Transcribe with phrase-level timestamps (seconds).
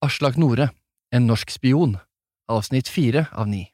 [0.00, 0.70] Aslak Nore,
[1.10, 1.96] En norsk spion,
[2.46, 3.64] avsnitt fire av ni.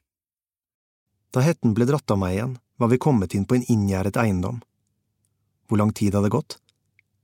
[1.29, 4.63] Da hetten ble dratt av meg igjen, var vi kommet inn på en inngjerdet eiendom.
[5.67, 6.57] Hvor lang tid hadde gått?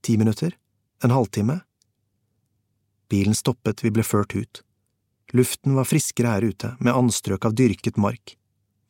[0.06, 0.54] Ti minutter?
[1.02, 1.58] En halvtime?
[3.10, 4.62] Bilen stoppet, vi ble ført ut.
[5.34, 8.36] Luften var friskere her ute, med anstrøk av dyrket mark.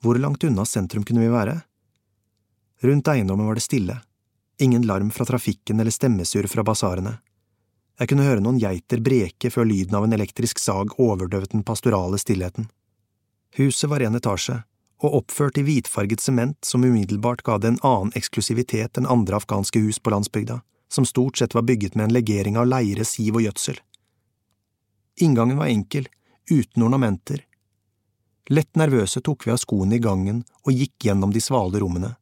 [0.04, 1.60] Hvor langt unna sentrum kunne vi være?
[2.84, 4.02] Rundt eiendommen var det stille,
[4.60, 7.22] ingen larm fra trafikken eller stemmesurr fra basarene.
[8.02, 12.18] Jeg kunne høre noen geiter breke før lyden av en elektrisk sag overdøvet den pastorale
[12.18, 12.64] stillheten.
[13.54, 14.56] Huset var en etasje,
[15.06, 19.78] og oppført i hvitfarget sement som umiddelbart ga det en annen eksklusivitet enn andre afghanske
[19.84, 20.56] hus på landsbygda,
[20.90, 23.78] som stort sett var bygget med en legering av leire, siv og gjødsel.
[25.22, 26.08] Inngangen var enkel,
[26.50, 27.44] uten ornamenter.
[28.50, 32.16] Lett nervøse tok vi av skoene i gangen og gikk gjennom de svale rommene.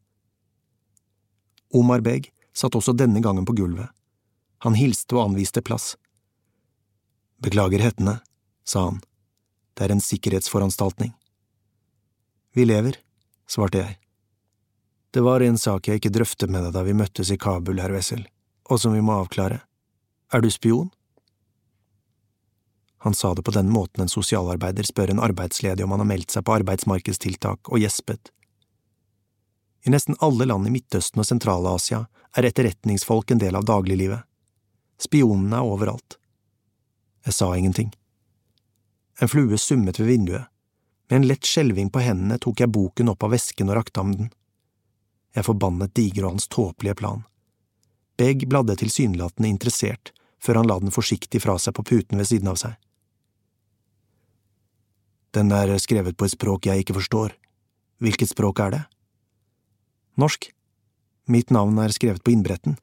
[1.72, 3.88] Omar Beg satt også denne gangen på gulvet.
[4.64, 5.94] Han hilste og anviste plass.
[7.40, 8.18] Beklager hettene,
[8.64, 9.00] sa han.
[9.74, 11.14] Det er en sikkerhetsforanstaltning.
[12.52, 12.98] Vi lever,
[13.48, 13.96] svarte jeg.
[15.10, 17.94] Det var en sak jeg ikke drøftet med deg da vi møttes i Kabul, herr
[17.94, 18.26] Wessel,
[18.68, 19.62] og som vi må avklare.
[20.30, 20.90] Er du spion?
[23.00, 26.36] Han sa det på den måten en sosialarbeider spør en arbeidsledig om han har meldt
[26.36, 28.28] seg på arbeidsmarkedstiltak, og gjespet.
[29.88, 32.04] I nesten alle land i Midtøsten og Sentral-Asia
[32.36, 34.28] er etterretningsfolk en del av dagliglivet.
[35.00, 36.18] Spionene er overalt.
[37.24, 37.92] Jeg sa ingenting.
[39.20, 40.46] En flue summet ved vinduet.
[41.08, 44.12] Med en lett skjelving på hendene tok jeg boken opp av vesken og rakte ham
[44.16, 44.30] den.
[45.34, 47.24] Jeg forbannet Diger og hans tåpelige plan.
[48.20, 52.52] Begg bladde tilsynelatende interessert, før han la den forsiktig fra seg på puten ved siden
[52.52, 52.76] av seg.
[55.32, 57.34] Den er skrevet på et språk jeg ikke forstår.
[58.02, 58.82] Hvilket språk er det?
[60.18, 60.50] Norsk.
[61.30, 62.76] Mitt navn er skrevet på innbretten.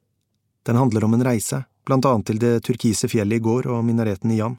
[0.64, 4.32] Den handler om en reise, blant annet til det turkise fjellet i går og minareten
[4.34, 4.58] i Jam.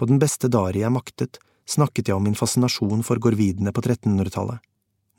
[0.00, 4.58] På den beste dari jeg maktet, snakket jeg om min fascinasjon for gorvidene på 1300-tallet,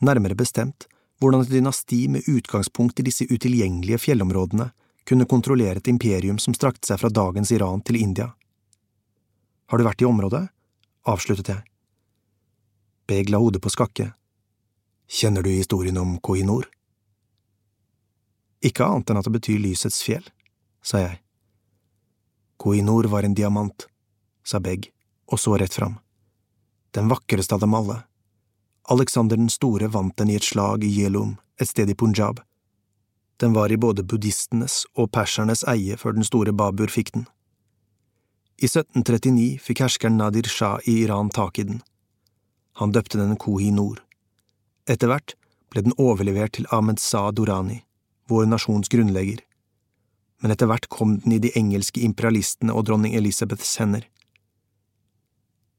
[0.04, 0.88] nærmere bestemt
[1.22, 4.72] hvordan et dynasti med utgangspunkt i disse utilgjengelige fjellområdene
[5.08, 8.34] kunne kontrollere et imperium som strakte seg fra dagens Iran til India.
[9.72, 10.48] Har du vært i området?
[11.04, 11.64] avsluttet jeg.
[13.08, 14.14] Beg la hodet på skakke.
[15.12, 16.70] Kjenner du historien om Kohinor?
[18.64, 20.24] Ikke annet enn at det betyr lysets fjell,
[20.84, 21.20] sa jeg.
[22.64, 23.88] Koinor var en diamant,
[24.48, 24.88] sa Begg,
[25.28, 25.98] og så rett fram.
[26.96, 28.04] Den vakreste av dem alle.
[28.94, 32.40] Alexander den store vant den i et slag i Yelum, et sted i Punjab.
[33.42, 37.28] Den var i både buddhistenes og persernes eie før den store Babur fikk den.
[38.64, 41.82] I 1739 fikk herskeren Nadir Shah i Iran tak i den.
[42.80, 44.00] Han døpte den Kohi Nor.
[44.88, 45.36] Etter hvert
[45.74, 47.82] ble den overlevert til Ahmed Sa Durani
[48.30, 49.42] vår nasjons grunnlegger,
[50.44, 54.04] men etter hvert kom den i de engelske imperialistene og dronning Elisabeths hender.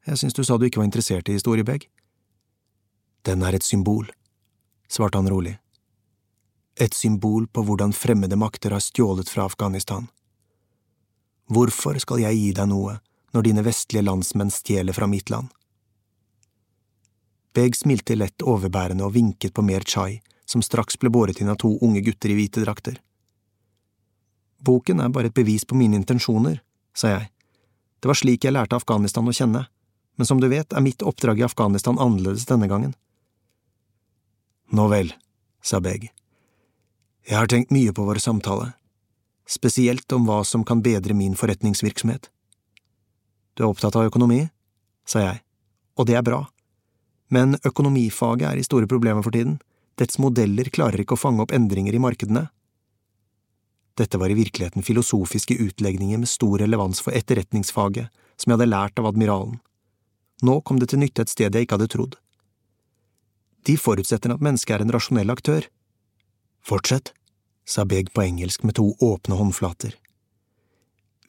[0.05, 1.89] Jeg synes du sa du ikke var interessert i historie, Beg.
[3.25, 4.11] Den er et symbol,
[4.89, 5.57] svarte han rolig.
[6.81, 10.09] Et symbol på hvordan fremmede makter har stjålet fra Afghanistan.
[11.49, 12.99] Hvorfor skal jeg gi deg noe
[13.37, 15.53] når dine vestlige landsmenn stjeler fra mitt land?
[17.55, 21.59] Beg smilte lett overbærende og vinket på mer chai, som straks ble båret inn av
[21.61, 22.99] to unge gutter i hvite drakter.
[24.65, 26.61] Boken er bare et bevis på mine intensjoner,
[26.97, 27.31] sa jeg.
[28.01, 29.67] Det var slik jeg lærte Afghanistan å kjenne,
[30.17, 32.95] men som du vet er mitt oppdrag i Afghanistan annerledes denne gangen.
[34.73, 35.13] Nå vel,
[35.63, 36.11] sa Beg.
[37.25, 38.73] Jeg har tenkt mye på vår samtale,
[39.49, 42.31] spesielt om hva som kan bedre min forretningsvirksomhet.
[43.55, 44.43] Du er opptatt av økonomi,
[45.09, 45.43] sa jeg,
[45.97, 46.43] og det er bra,
[47.33, 49.59] men økonomifaget er i store problemer for tiden
[50.01, 52.49] dets modeller klarer ikke å fange opp endringer i markedene.
[53.95, 58.99] Dette var i virkeligheten filosofiske utlegninger med stor relevans for etterretningsfaget, som jeg hadde lært
[58.99, 59.61] av admiralen.
[60.43, 62.17] Nå kom det til nytte et sted jeg ikke hadde trodd.
[63.65, 65.69] De forutsetter at mennesket er en rasjonell aktør.
[66.67, 67.15] Fortsett,
[67.65, 69.95] sa Beg på engelsk med to åpne håndflater.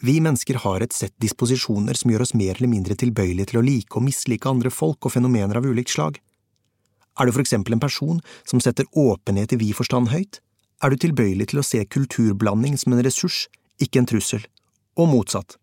[0.04, 3.64] Vi mennesker har et sett disposisjoner som gjør oss mer eller mindre tilbøyelige til å
[3.66, 6.20] like og mislike andre folk og fenomener av ulikt slag.
[7.20, 10.42] Er du for eksempel en person som setter åpenhet i vid forstand høyt,
[10.84, 13.46] er du tilbøyelig til å se kulturblanding som en ressurs,
[13.82, 14.44] ikke en trussel,
[15.00, 15.56] og motsatt.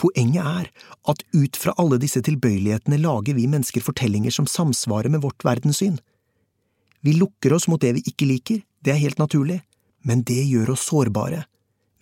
[0.00, 0.70] Poenget er
[1.10, 6.00] at ut fra alle disse tilbøyelighetene lager vi mennesker fortellinger som samsvarer med vårt verdenssyn.
[7.04, 9.60] Vi lukker oss mot det vi ikke liker, det er helt naturlig,
[10.04, 11.44] men det gjør oss sårbare.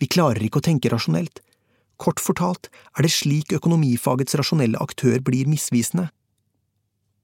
[0.01, 1.39] Vi klarer ikke å tenke rasjonelt.
[2.01, 6.09] Kort fortalt er det slik økonomifagets rasjonelle aktør blir misvisende.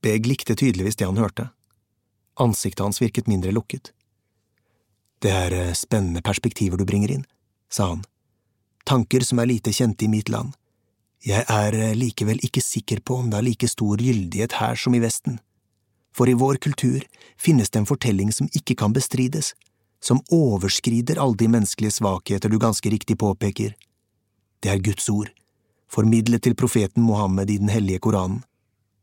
[0.02, 1.50] Beg likte tydeligvis det han hørte.
[2.40, 3.92] Ansiktet hans virket mindre lukket.
[5.20, 7.26] Det er eh, spennende perspektiver du bringer inn,
[7.68, 8.06] sa han.
[8.88, 10.56] Tanker som er lite kjente i mitt land,
[11.20, 14.94] Jeg er eh, likevel ikke sikker på om det har like stor gyldighet her som
[14.96, 15.36] i Vesten,
[16.16, 17.04] for i vår kultur
[17.36, 19.52] finnes det en fortelling som ikke kan bestrides,
[20.00, 23.74] som overskrider alle de menneskelige svakheter du ganske riktig påpeker.
[24.64, 25.28] Det er Guds ord,
[25.92, 28.40] formidlet til profeten Mohammed i Den hellige Koranen.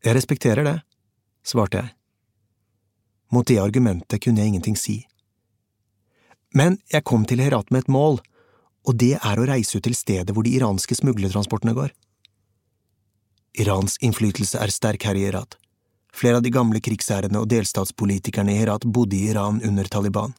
[0.06, 0.78] Jeg respekterer det,
[1.46, 1.94] svarte jeg.
[3.34, 4.98] Mot det argumentet kunne jeg ingenting si.
[6.56, 8.20] Men jeg kom til Herat med et mål,
[8.88, 11.92] og det er å reise ut til stedet hvor de iranske smuglertransportene går.
[13.58, 15.58] Irans innflytelse er sterk her i Herat.
[16.14, 20.34] Flere av de gamle krigsherrene og delstatspolitikerne i Herat bodde i Iran under Taliban.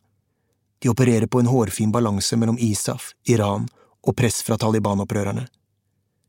[0.78, 3.66] De opererer på en hårfin balanse mellom ISAF, Iran
[4.06, 5.48] og press fra Taliban-opprørerne.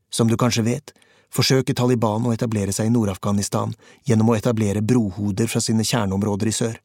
[0.10, 0.94] Som du kanskje vet,
[1.34, 3.74] forsøker Taliban å etablere seg i Nord-Afghanistan
[4.08, 6.80] gjennom å etablere brohoder fra sine kjerneområder i sør.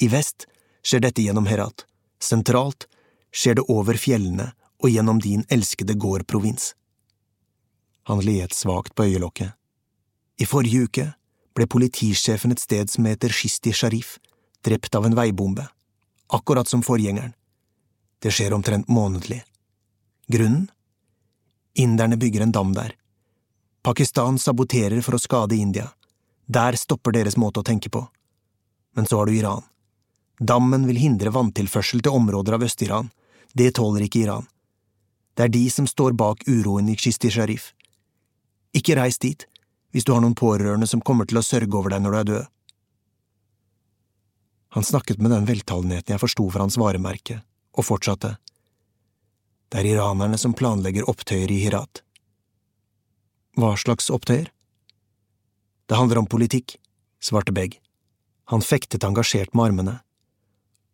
[0.00, 0.46] I vest
[0.86, 1.84] skjer dette gjennom Herat.
[2.22, 2.88] Sentralt
[3.32, 4.50] skjer det over fjellene
[4.82, 6.74] og gjennom din elskede gård-provins.
[8.08, 9.52] Han liet svakt på øyelokket.
[10.38, 11.06] I forrige uke
[11.56, 14.18] ble politisjefen et sted som heter Shisti Sharif,
[14.64, 15.64] drept av en veibombe,
[16.28, 17.32] akkurat som forgjengeren.
[18.20, 19.42] Det skjer omtrent månedlig.
[20.32, 20.68] Grunnen?
[21.76, 22.94] Inderne bygger en dam der.
[23.86, 25.92] Pakistan saboterer for å skade India.
[26.50, 28.00] Der stopper deres måte å tenke på.
[28.98, 29.62] Men så har du Iran.
[30.42, 33.12] Dammen vil hindre vanntilførsel til områder av Øst-Iran.
[33.54, 34.48] Det tåler ikke Iran.
[35.38, 37.68] Det er de som står bak uroen i Chisti Sharif.
[38.74, 39.44] Ikke reis dit,
[39.94, 42.28] hvis du har noen pårørende som kommer til å sørge over deg når du er
[42.30, 42.48] død.
[44.80, 47.38] Han snakket med den veltalenheten jeg forsto fra hans varemerke,
[47.78, 48.34] og fortsatte.
[49.70, 52.02] Det er iranerne som planlegger opptøyer i Hirat.
[53.56, 54.50] Hva slags opptøyer?
[55.88, 56.74] Det handler om politikk,
[57.24, 57.78] svarte Begg.
[58.52, 59.94] Han fektet engasjert med armene.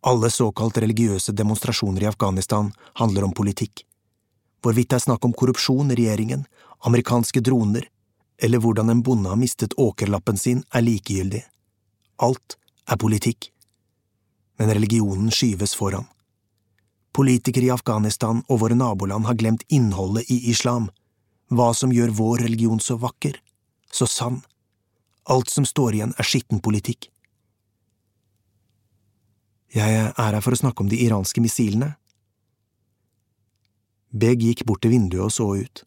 [0.06, 2.70] Alle såkalt religiøse demonstrasjoner i Afghanistan
[3.00, 3.82] handler om politikk.
[4.62, 6.46] Hvorvidt det er snakk om korrupsjon i regjeringen,
[6.86, 7.88] amerikanske droner,
[8.38, 11.42] eller hvordan en bonde har mistet åkerlappen sin, er likegyldig.
[12.22, 13.50] Alt er politikk.
[14.58, 16.06] Men religionen skyves foran.
[17.12, 20.92] Politikere i Afghanistan og våre naboland har glemt innholdet i islam,
[21.52, 23.38] hva som gjør vår religion så vakker,
[23.92, 24.40] så sann.
[25.30, 27.08] Alt som står igjen, er skitten politikk.
[29.72, 31.94] Jeg er her for å snakke om de iranske missilene.
[34.12, 35.84] Beg gikk bort til vinduet og så ut.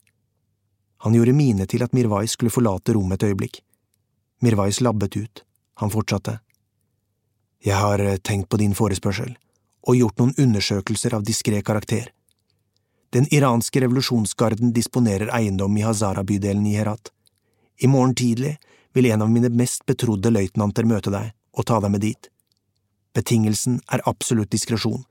[1.05, 3.59] Han gjorde mine til at Mirwais skulle forlate rommet et øyeblikk.
[4.41, 5.43] Mirwais labbet ut.
[5.81, 6.39] Han fortsatte.
[7.65, 9.35] Jeg har tenkt på din forespørsel
[9.85, 12.09] og gjort noen undersøkelser av diskré karakter.
[13.15, 17.13] Den iranske revolusjonsgarden disponerer eiendom i Hazara-bydelen i Herat.
[17.79, 18.57] I morgen tidlig
[18.93, 22.27] vil en av mine mest betrodde løytnanter møte deg og ta deg med dit.
[23.15, 25.05] Betingelsen er absolutt diskresjon.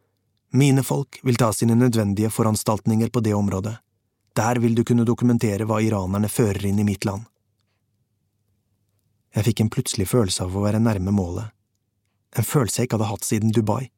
[0.53, 3.73] Mine folk vil ta sine nødvendige foranstaltninger på det området.
[4.37, 7.25] Der vil du kunne dokumentere hva iranerne fører inn i mitt land.
[9.33, 11.49] Jeg fikk en plutselig følelse av å være nærme målet,
[12.37, 13.89] en følelse jeg ikke hadde hatt siden Dubai.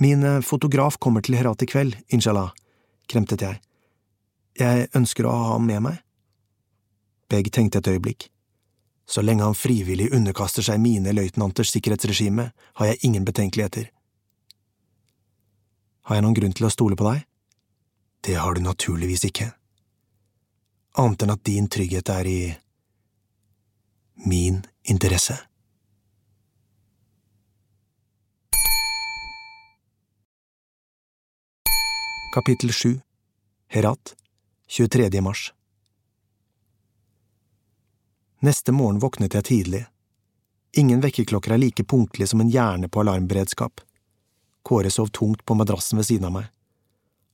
[0.00, 2.54] Min eh, fotograf kommer til Herat i kveld, inshallah,
[3.08, 3.60] kremtet jeg.
[4.58, 6.02] Jeg ønsker å ha ham med meg.
[7.28, 8.28] Beg tenkte et øyeblikk.
[9.08, 13.88] Så lenge han frivillig underkaster seg mine løytnanters sikkerhetsregime, har jeg ingen betenkeligheter.
[16.08, 17.24] Har jeg noen grunn til å stole på deg?
[18.24, 19.50] Det har du naturligvis ikke.
[20.98, 22.40] Annet enn at din trygghet er i
[24.26, 25.36] min interesse.
[32.34, 33.07] Kapittel 7
[33.70, 34.14] Herat
[34.68, 35.20] 23.
[35.20, 35.52] mars
[38.40, 39.80] Neste morgen våknet jeg tidlig.
[40.72, 43.82] Ingen vekkerklokker er like punktlige som en hjerne på alarmberedskap.
[44.64, 46.46] Kåre sov tungt på madrassen ved siden av meg.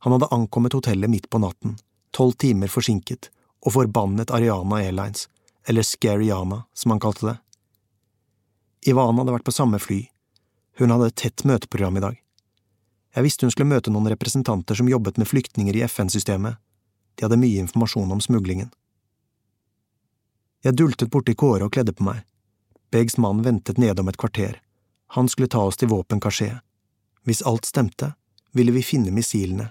[0.02, 1.76] Han hadde ankommet hotellet midt på natten,
[2.10, 3.30] tolv timer forsinket,
[3.62, 5.28] og forbannet Ariana Airlines,
[5.70, 7.36] eller Scariana, som han kalte det.
[8.90, 10.02] Ivana hadde vært på samme fly.
[10.82, 12.23] Hun hadde et tett møteprogram i dag.
[13.14, 16.58] Jeg visste hun skulle møte noen representanter som jobbet med flyktninger i FN-systemet.
[17.14, 18.72] De hadde mye informasjon om smuglingen.
[20.66, 22.24] Jeg dultet borti Kåre og kledde på meg.
[22.90, 24.58] Begs mann ventet nede om et kvarter.
[25.14, 26.50] Han skulle ta oss til våpenkasjé.
[27.22, 28.14] Hvis alt stemte,
[28.52, 29.70] ville vi finne missilene.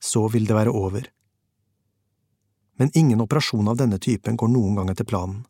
[0.00, 1.08] Så ville det være over.
[2.76, 5.46] Men ingen operasjon av denne typen går noen gang etter planen.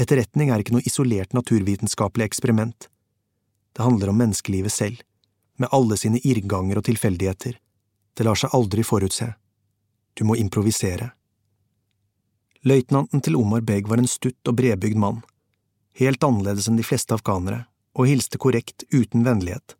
[0.00, 2.88] Etterretning er ikke noe isolert naturvitenskapelig eksperiment.
[3.76, 5.04] Det handler om menneskelivet selv
[5.56, 7.58] med alle sine irrganger og tilfeldigheter.
[8.14, 9.32] Det lar seg aldri forutse.
[10.14, 11.10] Du må improvisere.
[12.64, 15.20] Løytnanten til Omar Beg var en stutt og bredbygd mann,
[16.00, 19.76] helt annerledes enn de fleste afghanere, og hilste korrekt, uten vennlighet.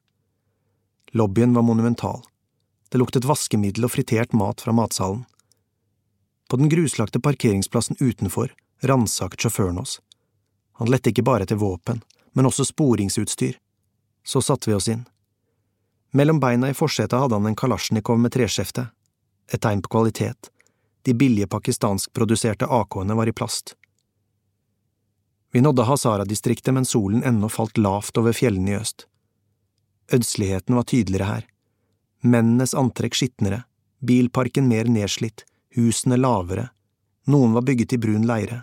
[1.14, 2.20] Lobbyen var monumental.
[2.90, 5.24] Det luktet vaskemiddel og fritert mat fra matsalen.
[6.50, 8.52] På den gruslagte parkeringsplassen utenfor
[8.84, 10.00] ransaket sjåføren oss.
[10.78, 12.02] Han lette ikke bare etter våpen,
[12.34, 13.56] men også sporingsutstyr.
[14.26, 15.04] Så satte vi oss inn.
[16.14, 18.86] Mellom beina i forsetet hadde han en kalasjnikov med treskjefte.
[19.50, 20.50] Et tegn på kvalitet.
[21.02, 23.74] De billige pakistanskproduserte AK-ene var i plast.
[25.52, 29.08] Vi nådde Hazara-distriktet mens solen ennå falt lavt over fjellene i øst.
[30.14, 31.48] Ødsligheten var tydeligere her.
[32.22, 33.64] Mennenes antrekk skitnere,
[33.98, 35.42] bilparken mer nedslitt,
[35.74, 36.68] husene lavere,
[37.26, 38.60] noen var bygget i brun leire.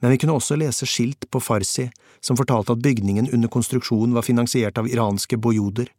[0.00, 1.90] Men vi kunne også lese skilt på farsi
[2.24, 5.92] som fortalte at bygningen under konstruksjon var finansiert av iranske bojoder,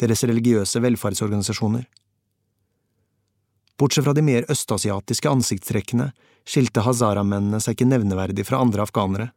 [0.00, 1.84] deres religiøse velferdsorganisasjoner.
[3.78, 6.12] Bortsett fra de mer østasiatiske ansiktstrekkene
[6.46, 9.32] skilte Hazara-mennene seg ikke nevneverdig fra andre afghanere,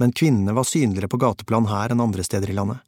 [0.00, 2.82] men kvinnene var synligere på gateplan her enn andre steder i landet.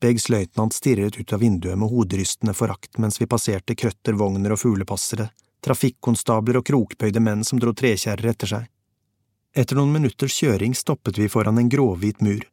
[0.00, 4.60] Beggs løytnant stirret ut av vinduet med hoderystende forakt mens vi passerte krøtter, vogner og
[4.60, 5.30] fuglepassere,
[5.64, 8.66] trafikkonstabler og krokbøyde menn som dro trekjerrer etter seg.
[9.56, 12.44] Etter noen minutters kjøring stoppet vi foran en gråhvit mur.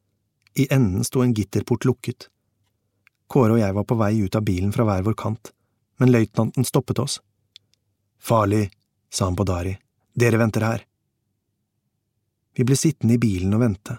[0.56, 2.30] I enden sto en gitterport lukket.
[3.34, 5.50] Kåre og jeg var på vei ut av bilen fra hver vår kant,
[5.98, 7.18] men løytnanten stoppet oss.
[8.22, 8.68] Farlig,
[9.10, 9.74] sa han på Dari.
[10.13, 10.84] Dere venter her.
[12.54, 13.98] Vi ble sittende i bilen og vente.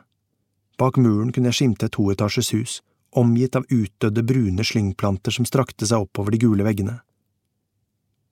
[0.79, 2.77] Bak muren kunne jeg skimte et toetasjes hus,
[3.19, 7.01] omgitt av utdødde brune slyngplanter som strakte seg oppover de gule veggene.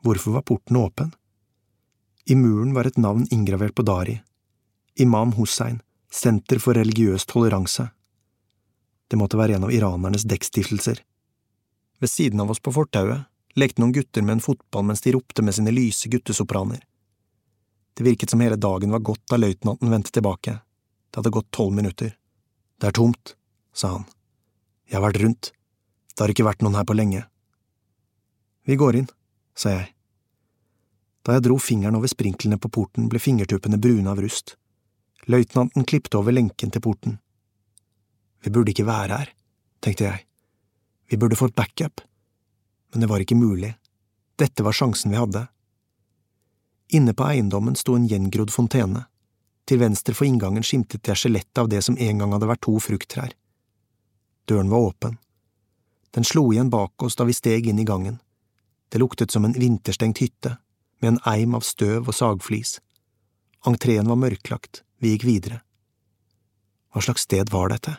[0.07, 1.11] Hvorfor var porten åpen?
[2.31, 4.21] I muren var et navn inngravert på Dari.
[5.03, 5.83] Imam Hussein,
[6.13, 7.87] Senter for religiøs toleranse.
[9.13, 11.03] Det måtte være en av iranernes dekkstiftelser.
[12.01, 13.27] Ved siden av oss på fortauet
[13.61, 16.79] lekte noen gutter med en fotball mens de ropte med sine lyse guttesopraner.
[17.93, 20.55] Det virket som hele dagen var gått da løytnanten vendte tilbake.
[21.11, 22.15] Det hadde gått tolv minutter.
[22.81, 23.35] Det er tomt,
[23.77, 24.07] sa han.
[24.89, 25.51] Jeg har vært rundt.
[26.15, 27.27] Det har ikke vært noen her på lenge.
[28.65, 29.11] Vi går inn,
[29.53, 29.91] sa jeg.
[31.21, 34.57] Da jeg dro fingeren over sprinklene på porten, ble fingertuppene brune av rust.
[35.29, 37.21] Løytnanten klipte over lenken til porten.
[38.43, 39.35] Vi burde ikke være her,
[39.81, 40.25] tenkte jeg.
[41.11, 42.03] Vi burde fått backup
[42.93, 43.75] men det var ikke mulig.
[44.37, 45.47] Dette var sjansen vi hadde.
[46.93, 49.07] Inne på eiendommen sto en gjengrodd fontene.
[49.69, 52.77] Til venstre for inngangen skimtet jeg skjelettet av det som en gang hadde vært to
[52.83, 53.33] frukttrær.
[54.49, 55.17] Døren var åpen.
[56.13, 58.19] Den slo igjen bak oss da vi steg inn i gangen.
[58.93, 60.59] Det luktet som en vinterstengt hytte,
[61.01, 62.77] med en eim av støv og sagflis.
[63.67, 65.63] Entreen var mørklagt, vi gikk videre.
[66.93, 67.97] Hva slags sted var dette?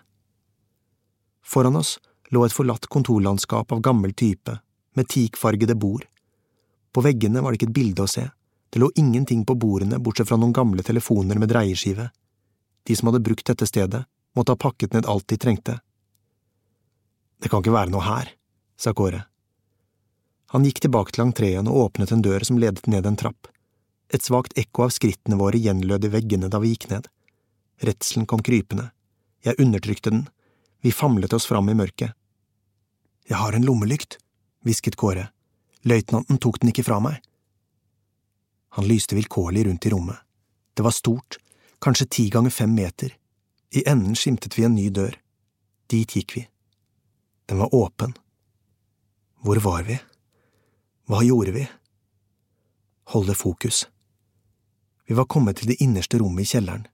[1.43, 1.97] Foran oss
[2.33, 4.57] lå et forlatt kontorlandskap av gammel type,
[4.93, 6.05] med teakfargede bord.
[6.93, 8.27] På veggene var det ikke et bilde å se,
[8.73, 12.07] det lå ingenting på bordene bortsett fra noen gamle telefoner med dreieskive.
[12.83, 15.75] De som hadde brukt dette stedet, måtte ha pakket ned alt de trengte.
[17.37, 18.31] Det kan ikke være noe her,
[18.79, 19.25] sa Kåre.
[20.53, 23.49] Han gikk tilbake til entreen og åpnet en dør som ledet ned en trapp.
[24.13, 27.07] Et svakt ekko av skrittene våre gjenlød i veggene da vi gikk ned.
[27.81, 28.91] Redselen kom krypende.
[29.45, 30.27] Jeg undertrykte den.
[30.83, 32.11] Vi famlet oss fram i mørket.
[33.29, 34.17] Jeg har en lommelykt,
[34.67, 35.29] hvisket Kåre.
[35.87, 37.21] Løytnanten tok den ikke fra meg.
[38.75, 40.19] Han lyste vilkårlig rundt i rommet.
[40.75, 41.37] Det var stort,
[41.79, 43.15] kanskje ti ganger fem meter.
[43.71, 45.15] I enden skimtet vi en ny dør.
[45.87, 46.43] Dit gikk vi.
[47.47, 48.17] Den var åpen.
[49.39, 50.01] Hvor var vi?
[51.07, 51.67] Hva gjorde vi?
[53.15, 53.85] Holde fokus.
[55.07, 56.89] Vi var kommet til det innerste rommet i kjelleren.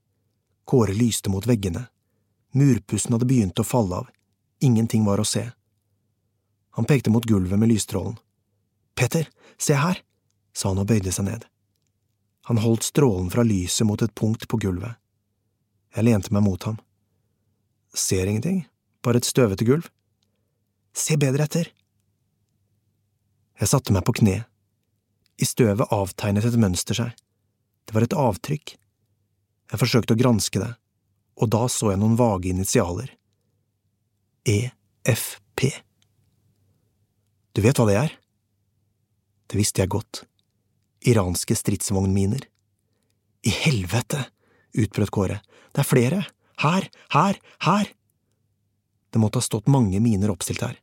[0.62, 1.88] Kåre lyste mot veggene.
[2.56, 4.10] Murpussen hadde begynt å falle av.
[4.60, 5.46] Ingenting var å se.
[6.76, 8.18] Han pekte mot gulvet med lysstrålen.
[8.94, 9.28] Peter,
[9.58, 10.02] se her,
[10.52, 11.46] sa han og bøyde seg ned.
[12.50, 14.98] Han holdt strålen fra lyset mot et punkt på gulvet.
[15.94, 16.78] Jeg lente meg mot ham.
[17.94, 18.64] Ser ingenting,
[19.02, 19.88] bare et støvete gulv.
[20.94, 21.70] Se bedre etter.
[23.60, 24.40] Jeg satte meg på kne.
[25.40, 27.14] I støvet avtegnet et mønster seg.
[27.86, 28.74] Det var et avtrykk.
[29.70, 30.70] Jeg forsøkte å granske det,
[31.36, 33.12] og da så jeg noen vage initialer.
[34.48, 35.68] EFP.
[37.52, 38.16] Du vet hva det er?
[39.50, 40.24] Det visste jeg godt.
[41.06, 42.44] Iranske stridsvognminer.
[43.42, 44.26] I helvete!
[44.72, 45.40] utbrøt Kåre.
[45.72, 46.20] Det er flere!
[46.60, 46.90] Her!
[47.10, 47.40] Her!
[47.64, 47.88] Her!
[49.10, 50.76] Det måtte ha stått mange miner oppstilt her.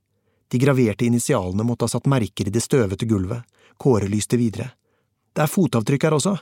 [0.48, 3.46] De graverte initialene måtte ha satt merker i det støvete gulvet.
[3.78, 4.72] Kåre lyste videre.
[5.34, 6.38] Det er fotavtrykk her også!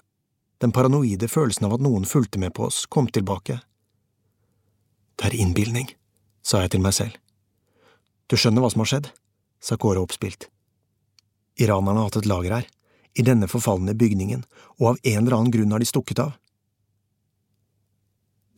[0.64, 3.60] Den paranoide følelsen av at noen fulgte med på oss, kom tilbake.
[5.16, 5.90] Det er innbilning,
[6.44, 7.16] sa jeg til meg selv.
[8.28, 9.12] Du skjønner hva som har skjedd?
[9.64, 10.50] sa Kåre oppspilt.
[11.62, 12.66] Iranerne har hatt et lager her,
[13.16, 14.44] i denne forfalne bygningen,
[14.82, 16.36] og av en eller annen grunn har de stukket av.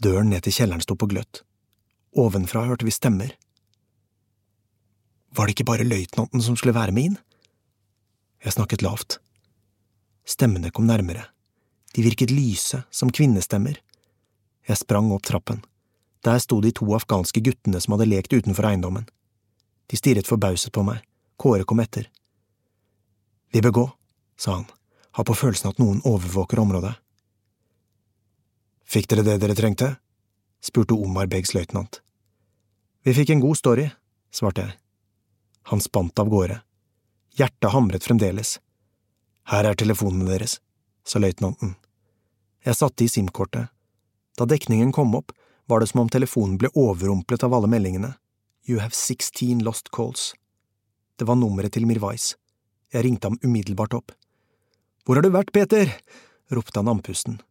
[0.02, 1.44] Døren ned til kjelleren sto på gløtt.
[2.18, 3.36] Ovenfra hørte vi stemmer.
[5.38, 7.18] Var det ikke bare løytnanten som skulle være med inn?
[8.42, 9.20] Jeg snakket lavt.
[10.28, 11.28] Stemmene kom nærmere.
[11.94, 13.78] De virket lyse, som kvinnestemmer.
[14.68, 15.62] Jeg sprang opp trappen.
[16.28, 19.06] Der sto de to afghanske guttene som hadde lekt utenfor eiendommen.
[19.88, 21.00] De stirret forbauset på meg.
[21.40, 22.10] Kåre kom etter.
[23.54, 23.86] Vi bør gå,
[24.36, 24.66] sa han,
[25.16, 26.98] har på følelsen at noen overvåker området.
[28.88, 29.94] Fikk dere det dere trengte?
[30.64, 32.02] spurte Omar Beggs løytnant.
[33.08, 33.88] Vi fikk en god story,
[34.34, 34.76] svarte jeg.
[35.72, 36.60] Han spant av gårde.
[37.40, 38.58] Hjertet hamret fremdeles.
[39.48, 40.60] Her er telefonene deres,
[41.08, 41.78] sa løytnanten.
[42.68, 43.70] Jeg satte i SIM-kortet.
[44.36, 45.32] Da dekningen kom opp,
[45.68, 48.14] var det som om telefonen ble overrumplet av alle meldingene.
[48.68, 50.34] You have sixteen lost calls.
[51.20, 52.36] Det var nummeret til Mirwais.
[52.94, 54.12] Jeg ringte ham umiddelbart opp.
[55.06, 55.92] Hvor har du vært, Peter?
[56.52, 57.42] ropte han andpusten.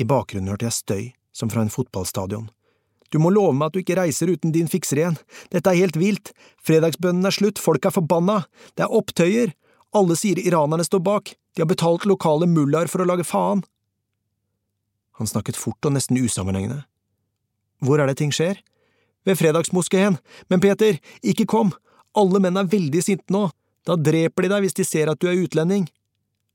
[0.00, 2.48] I bakgrunnen hørte jeg støy, som fra en fotballstadion.
[3.12, 5.18] Du må love meg at du ikke reiser uten din fikser igjen.
[5.52, 6.32] Dette er helt vilt.
[6.64, 8.38] Fredagsbønnen er slutt, folk er forbanna.
[8.72, 9.52] Det er opptøyer.
[9.92, 11.34] Alle sier iranerne står bak.
[11.52, 13.60] De har betalt lokale mullaer for å lage faen.
[15.20, 16.86] Han snakket fort og nesten usammenhengende.
[17.82, 18.60] Hvor er det ting skjer?
[19.26, 20.18] Ved fredagsmoskeen.
[20.50, 21.72] Men Peter, ikke kom.
[22.18, 23.48] Alle menn er veldig sinte nå.
[23.86, 25.88] Da dreper de deg hvis de ser at du er utlending.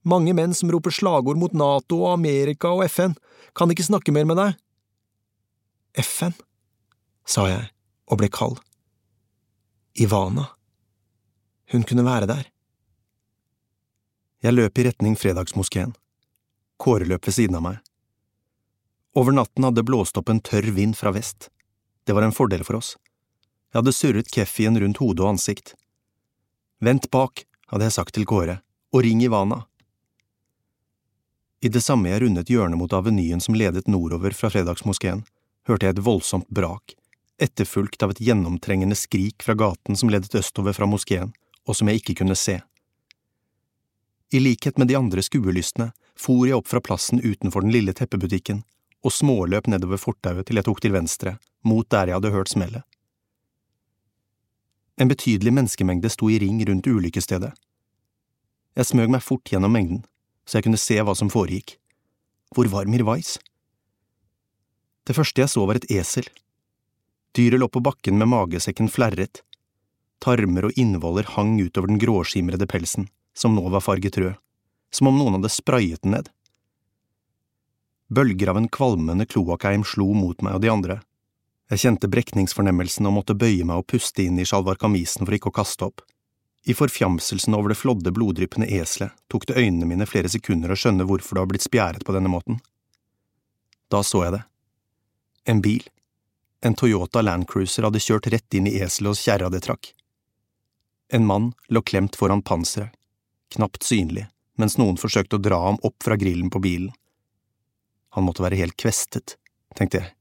[0.08, 3.18] Mange menn som roper slagord mot NATO og Amerika og FN.
[3.58, 4.60] Kan ikke snakke mer med deg.
[6.04, 6.36] FN?
[7.28, 7.66] sa jeg
[8.08, 8.62] og ble kald.
[10.00, 10.46] Ivana.
[11.74, 12.46] Hun kunne være der.
[14.46, 15.92] Jeg løp i retning fredagsmoskeen.
[16.80, 17.82] Kåre løp ved siden av meg.
[19.18, 21.50] Over natten hadde blåst opp en tørr vind fra vest.
[22.06, 22.92] Det var en fordel for oss.
[23.74, 25.72] Jeg hadde surret keffien rundt hode og ansikt.
[26.86, 28.60] Vent bak, hadde jeg sagt til Kåre,
[28.94, 29.64] og ring Ivana.
[31.66, 35.26] I det samme jeg rundet hjørnet mot avenyen som ledet nordover fra fredagsmoskeen,
[35.66, 36.94] hørte jeg et voldsomt brak,
[37.42, 41.34] etterfulgt av et gjennomtrengende skrik fra gaten som ledet østover fra moskeen,
[41.66, 42.60] og som jeg ikke kunne se.
[44.30, 48.62] I likhet med de andre skuelystne for jeg opp fra plassen utenfor den lille teppebutikken
[49.08, 52.84] og småløp nedover fortauet til jeg tok til venstre, mot der jeg hadde hørt smellet.
[54.98, 57.54] En betydelig menneskemengde sto i ring rundt ulykkesstedet.
[58.78, 60.04] Jeg smøg meg fort gjennom mengden,
[60.46, 61.78] så jeg kunne se hva som foregikk.
[62.56, 63.38] Hvor var Mirwais?
[65.08, 66.28] Det første jeg så var et esel.
[67.38, 69.44] Dyret lå på bakken med magesekken flerret.
[70.24, 74.36] Tarmer og innvoller hang utover den gråskimrede pelsen, som nå var farget rød,
[74.92, 76.32] som om noen hadde sprayet den ned.
[78.08, 81.00] Bølger av en kvalmende kloakkheim slo mot meg og de andre.
[81.68, 85.58] Jeg kjente brekningsfornemmelsen og måtte bøye meg og puste inn i sjalvarkamisen for ikke å
[85.58, 86.06] kaste opp.
[86.68, 91.08] I forfjamselsen over det flådde, bloddryppende eselet tok det øynene mine flere sekunder å skjønne
[91.08, 92.62] hvorfor det var blitt spjæret på denne måten.
[93.92, 94.42] Da så jeg det.
[95.48, 95.84] En bil.
[96.64, 99.92] En Toyota Landcruiser hadde kjørt rett inn i eselet hos kjerra det trakk.
[101.12, 102.92] En mann lå klemt foran panseret,
[103.56, 104.26] knapt synlig,
[104.60, 106.92] mens noen forsøkte å dra ham opp fra grillen på bilen.
[108.18, 109.36] Han måtte være helt kvestet,
[109.78, 110.14] tenkte jeg.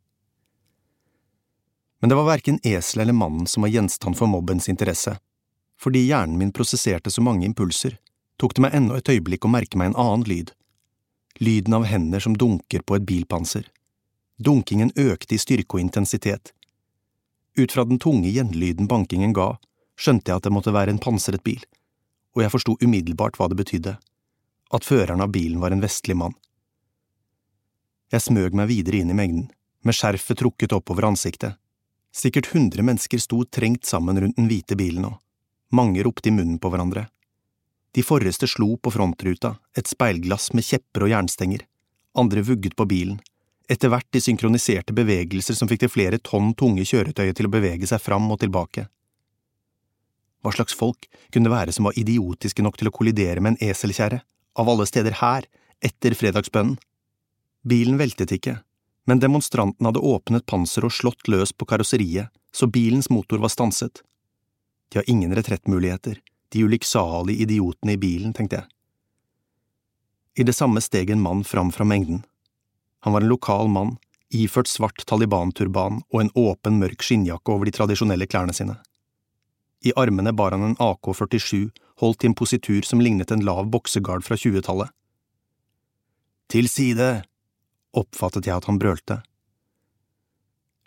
[2.05, 5.15] Men det var verken eselet eller mannen som var gjenstand for mobbens interesse.
[5.81, 7.97] Fordi hjernen min prosesserte så mange impulser,
[8.37, 10.53] tok det meg ennå et øyeblikk å merke meg en annen lyd.
[11.41, 13.65] Lyden av hender som dunker på et bilpanser.
[14.37, 16.53] Dunkingen økte i styrke og intensitet.
[17.57, 19.55] Ut fra den tunge gjenlyden bankingen ga,
[19.97, 21.65] skjønte jeg at det måtte være en pansret bil,
[22.37, 23.97] og jeg forsto umiddelbart hva det betydde,
[24.77, 26.37] at føreren av bilen var en vestlig mann.
[28.13, 29.47] Jeg smøg meg videre inn i mengden,
[29.83, 31.57] med skjerfet trukket oppover ansiktet.
[32.15, 35.13] Sikkert hundre mennesker sto trengt sammen rundt den hvite bilen nå,
[35.75, 37.09] mange ropte i munnen på hverandre.
[37.97, 41.67] De forreste slo på frontruta, et speilglass med kjepper og jernstenger,
[42.17, 43.19] andre vugget på bilen,
[43.69, 47.89] etter hvert i synkroniserte bevegelser som fikk det flere tonn tunge kjøretøyet til å bevege
[47.91, 48.87] seg fram og tilbake.
[50.47, 53.73] Hva slags folk kunne det være som var idiotiske nok til å kollidere med en
[53.73, 54.23] eselkjerre,
[54.57, 55.49] av alle steder her,
[55.83, 56.79] etter fredagsbønnen?
[57.67, 58.61] Bilen veltet ikke,
[59.11, 64.03] men demonstranten hadde åpnet panseret og slått løs på karosseriet, så bilens motor var stanset.
[64.89, 66.21] De har ingen retrettmuligheter,
[66.55, 68.71] de ulykksalige idiotene i bilen, tenkte jeg.
[70.37, 72.23] I det samme steg en mann fram fra mengden,
[73.07, 73.97] han var en lokal mann,
[74.35, 78.75] iført svart Taliban-turban og en åpen, mørk skinnjakke over de tradisjonelle klærne sine.
[79.87, 81.69] I armene bar han en AK-47
[82.03, 84.91] holdt i en positur som lignet en lav boksegard fra 20-tallet.
[86.51, 87.23] Til side!
[87.97, 89.21] Oppfattet jeg at han brølte.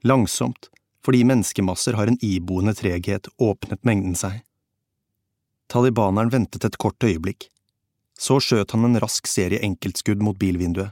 [0.07, 0.69] Langsomt,
[1.03, 4.41] fordi menneskemasser har en iboende treghet, åpnet mengden seg.
[5.69, 7.49] Talibaneren ventet et kort øyeblikk.
[8.19, 10.91] Så skjøt han en rask serie enkeltskudd mot bilvinduet.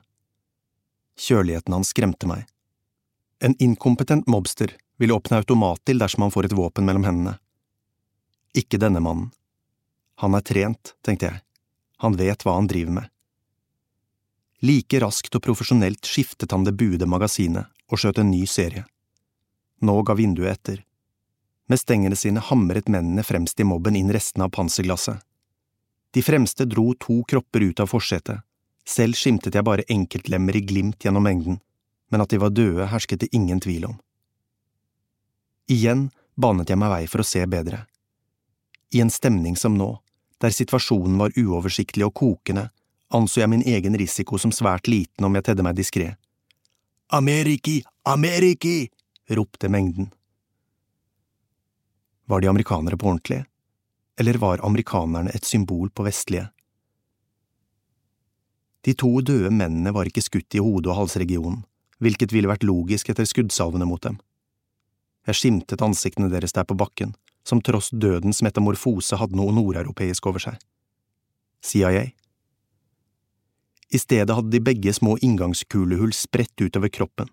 [1.17, 2.45] Kjøligheten hans skremte meg.
[3.43, 7.35] En inkompetent mobster vil åpne automat til dersom han får et våpen mellom hendene.
[8.57, 9.31] Ikke denne mannen.
[10.21, 11.41] Han er trent, tenkte jeg.
[12.01, 13.11] Han vet hva han driver med.
[14.65, 18.87] Like raskt og profesjonelt skiftet han det buede magasinet og skjøt en ny serie.
[19.85, 20.79] Nå ga vinduet etter.
[21.69, 25.19] Med stengene sine hamret mennene fremst i mobben inn restene av panserglasset.
[26.15, 28.41] De fremste dro to kropper ut av forsetet,
[28.87, 31.59] selv skimtet jeg bare enkeltlemmer i glimt gjennom mengden,
[32.09, 33.97] men at de var døde hersket det ingen tvil om.
[35.67, 36.07] Igjen
[36.39, 37.83] banet jeg meg vei for å se bedre.
[38.95, 39.91] I en stemning som nå,
[40.39, 42.69] der situasjonen var uoversiktlig og kokende,
[43.13, 46.13] anså jeg min egen risiko som svært liten om jeg tedde meg diskré.
[47.13, 48.89] Ameriki, Ameriki!
[49.29, 50.11] ropte mengden.
[52.27, 53.41] Var de amerikanere på ordentlig,
[54.19, 56.49] eller var amerikanerne et symbol på vestlige?
[58.87, 61.65] De to døde mennene var ikke skutt i hode- og halsregionen,
[61.99, 64.19] hvilket ville vært logisk etter skuddsalvene mot dem.
[65.27, 70.43] Jeg skimtet ansiktene deres der på bakken, som tross dødens metamorfose hadde noe nordeuropeisk over
[70.43, 70.55] seg.
[71.63, 72.11] CIA?
[73.89, 77.29] I stedet hadde de begge små inngangskulehull spredt utover kroppen,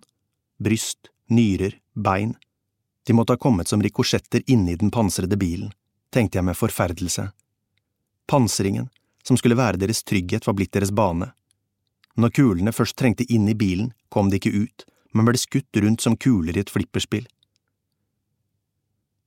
[0.63, 2.37] bryst, nyrer, bein,
[3.07, 5.73] de måtte ha kommet som rikosjetter inni den pansrede bilen,
[6.11, 7.29] tenkte jeg med forferdelse.
[8.31, 8.89] Pansringen,
[9.23, 11.33] som skulle være deres trygghet, var blitt deres bane.
[12.17, 16.01] Når kulene først trengte inn i bilen, kom de ikke ut, men ble skutt rundt
[16.05, 17.27] som kuler i et flipperspill.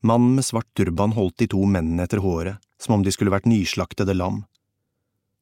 [0.07, 3.49] Mannen med svart turban holdt de to mennene etter håret, som om de skulle vært
[3.49, 4.45] nyslaktede lam.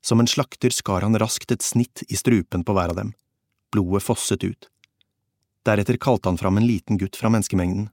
[0.06, 3.14] Som en slakter skar han raskt et snitt i strupen på hver av dem.
[3.74, 4.68] Blodet fosset ut.
[5.66, 7.88] Deretter kalte han fram en liten gutt fra menneskemengden.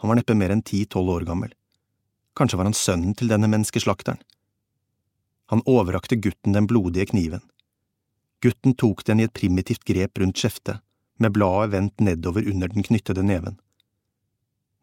[0.00, 1.52] Han var neppe mer enn ti–tolv år gammel.
[2.40, 4.16] Kanskje var han sønnen til denne menneskeslakteren.
[5.52, 7.44] Han overrakte gutten den blodige kniven.
[8.40, 10.80] Gutten tok den i et primitivt grep rundt skjeftet,
[11.20, 13.60] med bladet vendt nedover under den knyttede neven.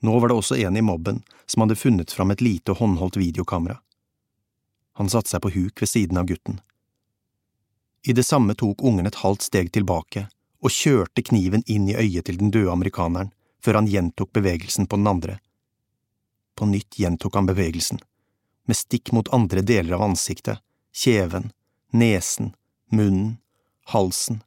[0.06, 3.80] Nå var det også en i mobben som hadde funnet fram et lite håndholdt videokamera.
[4.98, 6.60] Han satte seg på huk ved siden av gutten.
[8.08, 10.28] I det samme tok ungen et halvt steg tilbake
[10.64, 13.30] og kjørte kniven inn i øyet til den døde amerikaneren,
[13.62, 15.38] før han gjentok bevegelsen på den andre.
[16.58, 18.00] På nytt gjentok han bevegelsen,
[18.66, 20.64] med stikk mot andre deler av ansiktet,
[20.96, 21.52] kjeven,
[21.94, 22.56] nesen,
[22.90, 23.38] munnen,
[23.94, 24.42] halsen.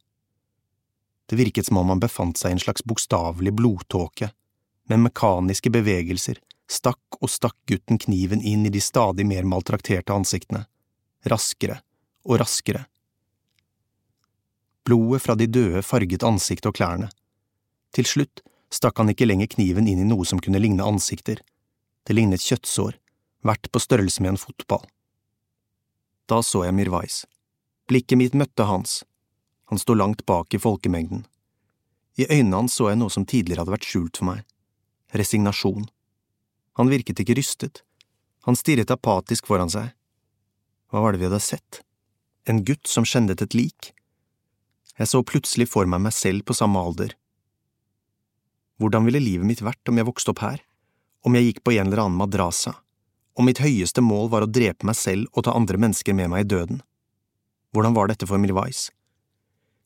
[1.30, 4.32] Det virket som om han befant seg i en slags bokstavelig blodtåke.
[4.90, 10.64] Med mekaniske bevegelser stakk og stakk gutten kniven inn i de stadig mer maltrakterte ansiktene,
[11.26, 11.80] raskere
[12.24, 12.84] og raskere.
[14.86, 17.10] Blodet fra de døde farget ansiktet og klærne.
[17.94, 21.42] Til slutt stakk han ikke lenger kniven inn i noe som kunne ligne ansikter.
[22.06, 22.96] Det lignet kjøttsår,
[23.44, 24.86] hvert på størrelse med en fotball.
[26.30, 27.24] Da så jeg Mirwais.
[27.90, 29.00] Blikket mitt møtte hans.
[29.70, 31.24] Han sto langt bak i folkemengden.
[32.18, 34.44] I øynene hans så jeg noe som tidligere hadde vært skjult for meg.
[35.14, 35.88] Resignasjon.
[36.78, 37.82] Han virket ikke rystet.
[38.46, 39.90] Han stirret apatisk foran seg.
[40.90, 41.82] Hva var det vi hadde sett?
[42.48, 43.92] En gutt som skjendet et lik?
[44.96, 47.14] Jeg så plutselig for meg meg selv på samme alder,
[48.80, 50.60] hvordan ville livet mitt vært om jeg vokste opp her,
[51.26, 52.72] om jeg gikk på en eller annen madrasa,
[53.36, 56.46] om mitt høyeste mål var å drepe meg selv og ta andre mennesker med meg
[56.46, 56.80] i døden?
[57.76, 58.88] Hvordan var dette for Milvais?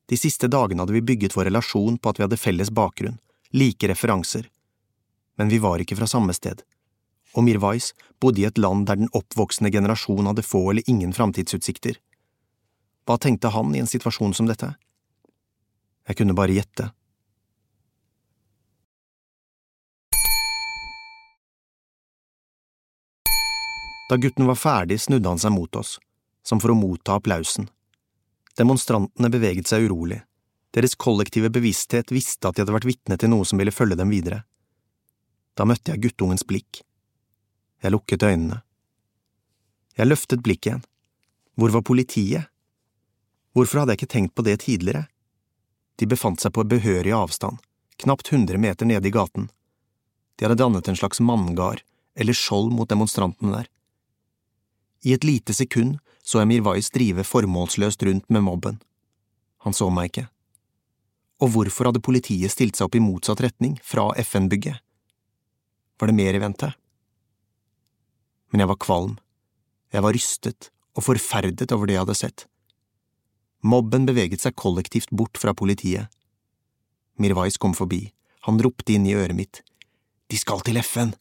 [0.06, 3.18] De siste dagene hadde vi bygget vår relasjon på at vi hadde felles bakgrunn,
[3.50, 4.46] like referanser,
[5.38, 6.62] men vi var ikke fra samme sted,
[7.34, 7.92] og Mirwais
[8.22, 11.98] bodde i et land der den oppvoksende generasjon hadde få eller ingen framtidsutsikter.
[13.04, 14.72] Hva tenkte han i en situasjon som dette?
[16.08, 16.90] Jeg kunne bare gjette.
[24.08, 25.96] Da gutten var ferdig, snudde han seg mot oss,
[26.44, 27.70] som for å motta applausen.
[28.54, 30.20] Demonstrantene beveget seg urolig.
[30.74, 34.12] Deres kollektive bevissthet visste at de hadde vært vitne til noe som ville følge dem
[34.12, 34.42] videre.
[35.56, 36.82] Da møtte jeg guttungens blikk.
[37.84, 38.62] Jeg lukket øynene.
[39.98, 40.84] Jeg løftet blikket igjen.
[41.54, 42.48] Hvor var politiet?
[43.52, 45.04] Hvorfor hadde jeg ikke tenkt på det tidligere?
[46.00, 47.60] De befant seg på behørig avstand,
[48.00, 49.50] knapt hundre meter nede i gaten.
[50.34, 51.84] De hadde dannet en slags manngard,
[52.16, 53.68] eller skjold mot demonstrantene der.
[55.04, 58.78] I et lite sekund så jeg Mirwais drive formålsløst rundt med mobben.
[59.68, 60.30] Han så meg ikke.
[61.44, 64.80] Og hvorfor hadde politiet stilt seg opp i motsatt retning, fra FN-bygget?
[66.00, 66.72] Var det mer i vente?
[68.54, 69.14] Men jeg var kvalm.
[69.90, 72.44] Jeg var rystet og forferdet over det jeg hadde sett.
[73.66, 76.06] Mobben beveget seg kollektivt bort fra politiet.
[77.18, 78.12] Mirwais kom forbi,
[78.46, 79.62] han ropte inn i øret mitt,
[80.30, 81.16] De skal til FN!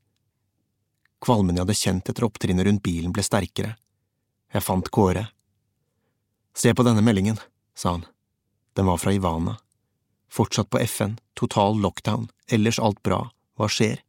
[1.26, 3.74] Kvalmen jeg hadde kjent etter opptrinnet rundt bilen, ble sterkere.
[4.54, 5.26] Jeg fant Kåre.
[6.54, 7.42] Se på denne meldingen,
[7.74, 8.06] sa han.
[8.78, 9.58] Den var fra Ivana.
[10.30, 13.24] Fortsatt på FN, total lockdown, ellers alt bra,
[13.58, 14.06] hva skjer?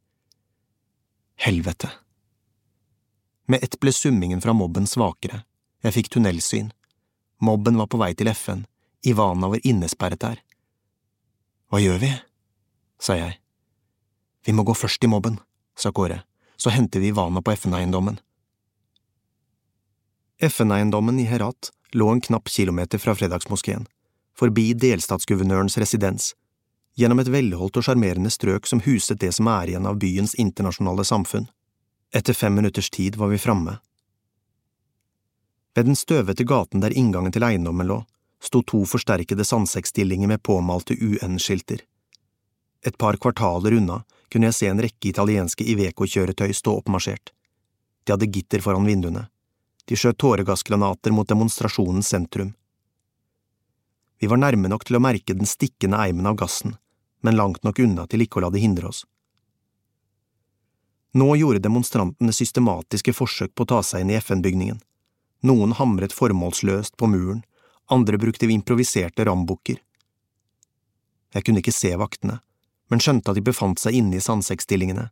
[1.41, 1.89] Helvete.
[3.45, 5.43] Med ett ble summingen fra mobben svakere,
[5.85, 6.71] jeg fikk tunnelsyn.
[7.41, 8.65] Mobben var på vei til FN,
[9.05, 10.39] Ivana var innesperret der.
[11.69, 12.11] Hva gjør vi?
[13.01, 13.37] sa jeg.
[14.45, 15.37] Vi må gå først i mobben,
[15.77, 16.23] sa Kåre,
[16.57, 18.17] så henter vi Ivana på FN-eiendommen.
[20.41, 23.85] FN-eiendommen i Herat lå en knapp kilometer fra fredagsmoskeen,
[24.37, 26.33] forbi delstatsguvernørens residens,
[26.97, 31.05] gjennom et velholdt og sjarmerende strøk som huset det som er igjen av byens internasjonale
[31.07, 31.47] samfunn.
[32.13, 33.77] Etter fem minutters tid var vi framme.
[35.75, 37.97] Ved den støvete gaten der inngangen til eiendommen lå,
[38.39, 41.81] sto to forsterkede sandsekkstillinger med påmalte UN-skilter.
[42.85, 47.31] Et par kvartaler unna kunne jeg se en rekke italienske Iveco-kjøretøy stå oppmarsjert.
[48.05, 49.25] De hadde gitter foran vinduene.
[49.85, 52.53] De skjøt tåregassgranater mot demonstrasjonens sentrum.
[54.21, 56.77] Vi var nærme nok til å merke den stikkende eimen av gassen,
[57.21, 59.03] men langt nok unna til ikke å la det hindre oss.
[61.15, 64.81] Nå gjorde demonstrantene systematiske forsøk på å ta seg inn i FN-bygningen.
[65.47, 67.45] Noen hamret formålsløst på muren,
[67.87, 69.77] andre brukte improviserte rambukker.
[71.35, 72.41] Jeg kunne ikke se vaktene,
[72.91, 75.07] men skjønte at de befant seg inne i sandsekkstillingene.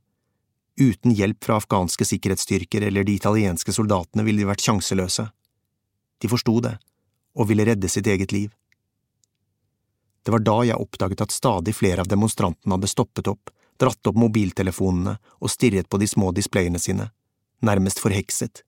[0.81, 5.29] Uten hjelp fra afghanske sikkerhetsstyrker eller de italienske soldatene ville de vært sjanseløse.
[6.19, 6.77] De forsto det,
[7.37, 8.51] og ville redde sitt eget liv.
[10.23, 14.19] Det var da jeg oppdaget at stadig flere av demonstrantene hadde stoppet opp, dratt opp
[14.19, 17.09] mobiltelefonene og stirret på de små displayene sine,
[17.61, 18.63] nærmest forhekset.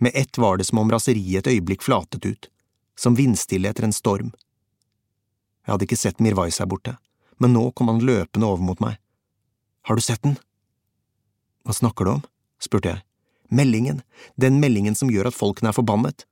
[0.00, 2.50] Med ett var det som om raseriet et øyeblikk flatet ut,
[2.98, 4.32] som vindstille etter en storm.
[5.64, 6.96] Jeg hadde ikke sett Mirwais her borte,
[7.38, 8.98] men nå kom han løpende over mot meg.
[9.88, 10.36] Har du sett den?
[11.64, 12.22] Hva snakker du om?
[12.60, 13.04] spurte jeg.
[13.54, 14.02] Meldingen,
[14.40, 16.24] den meldingen som gjør at folkene er forbannet.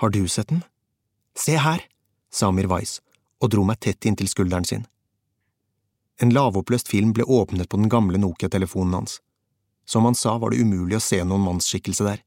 [0.00, 0.62] Har du sett den?
[1.36, 1.84] Se her,
[2.30, 2.98] sa Mirwais
[3.42, 4.86] og dro meg tett inntil skulderen sin.
[6.22, 9.18] En lavoppløst film ble åpnet på den gamle Nokia-telefonen hans.
[9.84, 12.22] Som han sa, var det umulig å se noen mannsskikkelse der.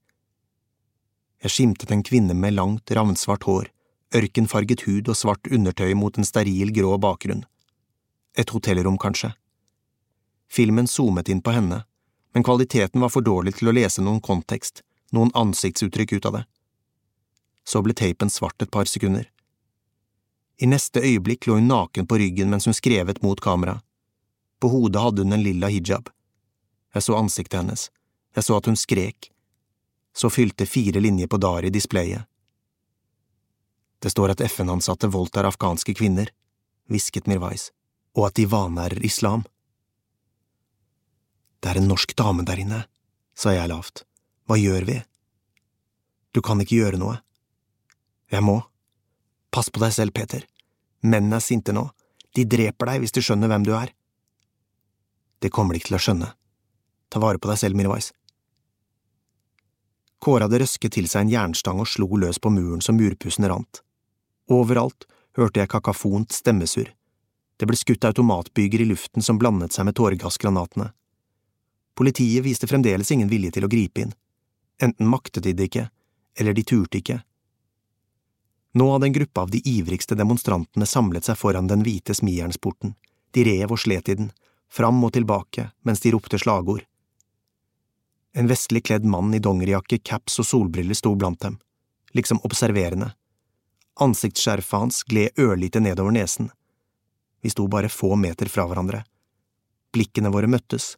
[1.43, 3.69] Jeg skimtet en kvinne med langt, ravnsvart hår,
[4.17, 7.45] ørkenfarget hud og svart undertøy mot en steril, grå bakgrunn.
[8.38, 9.32] Et hotellrom, kanskje.
[10.52, 11.84] Filmen zoomet inn på henne,
[12.34, 14.84] men kvaliteten var for dårlig til å lese noen kontekst,
[15.15, 16.43] noen ansiktsuttrykk ut av det.
[17.67, 19.28] Så ble tapen svart et par sekunder.
[20.58, 23.82] I neste øyeblikk lå hun naken på ryggen mens hun skrevet mot kamera.
[24.60, 26.10] På hodet hadde hun en lilla hijab.
[26.93, 27.89] Jeg så ansiktet hennes,
[28.36, 29.30] jeg så at hun skrek.
[30.17, 32.26] Så fylte fire linjer på Dari displayet.
[34.00, 36.30] Det står at FN-ansatte voldtar afghanske kvinner,
[36.89, 37.72] hvisket Mirwais,
[38.17, 39.43] og at de vanærer islam.
[41.62, 42.84] Det er en norsk dame der inne,
[43.38, 44.06] sa jeg lavt.
[44.46, 44.98] Hva gjør vi?
[46.34, 47.17] Du kan ikke gjøre noe.
[48.32, 48.62] Jeg må.
[49.52, 50.46] Pass på deg selv, Peter.
[51.04, 51.88] Mennene er sinte nå.
[52.36, 53.94] De dreper deg hvis de skjønner hvem du er.
[55.42, 56.30] Det kommer de ikke til å skjønne.
[57.10, 58.12] Ta vare på deg selv, Mirwais.
[60.24, 63.82] Kåre hadde røsket til seg en jernstang og slo løs på muren så murpussen rant.
[64.50, 65.06] Overalt
[65.38, 66.90] hørte jeg kakafont stemmesurr.
[67.58, 70.92] Det ble skutt automatbyger i luften som blandet seg med tåregassgranatene.
[71.98, 74.14] Politiet viste fremdeles ingen vilje til å gripe inn.
[74.82, 75.88] Enten maktet de det ikke,
[76.38, 77.22] eller de turte ikke.
[78.78, 82.92] Nå hadde en gruppe av de ivrigste demonstrantene samlet seg foran den hvite smijernsporten,
[83.34, 84.28] de rev og slet i den,
[84.70, 86.84] fram og tilbake mens de ropte slagord.
[88.38, 91.58] En vestlig kledd mann i dongerijakke, caps og solbriller sto blant dem,
[92.13, 93.16] liksom observerende.
[93.98, 96.52] Ansiktsskjerfet hans gled ørlite nedover nesen.
[97.42, 99.02] Vi sto bare få meter fra hverandre.
[99.90, 100.94] Blikkene våre møttes.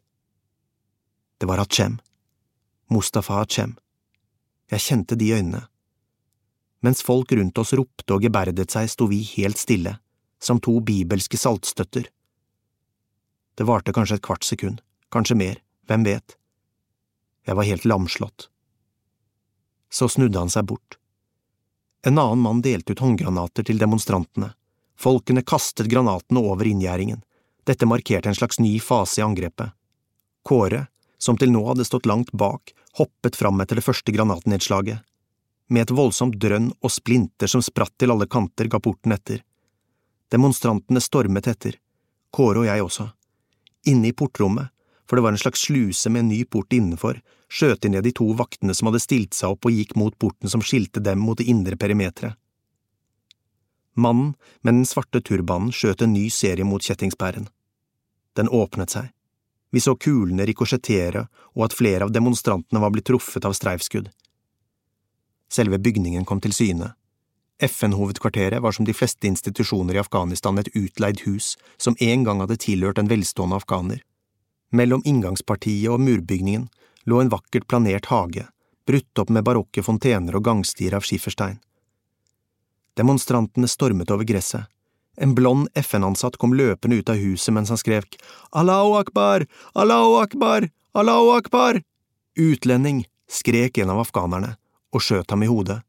[1.40, 1.96] Det var Hachem.
[2.92, 3.78] Mustafa Hachem.
[4.68, 5.69] Jeg kjente de øynene
[6.80, 9.96] mens folk rundt oss ropte og geberdet seg, sto vi helt stille,
[10.40, 12.08] som to bibelske saltstøtter.
[13.54, 14.80] Det varte kanskje et kvart sekund,
[15.12, 16.36] kanskje mer, hvem vet.
[17.46, 18.48] Jeg var helt lamslått.
[19.90, 20.96] Så snudde han seg bort.
[22.06, 24.54] En annen mann delte ut håndgranater til demonstrantene.
[25.00, 27.20] Folkene kastet granatene over inngjerdingen.
[27.68, 29.74] Dette markerte en slags ny fase i angrepet.
[30.46, 30.86] Kåre,
[31.20, 35.04] som til nå hadde stått langt bak, hoppet fram etter det første granatnedslaget.
[35.70, 39.44] Med et voldsomt drønn og splinter som spratt til alle kanter, ga porten etter.
[40.30, 41.78] Demonstrantene stormet etter,
[42.34, 43.06] Kåre og jeg også.
[43.90, 44.70] Inne i portrommet,
[45.06, 47.18] for det var en slags sluse med en ny port innenfor,
[47.50, 50.50] skjøt de ned de to vaktene som hadde stilt seg opp og gikk mot porten
[50.52, 52.38] som skilte dem mot det indre perimeteret.
[53.98, 57.48] Mannen med den svarte turbanen skjøt en ny serie mot kjettingspæren.
[58.38, 59.10] Den åpnet seg.
[59.74, 64.08] Vi så kulene rikosjettere og at flere av demonstrantene var blitt truffet av streifskudd.
[65.52, 66.92] Selve bygningen kom til syne.
[67.60, 72.56] FN-hovedkvarteret var som de fleste institusjoner i Afghanistan et utleid hus som en gang hadde
[72.62, 74.00] tilhørt en velstående afghaner.
[74.72, 76.68] Mellom inngangspartiet og murbygningen
[77.10, 78.46] lå en vakkert planert hage,
[78.86, 81.58] brutt opp med barokke fontener og gangstier av skifferstein.
[82.96, 84.70] Demonstrantene stormet over gresset.
[85.20, 88.16] En blond FN-ansatt kom løpende ut av huset mens han skrek
[88.56, 91.82] Allahu akbar, Allahu akbar, Allahu akbar!
[92.38, 94.54] Utlending, skrek en av afghanerne
[94.90, 95.80] og skjøt ham i hodet.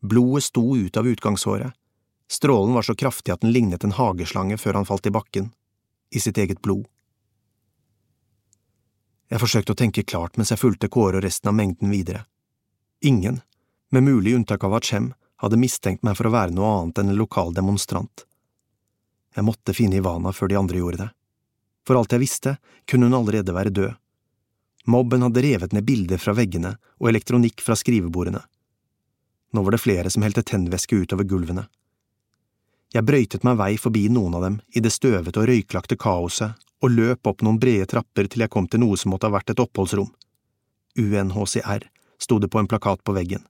[0.00, 1.74] Blodet sto ut av utgangshåret.
[2.28, 5.50] Strålen var så kraftig at den lignet en hageslange før han falt i bakken,
[6.10, 6.84] i sitt eget blod.
[9.28, 12.24] Jeg forsøkte å tenke klart mens jeg fulgte Kåre og resten av mengden videre.
[13.04, 13.40] Ingen,
[13.90, 17.20] med mulig unntak av Achem, hadde mistenkt meg for å være noe annet enn en
[17.20, 18.24] lokal demonstrant.
[19.36, 21.08] Jeg måtte finne Ivana før de andre gjorde det.
[21.86, 22.56] For alt jeg visste,
[22.88, 23.94] kunne hun allerede være død.
[24.88, 28.40] Mobben hadde revet ned bilder fra veggene og elektronikk fra skrivebordene.
[29.52, 31.66] Nå var det flere som helte tennvæske utover gulvene.
[32.96, 36.94] Jeg brøytet meg vei forbi noen av dem i det støvete og røyklagte kaoset og
[36.94, 39.60] løp opp noen brede trapper til jeg kom til noe som måtte ha vært et
[39.60, 40.08] oppholdsrom.
[40.96, 41.84] UNHCR
[42.18, 43.44] sto det på en plakat på veggen.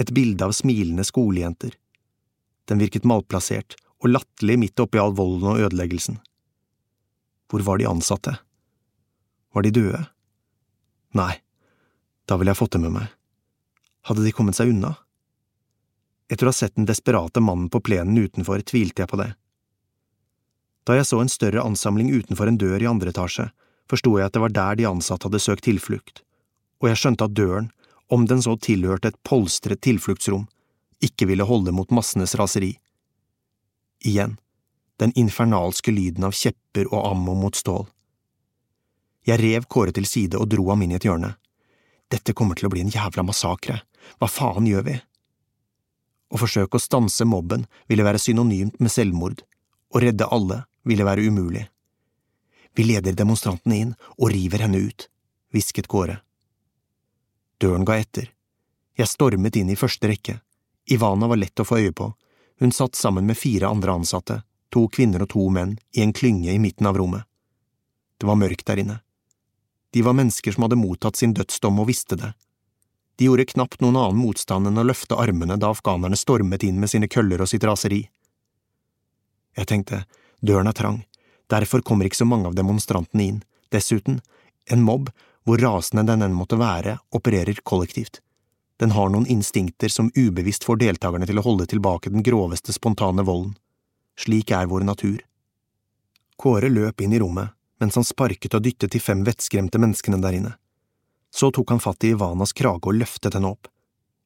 [0.00, 1.74] Et bilde av smilende skolejenter.
[2.64, 6.16] Den virket malplassert og latterlig midt oppi all volden og ødeleggelsen.
[7.50, 8.38] Hvor var de ansatte?
[9.52, 10.00] Var de døde?
[11.18, 11.34] Nei,
[12.26, 13.06] da ville jeg fått det med meg.
[14.06, 14.94] Hadde de kommet seg unna?
[16.30, 19.32] Etter å ha sett den desperate mannen på plenen utenfor, tvilte jeg på det.
[20.86, 23.50] Da jeg så en større ansamling utenfor en dør i andre etasje,
[23.90, 26.22] forsto jeg at det var der de ansatte hadde søkt tilflukt,
[26.80, 27.70] og jeg skjønte at døren,
[28.10, 30.46] om den så tilhørte et polstret tilfluktsrom,
[31.02, 32.72] ikke ville holde mot massenes raseri.
[34.06, 34.38] Igjen,
[35.02, 37.86] den infernalske lyden av kjepper og ammo mot stål.
[39.26, 41.34] Jeg rev Kåre til side og dro ham inn i et hjørne.
[42.10, 43.80] Dette kommer til å bli en jævla massakre,
[44.18, 44.96] hva faen gjør vi?
[46.30, 49.42] Å forsøke å stanse mobben ville være synonymt med selvmord,
[49.94, 51.66] å redde alle ville være umulig.
[52.74, 55.08] Vi leder demonstrantene inn og river henne ut,
[55.50, 56.20] hvisket Kåre.
[57.60, 58.30] Døren ga etter.
[58.96, 60.38] Jeg stormet inn i første rekke.
[60.90, 62.12] Ivana var lett å få øye på,
[62.60, 66.52] hun satt sammen med fire andre ansatte, to kvinner og to menn, i en klynge
[66.52, 67.26] i midten av rommet.
[68.20, 68.98] Det var mørkt der inne.
[69.90, 72.32] De var mennesker som hadde mottatt sin dødsdom og visste det.
[73.18, 76.92] De gjorde knapt noen annen motstand enn å løfte armene da afghanerne stormet inn med
[76.92, 78.04] sine køller og sitt raseri.
[79.58, 80.04] Jeg tenkte,
[80.40, 81.02] døren er trang,
[81.52, 83.42] derfor kommer ikke så mange av demonstrantene inn,
[83.74, 84.22] dessuten,
[84.70, 85.10] en mobb,
[85.44, 88.22] hvor rasende den enn måtte være, opererer kollektivt.
[88.80, 93.26] Den har noen instinkter som ubevisst får deltakerne til å holde tilbake den groveste spontane
[93.28, 93.52] volden.
[94.16, 95.18] Slik er vår natur.
[96.40, 100.36] Kåre løp inn i rommet, mens han sparket og dyttet de fem vettskremte menneskene der
[100.36, 100.52] inne.
[101.34, 103.70] Så tok han fatt i Ivanas krage og løftet henne opp.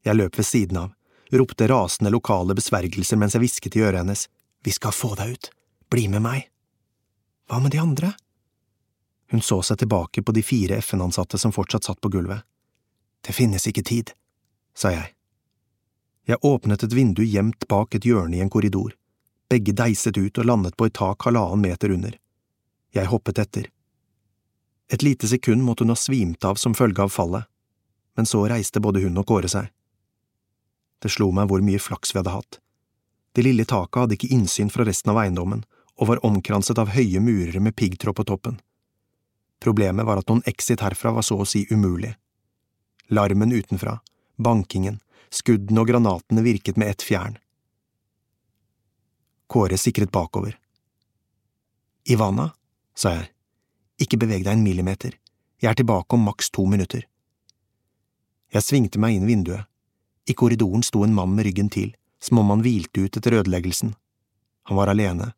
[0.04, 0.92] Jeg løp ved siden av,
[1.30, 4.28] ropte rasende lokale besvergelser mens jeg hvisket i øret hennes,
[4.64, 5.50] Vi skal få deg ut,
[5.92, 6.46] bli med meg.
[7.48, 8.14] Hva med de andre?
[9.28, 12.40] Hun så seg tilbake på de fire FN-ansatte som fortsatt satt på gulvet.
[13.20, 14.14] Det finnes ikke tid,
[14.72, 15.12] sa jeg.
[16.24, 18.94] Jeg åpnet et vindu gjemt bak et hjørne i en korridor.
[19.52, 22.16] Begge deiset ut og landet på et tak halvannen meter under.
[22.94, 23.70] Jeg hoppet etter.
[24.92, 27.48] Et lite sekund måtte hun ha svimt av som følge av fallet,
[28.16, 29.70] men så reiste både hun og Kåre seg.
[31.02, 32.60] Det slo meg hvor mye flaks vi hadde hatt.
[33.34, 35.64] Det lille taket hadde ikke innsyn fra resten av eiendommen
[35.98, 38.60] og var omkranset av høye murer med piggtråd på toppen.
[39.62, 42.12] Problemet var at noen exit herfra var så å si umulig.
[43.10, 43.98] Larmen utenfra,
[44.36, 45.00] bankingen,
[45.34, 47.38] skuddene og granatene virket med ett fjern.
[49.50, 50.56] Kåre sikret bakover.
[52.04, 52.52] Ivana,
[52.96, 53.28] sa jeg.
[54.02, 55.18] Ikke beveg deg en millimeter,
[55.62, 57.04] jeg er tilbake om maks to minutter.
[58.54, 59.66] Jeg svingte meg inn vinduet.
[60.28, 63.94] I korridoren sto en mann med ryggen til, som om han hvilte ut etter ødeleggelsen.
[64.68, 65.32] Han var alene.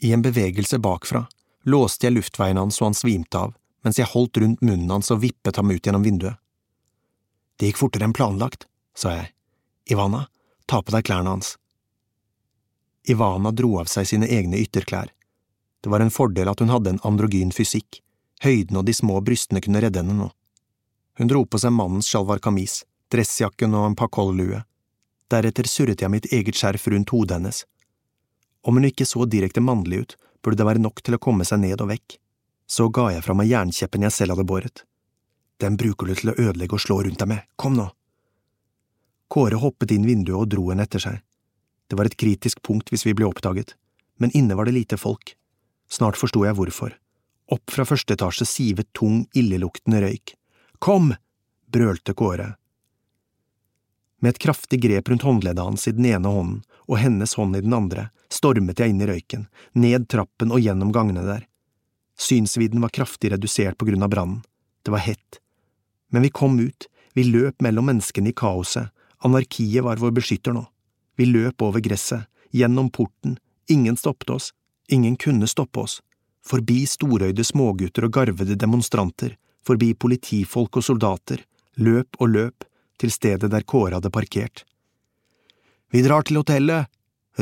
[0.00, 1.26] I en bevegelse bakfra
[1.64, 3.52] låste jeg luftveien hans så han svimte av,
[3.84, 6.40] mens jeg holdt rundt munnen hans og vippet ham ut gjennom vinduet.
[7.56, 9.30] Det gikk fortere enn planlagt, sa jeg.
[9.92, 10.26] Ivana,
[10.66, 11.54] ta på deg klærne hans.
[13.08, 15.12] Ivana dro av seg sine egne ytterklær.
[15.84, 17.98] Det var en fordel at hun hadde en androgyn fysikk,
[18.40, 20.30] høyden og de små brystene kunne redde henne nå.
[21.20, 22.78] Hun dro på seg mannens sjalvar kamis,
[23.12, 24.62] dressjakken og en pakollue.
[25.28, 27.58] Deretter surret jeg mitt eget skjerf rundt hodet hennes.
[28.64, 31.60] Om hun ikke så direkte mannlig ut, burde det være nok til å komme seg
[31.66, 32.16] ned og vekk.
[32.64, 34.86] Så ga jeg fra meg jernkjeppen jeg selv hadde båret.
[35.60, 37.90] Den bruker du til å ødelegge og slå rundt deg med, kom nå.
[39.28, 41.20] Kåre hoppet inn vinduet og dro henne etter seg.
[41.92, 43.76] Det var et kritisk punkt hvis vi ble oppdaget,
[44.16, 45.36] men inne var det lite folk.
[45.94, 46.96] Snart forsto jeg hvorfor.
[47.54, 50.34] Opp fra første etasje sivet tung, illeluktende røyk.
[50.82, 51.12] Kom!
[51.70, 52.54] brølte Kåre.
[54.22, 57.62] Med et kraftig grep rundt håndleddet hans i den ene hånden og hennes hånd i
[57.64, 59.46] den andre stormet jeg inn i røyken,
[59.78, 61.46] ned trappen og gjennom gangene der.
[62.18, 64.42] Synsvidden var kraftig redusert på grunn av brannen.
[64.84, 65.40] Det var hett.
[66.10, 68.90] Men vi kom ut, vi løp mellom menneskene i kaoset,
[69.24, 70.64] anarkiet var vår beskytter nå.
[71.18, 73.38] Vi løp over gresset, gjennom porten,
[73.70, 74.52] ingen stoppet oss,
[74.88, 76.00] ingen kunne stoppe oss,
[76.44, 81.44] forbi storøyde smågutter og garvede demonstranter, forbi politifolk og soldater,
[81.76, 82.64] løp og løp,
[83.00, 84.62] til stedet der Kåre hadde parkert.
[85.90, 86.86] Vi drar til hotellet,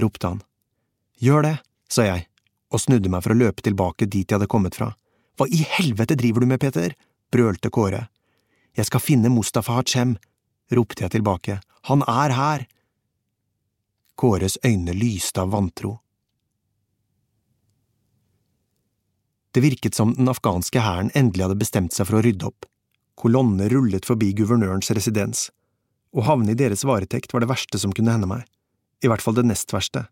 [0.00, 0.40] ropte han.
[1.20, 1.56] Gjør det,
[1.92, 2.26] sa jeg,
[2.72, 4.92] og snudde meg for å løpe tilbake dit jeg hadde kommet fra.
[5.36, 6.94] Hva i helvete driver du med, Peter?
[7.32, 8.06] brølte Kåre.
[8.76, 10.16] Jeg skal finne Mustafa Hachem,
[10.72, 12.66] ropte jeg tilbake, han er her!
[14.16, 15.98] Kåres øyne lyste av vantro.
[19.52, 22.64] Det virket som den afghanske hæren endelig hadde bestemt seg for å rydde opp.
[23.20, 25.50] Kolonner rullet forbi guvernørens residens.
[26.12, 28.46] Å havne i deres varetekt var det verste som kunne hende meg,
[29.04, 30.06] i hvert fall det nest verste,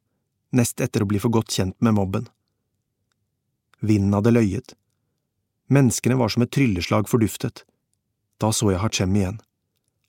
[0.52, 2.28] nest etter å bli for godt kjent med mobben.
[3.80, 4.74] Vinden hadde løyet.
[5.72, 7.64] Menneskene var som et trylleslag forduftet.
[8.40, 9.40] Da så jeg Hachem igjen.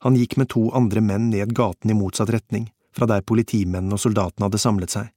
[0.04, 4.02] Han gikk med to andre menn ned gaten i motsatt retning, fra der politimennene og
[4.02, 5.12] soldatene hadde samlet seg.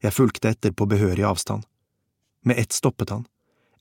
[0.00, 1.66] Jeg fulgte etter på behørig avstand.
[2.44, 3.26] Med ett stoppet han.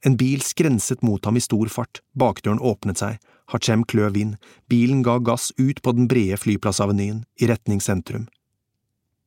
[0.02, 3.20] En bil skrenset mot ham i stor fart, bakdøren åpnet seg,
[3.52, 4.36] Hachem kløv inn,
[4.70, 8.28] bilen ga gass ut på den brede flyplassavenyen, i retning sentrum.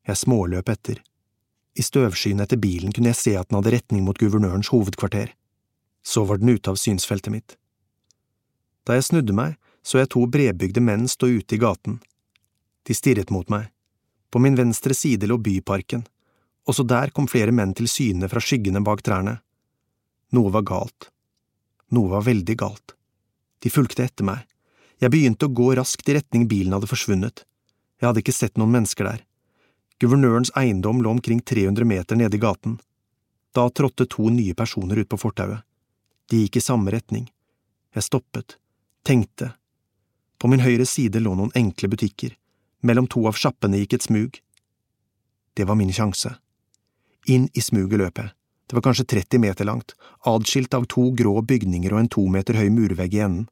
[0.06, 1.02] Jeg småløp etter.
[1.74, 5.32] I støvskyen etter bilen kunne jeg se at den hadde retning mot guvernørens hovedkvarter.
[6.04, 7.56] Så var den ute av synsfeltet mitt.
[8.86, 12.00] Da jeg snudde meg, så jeg to bredbygde menn stå ute i gaten.
[12.86, 13.70] De stirret mot meg.
[14.30, 16.06] På min venstre side lå Byparken.
[16.68, 19.40] Også der kom flere menn til syne fra skyggene bak trærne.
[20.32, 21.10] Noe var galt.
[21.92, 22.94] Noe var veldig galt.
[23.62, 24.46] De fulgte etter meg.
[25.02, 27.42] Jeg begynte å gå raskt i retning bilen hadde forsvunnet.
[27.98, 29.24] Jeg hadde ikke sett noen mennesker der.
[30.02, 32.78] Guvernørens eiendom lå omkring 300 meter nede i gaten.
[33.54, 35.62] Da trådte to nye personer ut på fortauet.
[36.30, 37.26] De gikk i samme retning.
[37.94, 38.56] Jeg stoppet,
[39.04, 39.52] tenkte.
[40.38, 42.34] På min høyre side lå noen enkle butikker.
[42.82, 44.40] Mellom to av sjappene gikk et smug.
[45.54, 46.32] Det var min sjanse.
[47.26, 48.32] Inn i smugeløpet.
[48.66, 49.92] Det var kanskje 30 meter langt,
[50.24, 53.48] adskilt av to grå bygninger og en to meter høy murvegg i enden.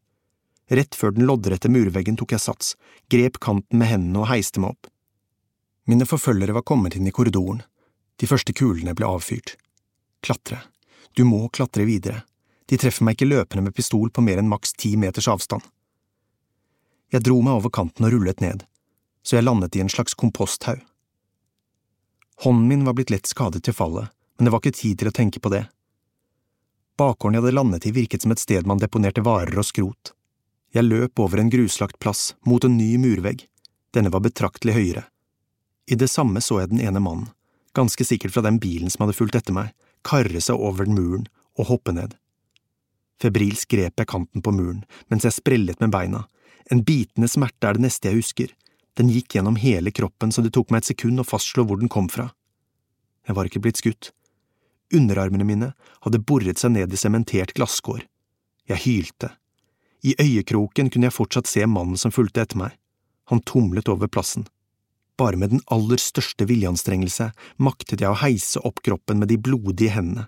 [0.70, 2.74] Rett før den loddrette murveggen tok jeg sats,
[3.10, 4.90] grep kanten med hendene og heiste meg opp.
[5.90, 7.62] Mine forfølgere var kommet inn i korridoren.
[8.16, 9.56] De første kulene ble avfyrt.
[10.22, 10.62] Klatre.
[11.18, 12.22] Du må klatre videre.
[12.70, 15.64] De treffer meg ikke løpende med pistol på mer enn maks ti meters avstand.
[17.10, 18.62] Jeg dro meg over kanten og rullet ned,
[19.26, 20.84] så jeg landet i en slags komposthaug.
[22.44, 25.14] Hånden min var blitt lett skadet til fallet, men det var ikke tid til å
[25.16, 25.66] tenke på det.
[26.96, 30.14] Bakgården jeg hadde landet i virket som et sted man deponerte varer og skrot.
[30.72, 33.44] Jeg løp over en gruslagt plass, mot en ny murvegg.
[33.92, 35.04] Denne var betraktelig høyere.
[35.90, 37.28] I det samme så jeg den ene mannen,
[37.76, 39.72] ganske sikkert fra den bilen som hadde fulgt etter meg,
[40.06, 41.26] karre seg over muren
[41.58, 42.14] og hoppe ned.
[43.20, 46.24] Febrilsk grep jeg kanten på muren mens jeg sprellet med beina.
[46.72, 48.54] En bitende smerte er det neste jeg husker.
[49.00, 51.88] Den gikk gjennom hele kroppen så det tok meg et sekund å fastslå hvor den
[51.88, 52.26] kom fra.
[53.24, 54.10] Jeg var ikke blitt skutt.
[54.92, 55.68] Underarmene mine
[56.04, 58.02] hadde boret seg ned i sementert glasskår.
[58.68, 59.30] Jeg hylte.
[60.04, 62.74] I øyekroken kunne jeg fortsatt se mannen som fulgte etter meg.
[63.32, 64.44] Han tumlet over plassen.
[65.16, 69.94] Bare med den aller største viljeanstrengelse maktet jeg å heise opp kroppen med de blodige
[69.94, 70.26] hendene.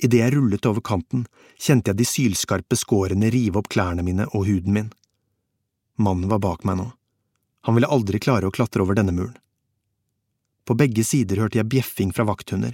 [0.00, 1.26] Idet jeg rullet over kanten,
[1.60, 4.88] kjente jeg de sylskarpe skårene rive opp klærne mine og huden min.
[6.00, 6.88] Mannen var bak meg nå.
[7.70, 9.36] Han ville aldri klare å klatre over denne muren.
[10.66, 12.72] På begge sider hørte jeg bjeffing fra vakthunder.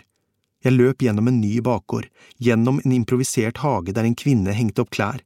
[0.64, 2.07] Jeg løp gjennom en ny bakgård,
[2.40, 5.20] gjennom en improvisert hage der en kvinne hengte opp klær,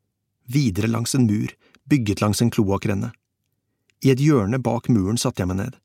[0.50, 1.54] videre langs en mur,
[1.86, 3.12] bygget langs en kloakkrenne.
[4.02, 5.78] I et hjørne bak muren satte jeg meg ned.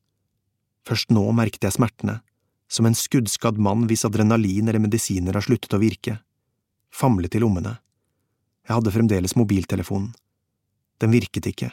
[0.82, 2.18] Først nå merket jeg smertene,
[2.66, 6.18] som en skuddskadd mann hvis adrenalin eller medisiner har sluttet å virke,
[6.90, 7.78] famlet i lommene.
[8.66, 10.10] Jeg hadde fremdeles mobiltelefonen.
[10.98, 11.70] Den virket ikke.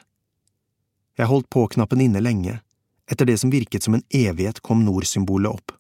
[1.14, 2.59] Jeg holdt på-knappen inne lenge,
[3.05, 5.76] etter det som virket som en evighet kom Nord-symbolet opp.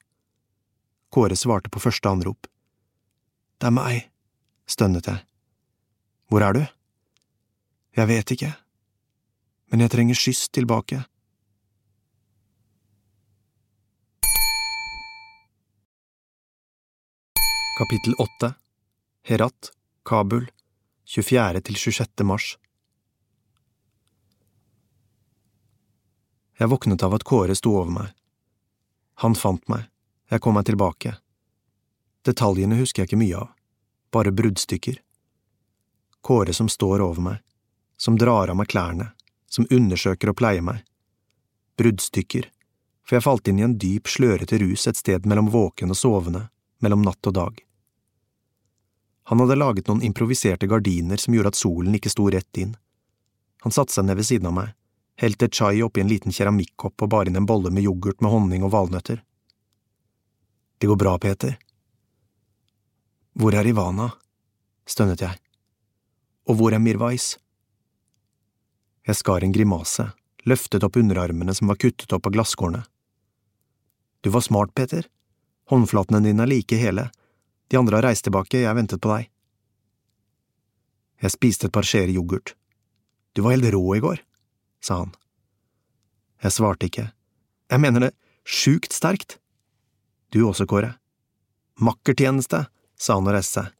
[1.13, 2.45] Kåre svarte på første anrop.
[3.57, 4.09] Det er meg,
[4.69, 5.23] stønnet jeg.
[6.29, 6.61] Hvor er du?
[7.97, 8.51] Jeg vet ikke,
[9.73, 11.01] men jeg trenger skyss tilbake.
[17.73, 18.53] Kapittel 8
[19.25, 19.71] Herat,
[20.05, 20.45] Kabul,
[21.09, 21.61] 24.
[21.65, 22.25] til 26.
[22.27, 22.57] mars
[26.59, 28.13] Jeg våknet av at Kåre sto over meg.
[29.25, 29.87] Han fant meg,
[30.29, 31.15] jeg kom meg tilbake.
[32.25, 33.49] Detaljene husker jeg ikke mye av,
[34.13, 34.99] bare bruddstykker.
[36.23, 37.41] Kåre som står over meg,
[37.97, 39.11] som drar av meg klærne,
[39.49, 40.85] som undersøker og pleier meg.
[41.77, 42.47] Bruddstykker,
[43.03, 46.47] for jeg falt inn i en dyp, slørete rus et sted mellom våken og sovende
[46.83, 47.59] mellom natt og dag.
[49.31, 52.73] Han hadde laget noen improviserte gardiner som gjorde at solen ikke sto rett inn.
[53.63, 54.73] Han satte seg ned ved siden av meg,
[55.19, 58.65] helte chai oppi en liten keramikkopp og bar inn en bolle med yoghurt med honning
[58.65, 59.21] og valnøtter.
[60.77, 61.57] Det går bra, Peter.
[63.33, 64.11] Hvor er Ivana?
[64.85, 65.39] stønnet jeg.
[66.49, 67.37] Og hvor er Mirvais?
[69.07, 70.09] Jeg skar en grimase,
[70.43, 72.83] løftet opp underarmene som var kuttet opp av glasskårene.
[74.23, 75.07] Du var smart, Peter.
[75.71, 77.09] Håndflatene dine er like hele.
[77.71, 79.29] De andre har reist tilbake, jeg ventet på deg.
[81.23, 82.55] Jeg spiste et par skjeer yoghurt.
[83.35, 84.19] Du var helt rå i går,
[84.83, 85.13] sa han.
[86.43, 87.07] Jeg svarte ikke.
[87.71, 88.11] Jeg mener det
[88.43, 89.37] sjukt sterkt.
[90.33, 90.95] Du også, Kåre.
[91.79, 92.65] Makkertjeneste,
[92.99, 93.71] sa han og reiste seg.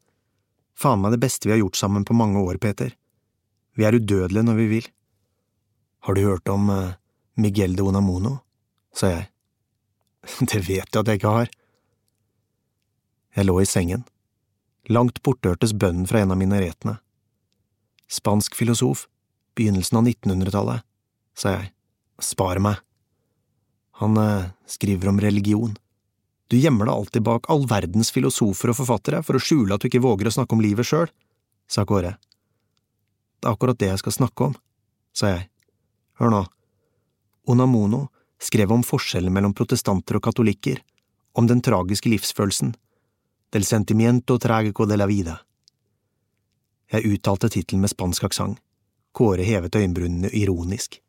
[0.80, 2.96] Faen meg det beste vi har gjort sammen på mange år, Peter.
[3.78, 4.88] Vi er udødelige når vi vil.
[6.08, 6.96] Har du hørt om uh,
[7.36, 8.38] Miguel de Onamono,
[8.96, 9.30] sa jeg.
[10.50, 11.52] Det vet du at jeg ikke har.
[13.34, 14.04] Jeg lå i sengen.
[14.92, 16.98] Langt borte hørtes bønnen fra en av minaretene.
[18.12, 19.08] Spansk filosof,
[19.58, 20.84] begynnelsen av 1900-tallet,
[21.38, 21.72] sa jeg.
[22.22, 22.82] Spar meg.
[24.02, 25.74] Han eh, skriver om religion.
[26.48, 29.90] Du gjemmer deg alltid bak all verdens filosofer og forfattere for å skjule at du
[29.90, 31.10] ikke våger å snakke om livet sjøl,
[31.70, 32.16] sa Kåre.
[33.42, 34.54] Det er akkurat det jeg skal snakke om,
[35.18, 35.48] sa jeg.
[36.22, 36.44] Hør nå.
[37.50, 38.06] Onamono
[38.40, 40.80] skrev om forskjellen mellom protestanter og katolikker,
[41.34, 42.76] om den tragiske livsfølelsen,
[43.54, 45.40] del sentimiento tragico de la vida.
[46.94, 48.60] Jeg uttalte tittelen med spansk aksent.
[49.14, 51.00] Kåre hevet øyenbrynene ironisk.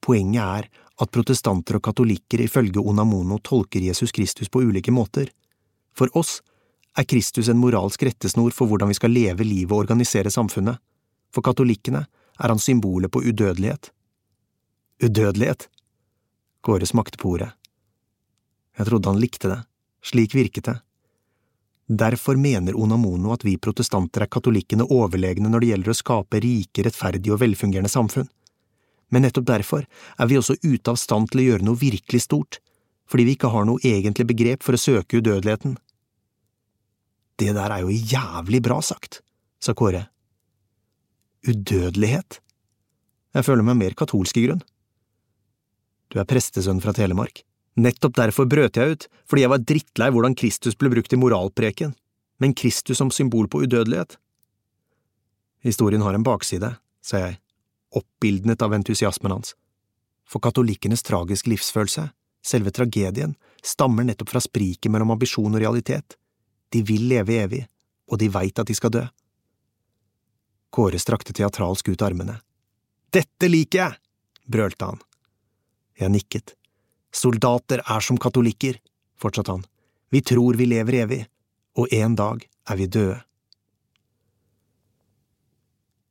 [0.00, 5.28] Poenget er at protestanter og katolikker ifølge Onamono tolker Jesus Kristus på ulike måter.
[5.96, 6.40] For oss
[6.96, 10.80] er Kristus en moralsk rettesnor for hvordan vi skal leve livet og organisere samfunnet.
[11.34, 13.90] For katolikkene er han symbolet på udødelighet.
[15.04, 15.68] Udødelighet?
[16.64, 17.52] Kåre smakte på ordet.
[18.76, 19.60] Jeg trodde han likte det.
[20.04, 20.78] Slik virket det.
[21.86, 26.82] Derfor mener Onamono at vi protestanter er katolikkene overlegne når det gjelder å skape rike,
[26.82, 28.26] rettferdige og velfungerende samfunn
[29.10, 29.86] men nettopp derfor
[30.18, 32.58] er vi også ute av stand til å gjøre noe virkelig stort,
[33.06, 35.76] fordi vi ikke har noe egentlig begrep for å søke udødeligheten.
[37.36, 39.20] Det der er jo jævlig bra sagt,
[39.62, 40.06] sa Kåre.
[41.46, 42.40] Udødelighet?
[43.36, 44.64] Jeg føler meg mer katolsk i grunn.
[46.10, 47.44] Du er prestesønn fra Telemark.
[47.76, 51.92] Nettopp derfor brøt jeg ut, fordi jeg var drittlei hvordan Kristus ble brukt i moralpreken,
[52.40, 54.16] men Kristus som symbol på udødelighet.
[55.66, 56.72] Historien har en bakside,
[57.04, 57.36] sa jeg
[57.96, 59.54] oppildnet av entusiasmen hans.
[60.26, 62.08] For katolikkenes tragiske livsfølelse,
[62.46, 66.16] selve tragedien, stammer nettopp fra spriket mellom ambisjon og realitet.
[66.72, 67.62] De vil leve evig,
[68.10, 69.04] og de veit at de skal dø.
[70.74, 72.40] Kåre strakte teatralsk ut armene.
[73.14, 74.00] Dette liker jeg!
[74.46, 75.00] brølte han.
[75.98, 76.52] Jeg nikket.
[77.14, 78.76] Soldater er som katolikker,
[79.18, 79.64] fortsatte han.
[80.12, 81.22] Vi tror vi lever evig,
[81.78, 83.16] og en dag er vi døde.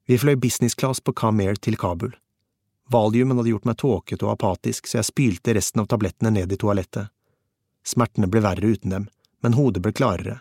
[0.06, 2.14] Vi fløy business class på Kamer til Kabul.
[2.94, 6.60] Valiumen hadde gjort meg tåkete og apatisk, så jeg spylte resten av tablettene ned i
[6.62, 7.10] toalettet.
[7.86, 9.08] Smertene ble verre uten dem,
[9.42, 10.40] men hodet ble klarere.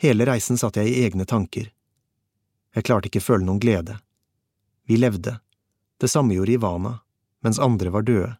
[0.00, 1.68] Hele reisen satt jeg i egne tanker.
[2.72, 3.98] Jeg klarte ikke føle noen glede.
[4.88, 5.36] Vi levde.
[6.00, 6.94] Det samme gjorde Ivana,
[7.44, 8.32] mens andre var døde.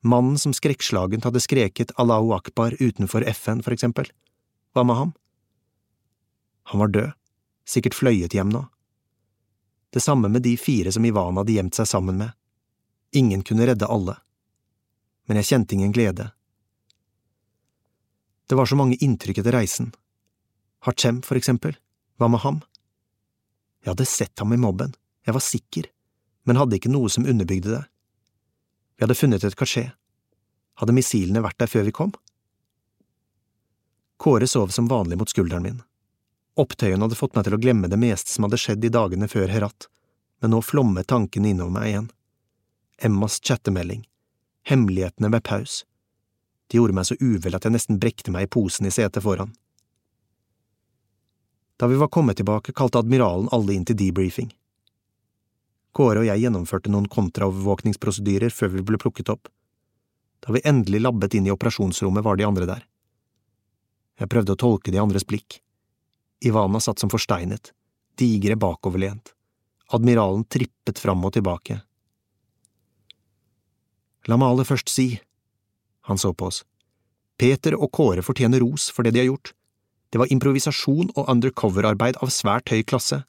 [0.00, 4.08] Mannen som skrekkslagent hadde skreket Allahu akbar utenfor FN, for eksempel,
[4.72, 5.16] hva med ham?
[6.72, 7.17] Han var død
[7.68, 8.64] sikkert fløyet hjem nå.
[9.92, 12.32] Det samme med de fire som Ivan hadde gjemt seg sammen med.
[13.16, 14.18] Ingen kunne redde alle.
[15.28, 16.30] Men jeg kjente ingen glede.
[18.48, 19.92] Det var så mange inntrykk etter reisen.
[20.84, 21.76] Hachem, for eksempel,
[22.16, 22.62] hva med ham?
[23.84, 24.94] Jeg hadde sett ham i mobben,
[25.26, 25.88] jeg var sikker,
[26.48, 27.82] men hadde ikke noe som underbygde det.
[28.96, 29.90] Vi hadde funnet et kasjé.
[30.80, 32.14] Hadde missilene vært der før vi kom?
[34.18, 35.82] Kåre sov som vanlig mot skulderen min.
[36.58, 39.50] Opptøyen hadde fått meg til å glemme det meste som hadde skjedd i dagene før
[39.52, 39.86] Herat,
[40.42, 42.08] men nå flommet tankene innover meg igjen.
[43.08, 44.02] Emmas chattemelding,
[44.66, 45.84] hemmelighetene ved paus.
[46.68, 49.54] De gjorde meg så uvel at jeg nesten brekte meg i posen i setet foran.
[51.78, 54.50] Da vi var kommet tilbake, kalte admiralen alle inn til debriefing.
[55.94, 59.46] Kåre og jeg gjennomførte noen kontraovervåkningsprosedyrer før vi ble plukket opp.
[60.42, 62.84] Da vi endelig labbet inn i operasjonsrommet, var de andre der.
[64.18, 65.60] Jeg prøvde å tolke de andres blikk.
[66.44, 67.72] Ivana satt som forsteinet,
[68.18, 69.34] digre bakoverlent.
[69.94, 71.80] Admiralen trippet fram og tilbake.
[74.28, 75.14] La meg aller først si,
[76.08, 76.62] han så på oss,
[77.38, 79.52] Peter og Kåre fortjener ros for det de har gjort.
[80.10, 83.22] Det var improvisasjon og undercover-arbeid av svært høy klasse.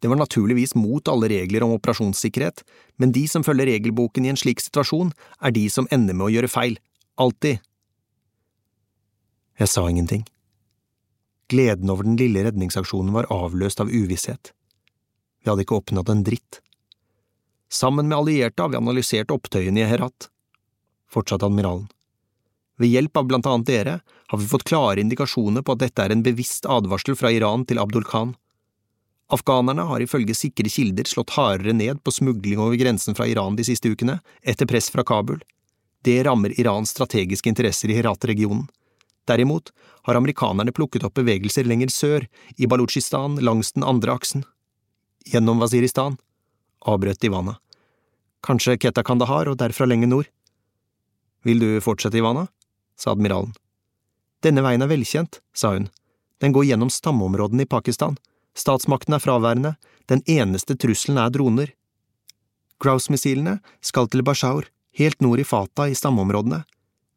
[0.00, 2.62] Det var naturligvis mot alle regler om operasjonssikkerhet,
[3.00, 5.10] men de som følger regelboken i en slik situasjon,
[5.40, 6.78] er de som ender med å gjøre feil.
[7.16, 7.64] Alltid.
[9.56, 10.26] Jeg sa ingenting.
[11.48, 14.52] Gleden over den lille redningsaksjonen var avløst av uvisshet.
[15.42, 16.60] Vi hadde ikke oppnådd en dritt.
[17.70, 20.28] Sammen med allierte har vi analysert opptøyene i Herat,
[21.10, 21.86] fortsatte admiralen.
[22.76, 26.12] Ved hjelp av blant annet dere har vi fått klare indikasjoner på at dette er
[26.12, 28.34] en bevisst advarsel fra Iran til Abdul Khan.
[29.32, 33.64] Afghanerne har ifølge sikre kilder slått hardere ned på smugling over grensen fra Iran de
[33.66, 35.40] siste ukene, etter press fra Kabul.
[36.04, 38.66] Det rammer Irans strategiske interesser i Herat-regionen.
[39.26, 39.72] Derimot
[40.06, 44.44] har amerikanerne plukket opp bevegelser lenger sør, i Balutsjistan langs den andre aksen.
[45.26, 46.18] Gjennom Waziristan,
[46.86, 47.56] avbrøt Ivana.
[48.46, 50.30] Kanskje Keta Kandahar og derfra lenger nord?
[51.42, 52.46] Vil du fortsette, Ivana?
[52.96, 53.52] sa admiralen.
[54.44, 55.90] Denne veien er velkjent, sa hun.
[56.40, 58.16] Den går gjennom stammeområdene i Pakistan.
[58.56, 59.74] Statsmakten er fraværende,
[60.08, 61.72] den eneste trusselen er droner.
[62.80, 66.62] Grouse-missilene skal til Bashaur, helt nord i Fatah i stammeområdene.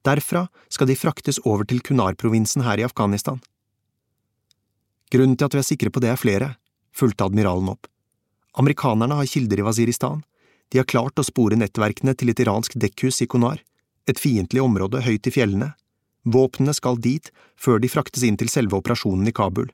[0.08, 3.42] Derfra skal de fraktes over til Kunar-provinsen her i Afghanistan.
[5.12, 6.50] Grunnen til at vi er sikre på det er flere,
[6.96, 7.88] fulgte admiralen opp.
[8.60, 10.24] Amerikanerne har kilder i Waziristan,
[10.70, 13.62] de har klart å spore nettverkene til et iransk dekkhus i Kunar,
[14.08, 15.74] et fiendtlig område høyt i fjellene.
[16.30, 19.70] Våpnene skal dit før de fraktes inn til selve operasjonen i Kabul,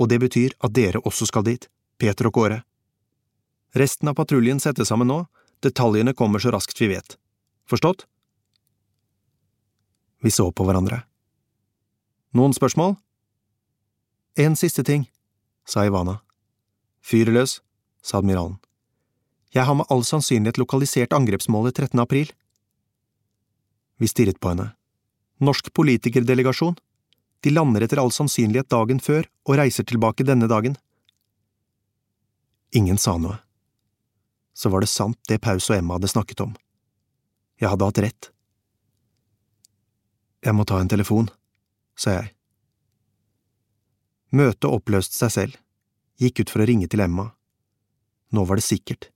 [0.00, 2.62] og det betyr at dere også skal dit, Peter og Kåre.
[3.78, 5.20] Resten av patruljen settes sammen nå,
[5.62, 7.16] detaljene kommer så raskt vi vet.
[7.70, 8.06] Forstått?
[10.24, 11.02] Vi så på hverandre.
[12.32, 12.94] Noen spørsmål?
[14.40, 15.04] En siste ting,
[15.68, 16.22] sa Ivana.
[17.04, 17.58] Fyr løs,
[18.00, 18.56] sa admiralen.
[19.52, 22.00] Jeg har med all sannsynlighet lokalisert angrepsmålet 13.
[22.00, 22.32] april.
[24.00, 24.72] Vi stirret på henne.
[25.44, 26.80] Norsk politikerdelegasjon.
[27.44, 30.80] De lander etter all sannsynlighet dagen før og reiser tilbake denne dagen.
[32.72, 33.42] Ingen sa noe.
[34.56, 36.56] Så var det sant det Paus og Emma hadde snakket om.
[37.60, 38.33] Jeg hadde hatt rett.
[40.44, 41.30] Jeg må ta en telefon,
[41.96, 42.34] sa jeg.
[44.34, 45.56] Møtet oppløste seg selv,
[46.20, 47.30] gikk ut for å ringe til Emma.
[48.34, 49.08] Nå var det sikkert.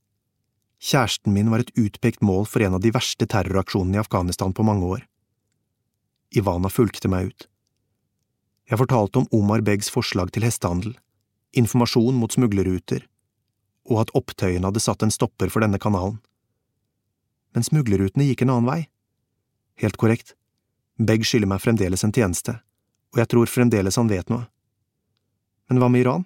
[0.79, 4.65] Kjæresten min var et utpekt mål for en av de verste terroraksjonene i Afghanistan på
[4.65, 5.03] mange år.
[6.39, 7.49] Ivana fulgte meg ut.
[8.71, 10.95] Jeg fortalte om Omar Begs forslag til hestehandel,
[11.57, 13.05] informasjon mot smuglerruter,
[13.91, 16.21] og at opptøyene hadde satt en stopper for denne kanalen.
[17.57, 18.81] Men smuglerrutene gikk en annen vei.
[19.83, 20.38] Helt korrekt.
[20.99, 22.59] Beg skylder meg fremdeles en tjeneste,
[23.15, 24.49] og jeg tror fremdeles han vet noe.
[25.71, 26.25] Men hva med Iran?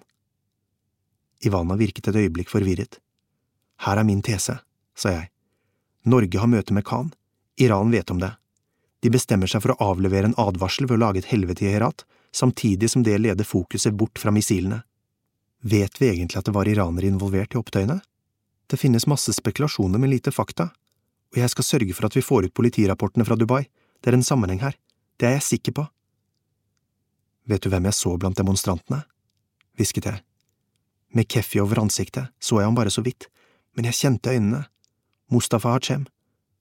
[1.45, 2.97] Ivana virket et øyeblikk forvirret.
[3.85, 4.57] Her er min tese,
[4.95, 5.29] sa jeg.
[6.09, 7.11] Norge har møte med Khan.
[7.61, 8.31] Iran vet om det.
[9.03, 12.05] De bestemmer seg for å avlevere en advarsel ved å lage et helvete i Herat,
[12.33, 14.81] samtidig som det leder fokuset bort fra missilene.
[15.61, 17.99] Vet vi egentlig at det var iranere involvert i opptøyene?
[18.67, 20.71] Det finnes masse spekulasjoner med lite fakta,
[21.33, 23.63] og jeg skal sørge for at vi får ut politirapportene fra Dubai,
[24.03, 24.75] det er en sammenheng her,
[25.17, 25.87] det er jeg sikker på.
[27.47, 29.03] Vet du hvem jeg så blant demonstrantene?
[29.77, 30.21] hvisket jeg.
[31.13, 33.29] Med keffi over ansiktet så jeg ham bare så vidt,
[33.73, 34.65] men jeg kjente øynene.
[35.31, 36.05] Mustafa Hachem.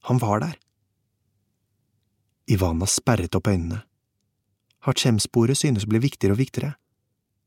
[0.09, 0.57] Han var der.
[2.49, 3.83] Ivana sperret opp øynene.
[4.87, 6.75] Hachem-sporet synes å bli viktigere og viktigere.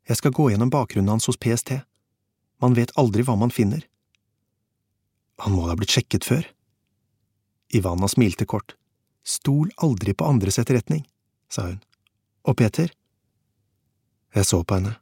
[0.08, 1.82] Jeg skal gå gjennom bakgrunnen hans hos PST.
[2.62, 3.84] Man vet aldri hva man finner.
[5.44, 6.46] Han må da ha blitt sjekket før.
[7.76, 8.78] Ivana smilte kort.
[9.26, 11.02] Stol aldri på andres etterretning,
[11.50, 11.80] sa hun.
[12.46, 12.92] Og Peter?
[14.36, 14.94] Jeg så på henne.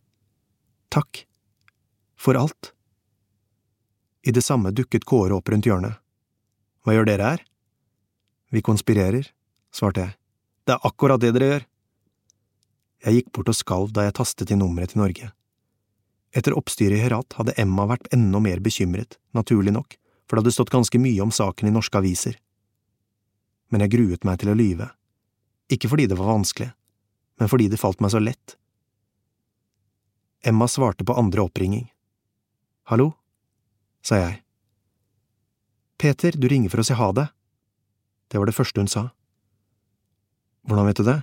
[0.93, 1.25] Takk.
[2.15, 2.71] For alt.
[4.23, 5.99] I det samme dukket Kåre opp rundt hjørnet.
[6.83, 7.43] Hva gjør dere her?
[8.53, 9.27] Vi konspirerer,
[9.75, 10.15] svarte jeg.
[10.63, 11.65] Det er akkurat det dere gjør.
[13.03, 15.33] Jeg gikk bort og skalv da jeg tastet inn nummeret til Norge.
[16.33, 20.55] Etter oppstyret i Herat hadde Emma vært enda mer bekymret, naturlig nok, for det hadde
[20.55, 22.37] stått ganske mye om saken i norske aviser.
[23.73, 24.91] Men jeg gruet meg til å lyve.
[25.73, 26.69] Ikke fordi det var vanskelig,
[27.41, 28.55] men fordi det falt meg så lett.
[30.45, 31.87] Emma svarte på andre oppringing.
[32.91, 33.13] Hallo?
[34.03, 34.41] sa jeg.
[35.95, 37.29] Peter, du ringer for å si ha det.
[38.27, 39.05] Det var det første hun sa.
[40.67, 41.19] Hvordan vet du det?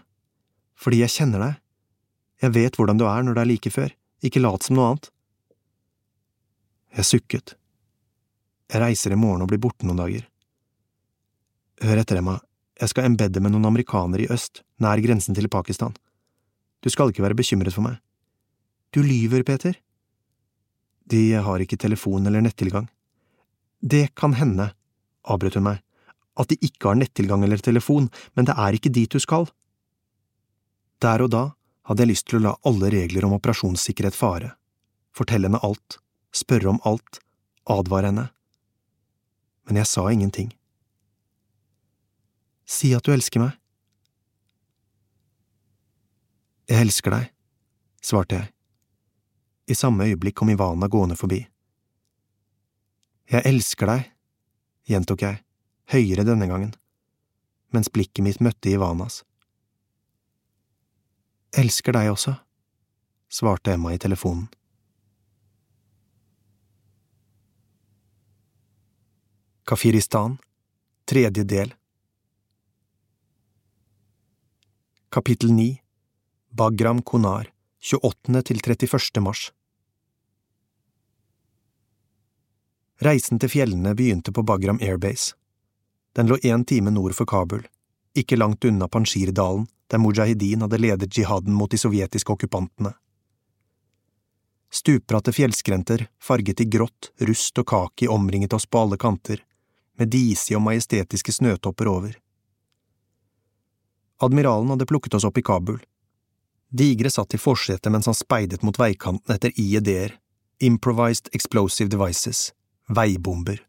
[0.81, 1.59] Fordi jeg kjenner deg.
[2.41, 3.93] Jeg vet hvordan du er når det er like før,
[4.25, 5.11] ikke lat som noe annet.
[6.97, 7.55] Jeg sukket.
[8.73, 10.25] Jeg reiser i morgen og blir borte noen dager.
[11.81, 12.35] Hør etter, Emma,
[12.77, 15.95] jeg skal embedde med noen amerikanere i øst, nær grensen til Pakistan.
[16.85, 17.97] Du skal ikke være bekymret for meg.
[18.93, 19.79] Du lyver, Peter.
[21.09, 22.89] De har ikke telefon eller nettilgang.
[23.81, 24.71] Det kan hende,
[25.25, 25.81] avbrøt hun meg,
[26.37, 29.49] at de ikke har nettilgang eller telefon, men det er ikke dit du skal.
[31.01, 31.45] Der og da
[31.89, 34.53] hadde jeg lyst til å la alle regler om operasjonssikkerhet fare,
[35.17, 35.97] fortelle henne alt,
[36.37, 37.25] spørre om alt,
[37.65, 38.29] advare henne.
[39.65, 40.53] Men jeg sa ingenting.
[42.71, 43.57] Si at du elsker meg.
[46.71, 47.31] Jeg elsker deg,
[47.99, 48.53] svarte jeg.
[49.71, 51.41] I samme øyeblikk kom Ivana gående forbi.
[53.31, 54.05] Jeg elsker deg,
[54.91, 55.41] gjentok jeg,
[55.91, 56.71] høyere denne gangen,
[57.75, 59.25] mens blikket mitt møtte Ivanas.
[61.59, 62.37] Elsker deg også,
[63.31, 64.47] svarte Emma i telefonen.
[69.67, 70.39] Kafiristan,
[71.07, 71.75] tredje del
[75.13, 75.79] Kapittel 9
[76.51, 77.49] Bagram Konar,
[78.03, 78.43] 28.
[78.43, 79.01] til 31.
[79.21, 79.49] mars
[83.03, 85.35] Reisen til fjellene begynte på Bagram Airbase.
[86.15, 87.67] Den lå én time nord for Kabul,
[88.15, 92.95] ikke langt unna Panjshirdalen, der mujahedin hadde ledet jihaden mot de sovjetiske okkupantene.
[94.71, 99.43] Stupbratte fjellskrenter, farget i grått, rust og kaki, omringet oss på alle kanter,
[99.99, 102.15] med disige og majestetiske snøtopper over.
[104.23, 105.81] Admiralen hadde plukket oss opp i Kabul.
[106.71, 110.19] Digre satt i forsetet mens han speidet mot veikanten etter IED-er,
[110.61, 112.53] Improvised Explosive Devices,
[112.89, 113.63] veibomber.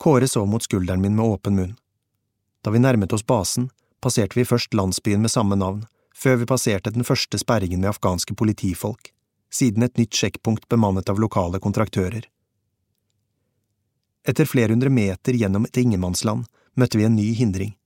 [0.00, 1.76] Kåre så mot skulderen min med åpen munn.
[2.64, 3.68] Da vi nærmet oss basen,
[4.00, 5.84] passerte vi først landsbyen med samme navn,
[6.16, 9.12] før vi passerte den første sperringen med afghanske politifolk,
[9.52, 12.24] siden et nytt sjekkpunkt bemannet av lokale kontraktører.
[14.24, 16.48] Etter flere hundre meter gjennom et ingenmannsland
[16.80, 17.76] møtte vi en ny hindring,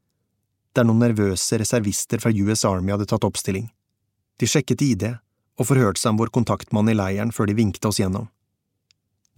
[0.75, 3.69] der noen nervøse reservister fra US Army hadde tatt oppstilling.
[4.41, 5.05] De sjekket ID
[5.59, 8.29] og forhørte seg om vår kontaktmann i leiren før de vinket oss gjennom.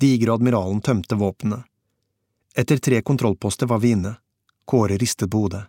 [0.01, 1.63] Digre admiralen tømte våpnene.
[2.57, 4.17] Etter tre kontrollposter var vi inne.
[4.65, 5.67] Kåre ristet på hodet.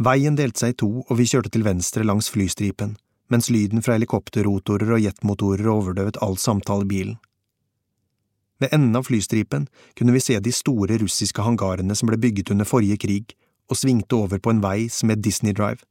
[0.00, 2.94] Veien delte seg i to, og vi kjørte til venstre langs flystripen,
[3.30, 7.18] mens lyden fra helikopterrotorer og jetmotorer overdøvet all samtale i bilen.
[8.60, 9.66] Ved enden av flystripen
[9.96, 13.36] kunne vi se de store russiske hangarene som ble bygget under forrige krig,
[13.70, 15.84] og svingte over på en vei som het Disney Drive.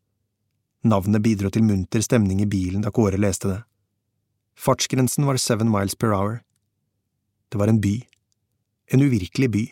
[0.84, 3.60] Navnet bidro til munter stemning i bilen da Kåre leste det.
[4.60, 6.42] Fartsgrensen var seven miles per hour.
[7.50, 7.96] Det var en by.
[8.92, 9.66] En uvirkelig by.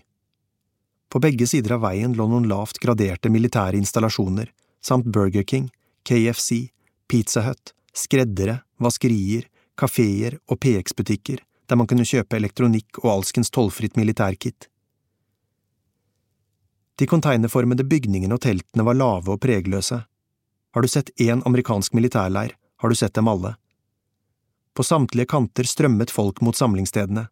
[1.12, 4.50] På begge sider av veien lå noen lavt graderte militære installasjoner,
[4.84, 5.70] samt Burger King,
[6.08, 6.72] KFC,
[7.08, 9.48] Pizza Hut, skreddere, vaskerier,
[9.78, 14.70] kafeer og PX-butikker der man kunne kjøpe elektronikk og alskens tollfritt militærkit.
[16.98, 20.02] De konteinerformede bygningene og teltene var lave og pregløse.
[20.74, 23.56] Har du sett én amerikansk militærleir, har du sett dem alle.
[24.74, 27.28] På samtlige kanter strømmet folk mot samlingsstedene.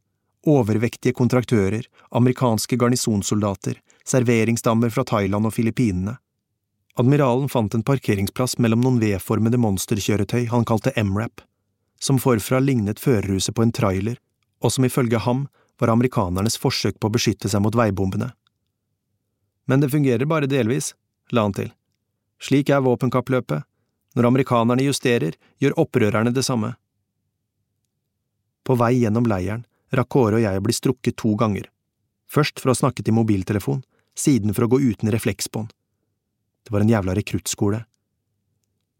[0.45, 6.15] Overvektige kontraktører, amerikanske garnisonssoldater, serveringsdammer fra Thailand og Filippinene.
[6.95, 11.41] Admiralen fant en parkeringsplass mellom noen V-formede monsterkjøretøy han kalte MRAP,
[11.99, 14.21] som forfra lignet førerhuset på en trailer,
[14.61, 15.47] og som ifølge ham
[15.81, 18.31] var amerikanernes forsøk på å beskytte seg mot veibombene.
[19.65, 20.93] Men det fungerer bare delvis,
[21.31, 21.71] la han til.
[22.41, 23.63] Slik er våpenkappløpet.
[24.15, 26.75] Når amerikanerne justerer, gjør opprørerne det samme.
[28.65, 31.67] På vei gjennom leiren rakk Kåre og jeg å bli strukket to ganger,
[32.31, 33.83] først for å snakke til mobiltelefon,
[34.17, 35.71] siden for å gå uten refleksbånd.
[36.65, 37.83] Det var en jævla rekruttskole.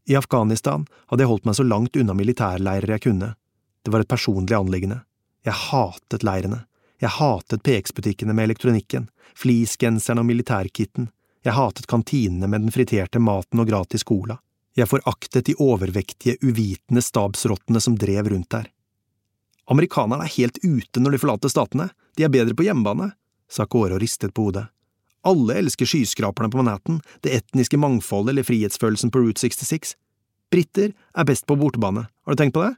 [0.05, 3.32] I Afghanistan hadde jeg holdt meg så langt unna militærleirer jeg kunne.
[3.82, 5.01] Det var et personlig anliggende.
[5.45, 6.66] Jeg hatet leirene.
[7.02, 11.10] Jeg hatet PX-butikkene med elektronikken, fleecegenseren og militærkitten.
[11.46, 14.38] Jeg hatet kantinene med den friterte maten og gratis cola.
[14.76, 18.70] Jeg foraktet de overvektige, uvitende stabsrottene som drev rundt der.
[19.72, 23.12] Amerikanerne er helt ute når de forlater statene, de er bedre på hjemmebane,
[23.52, 24.68] sa Kåre og ristet på hodet.
[25.26, 29.96] Alle elsker skyskraperne på Manhattan, det etniske mangfoldet eller frihetsfølelsen på Route 66.
[30.54, 32.76] Briter er best på bortebane, har du tenkt på det?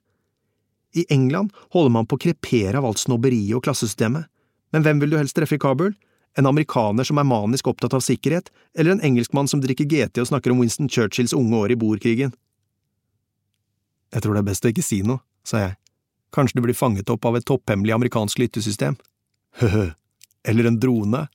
[0.98, 4.28] I England holder man på å krepere av alt snobberiet og klassesystemet,
[4.74, 5.94] men hvem vil du helst treffe i Kabul?
[6.38, 10.30] En amerikaner som er manisk opptatt av sikkerhet, eller en engelskmann som drikker GT og
[10.30, 12.34] snakker om Winston Churchills unge år i boerkrigen?
[14.14, 15.78] Jeg tror det er best å ikke si noe, sa jeg.
[16.36, 19.00] Kanskje du blir fanget opp av et topphemmelig amerikansk lyttesystem?
[19.62, 19.90] Høhø,
[20.46, 21.26] eller en drone?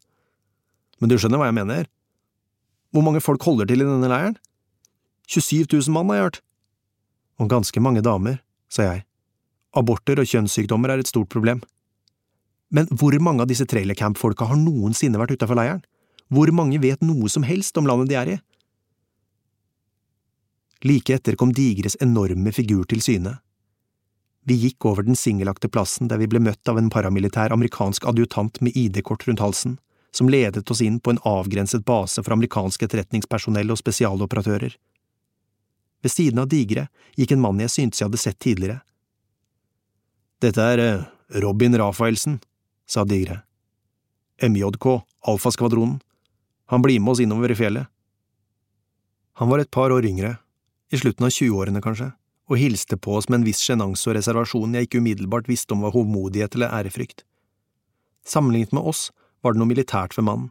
[1.00, 1.88] Men du skjønner hva jeg mener?
[2.92, 4.36] Hvor mange folk holder til i denne leiren?
[5.32, 6.42] 27 000 mann, har jeg hørt.
[7.40, 9.06] Og ganske mange damer, sa jeg.
[9.78, 11.62] Aborter og kjønnssykdommer er et stort problem.
[12.72, 15.84] Men hvor mange av disse trailercamp-folka har noensinne vært utafor leiren?
[16.32, 18.40] Hvor mange vet noe som helst om landet de er i?
[20.88, 23.36] Like etter kom Digres enorme figur til syne,
[24.44, 28.58] vi gikk over den singelakte plassen der vi ble møtt av en paramilitær amerikansk adjutant
[28.60, 29.76] med ID-kort rundt halsen,
[30.10, 34.74] som ledet oss inn på en avgrenset base for amerikansk etterretningspersonell og spesialoperatører.
[36.02, 38.80] Ved siden av Digre gikk en mann jeg syntes jeg hadde sett tidligere.
[40.42, 41.04] Dette er eh,
[41.42, 42.40] Robin Rafaelsen,
[42.86, 43.42] sa Digre.
[44.42, 46.00] MJK, Alfaskvadronen.
[46.72, 47.86] Han blir med oss innover i fjellet.
[49.38, 50.36] Han var et par år yngre,
[50.92, 52.10] i slutten av tjueårene kanskje
[52.52, 55.84] og hilste på oss med en viss sjenanse og reservasjon jeg ikke umiddelbart visste om
[55.86, 57.24] var hovmodighet eller ærefrykt.
[58.28, 59.08] Sammenlignet med oss
[59.42, 60.50] var det noe militært ved mannen,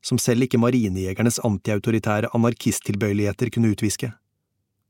[0.00, 4.12] som selv ikke marinejegernes antiautoritære anarkisttilbøyeligheter kunne utviske.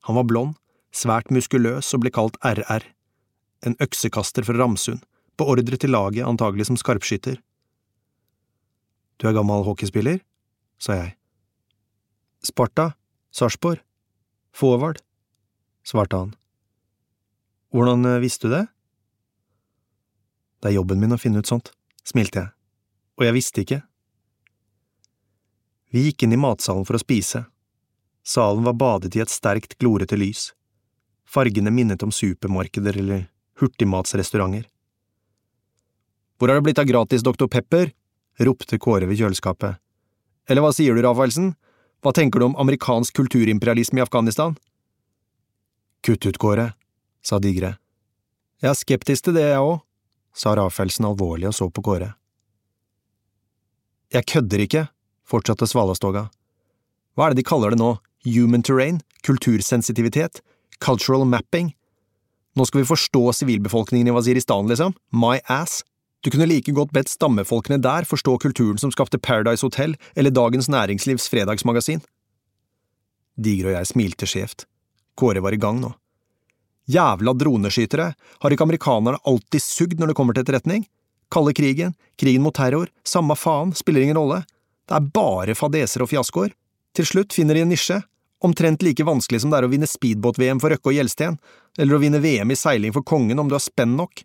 [0.07, 0.55] Han var blond,
[0.95, 2.85] svært muskuløs og ble kalt RR,
[3.65, 5.03] en øksekaster fra Ramsund,
[5.37, 7.37] på ordre til laget antagelig som skarpskytter.
[9.17, 10.21] Du er gammel hockeyspiller?
[10.79, 11.13] sa jeg.
[12.45, 12.93] Sparta,
[13.33, 13.81] Sarpsborg,
[14.53, 15.01] Fåvard,
[15.85, 16.35] svarte han.
[17.73, 18.67] Hvordan eh, visste du det?
[20.61, 21.73] Det er jobben min å finne ut sånt,
[22.05, 22.53] smilte jeg,
[23.17, 23.81] og jeg visste ikke.
[25.93, 27.45] Vi gikk inn i matsalen for å spise.
[28.27, 30.51] Salen var badet i et sterkt, glorete lys.
[31.29, 33.27] Fargene minnet om supermarkeder eller
[33.61, 34.67] hurtigmatsrestauranter.
[36.37, 37.49] Hvor er det blitt av gratis Dr.
[37.49, 37.93] Pepper?
[38.37, 39.79] ropte Kåre ved kjøleskapet.
[40.49, 41.55] Eller hva sier du, Rafaelsen?
[42.05, 44.57] Hva tenker du om amerikansk kulturimperialisme i Afghanistan?
[46.05, 46.75] Kutt ut, Kåre,
[47.25, 47.77] sa Digre.
[48.63, 49.81] Jeg er skeptisk til det, jeg òg,
[50.37, 52.13] sa Rafaelsen alvorlig og så på Kåre.
[54.13, 54.85] Jeg kødder ikke,
[55.27, 56.29] fortsatte Svalastoga.
[57.17, 57.97] Hva er det de kaller det nå,
[58.29, 60.43] human terrain, kultursensitivitet,
[60.85, 61.73] cultural mapping?
[62.57, 65.83] Nå skal vi forstå sivilbefolkningen i Waziristan, liksom, my ass.
[66.25, 70.71] Du kunne like godt bedt stammefolkene der forstå kulturen som skapte Paradise Hotel eller Dagens
[70.73, 72.01] Næringslivs fredagsmagasin.
[73.37, 74.65] Digre og jeg smilte skjevt.
[75.21, 75.93] Kåre var i gang nå.
[76.89, 80.87] Jævla droneskytere, har ikke amerikanerne alltid sugd når det kommer til etterretning?
[81.33, 84.45] Kalde krigen, krigen mot terror, samme faen, spiller ingen rolle.
[84.87, 86.55] Det er bare fadeser og fiaskoer.
[86.97, 87.99] Til slutt finner de en nisje,
[88.45, 91.39] omtrent like vanskelig som det er å vinne speedbåt-VM for Røkke og Gjelsten,
[91.79, 94.23] eller å vinne VM i seiling for kongen om du har spenn nok.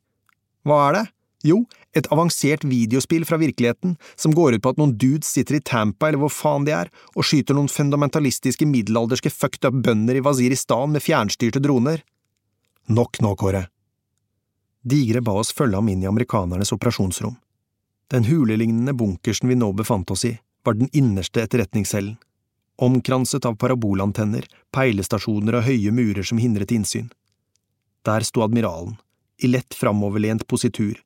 [0.67, 1.05] Hva er det?
[1.47, 1.63] Jo,
[1.97, 6.09] et avansert videospill fra virkeligheten som går ut på at noen dudes sitter i Tampa
[6.09, 10.93] eller hvor faen de er, og skyter noen fundamentalistiske middelalderske fucked up bønder i Waziristan
[10.93, 12.03] med fjernstyrte droner.
[12.93, 13.65] Nok nå, Kåre.
[14.81, 17.35] Digre ba oss følge ham inn i amerikanernes operasjonsrom.
[18.11, 20.35] Den hulelignende bunkersen vi nå befant oss i,
[20.65, 22.17] var den innerste etterretningscellen,
[22.77, 27.09] omkranset av parabolantenner, peilestasjoner og høye murer som hindret innsyn.
[28.05, 28.97] Der sto admiralen,
[29.41, 30.97] i lett framoverlent positur.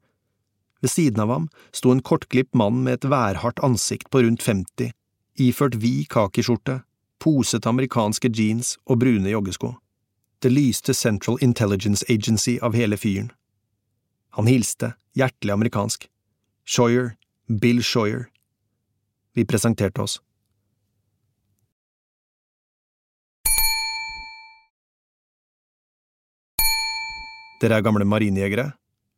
[0.81, 4.91] Ved siden av ham sto en kortklipt mann med et værhardt ansikt på rundt 50,
[5.39, 6.81] iført vid kakiskjorte,
[7.19, 9.73] posete amerikanske jeans og brune joggesko.
[10.39, 13.31] Det lyste Central Intelligence Agency av hele fyren.
[14.35, 16.09] Han hilste, hjertelig amerikansk.
[16.65, 17.15] Shoyer,
[17.47, 18.27] Bill Shoyer.
[19.33, 20.19] Vi presenterte oss.
[27.65, 28.75] Dere er gamle marinejegere,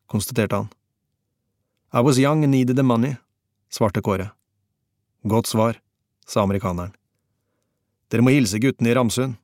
[0.07, 0.67] konstaterte han.
[1.91, 3.17] I was young and needed the money,
[3.67, 4.29] svarte Kåre.
[5.27, 5.81] Godt svar,
[6.23, 6.93] sa amerikaneren.
[8.07, 9.35] Dere må hilse guttene i Ramsund.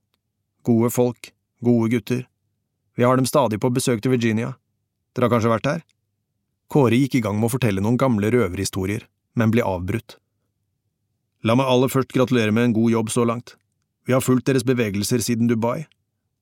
[0.63, 2.21] Gode folk, gode gutter.
[2.95, 4.53] Vi har dem stadig på besøk til Virginia.
[5.11, 5.83] Dere har kanskje vært der?
[6.71, 9.03] Kåre gikk i gang med å fortelle noen gamle røverhistorier,
[9.35, 10.15] men ble avbrutt.
[11.43, 13.57] La meg aller først gratulere med en god jobb så langt.
[14.07, 15.89] Vi har fulgt deres bevegelser siden Dubai.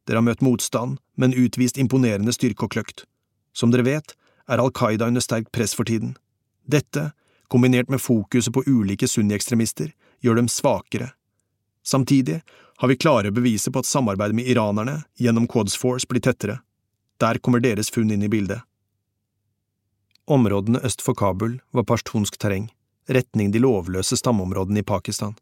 [0.08, 3.06] Dere har møtt motstand, men utvist imponerende styrke og kløkt.
[3.54, 4.16] Som dere vet,
[4.50, 6.16] er Al Qaida under sterkt press for tiden.
[6.66, 7.12] Dette,
[7.52, 9.92] kombinert med fokuset på ulike sunni-ekstremister,
[10.22, 11.12] gjør dem svakere.
[11.84, 12.42] Samtidig
[12.78, 16.60] har vi klare beviser på at samarbeidet med iranerne gjennom Quads Force blir tettere.
[17.22, 18.62] Der kommer deres funn inn i bildet.
[20.32, 22.70] Områdene øst for Kabul var pashtunsk terreng,
[23.10, 25.36] retning de lovløse stammeområdene i Pakistan.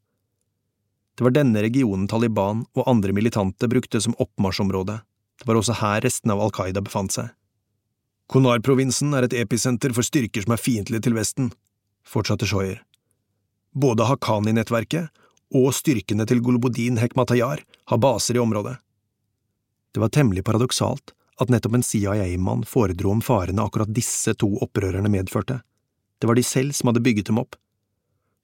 [1.19, 5.01] Det var denne regionen Taliban og andre militante brukte som oppmarsjområde.
[5.35, 7.33] Det var også her restene av Al Qaida befant seg.
[8.31, 11.51] Konar-provinsen er et episenter for styrker som er fiendtlige til Vesten,
[12.07, 12.79] fortsatte Shoyer.
[13.75, 15.11] Både Haqqani-nettverket
[15.59, 18.77] og styrkene til Golbodin Hekmatayar har baser i området.
[19.91, 21.11] Det var temmelig paradoksalt
[21.43, 25.59] at nettopp en CIA-mann foredro om farene akkurat disse to opprørerne medførte.
[26.15, 27.59] Det var de selv som hadde bygget dem opp.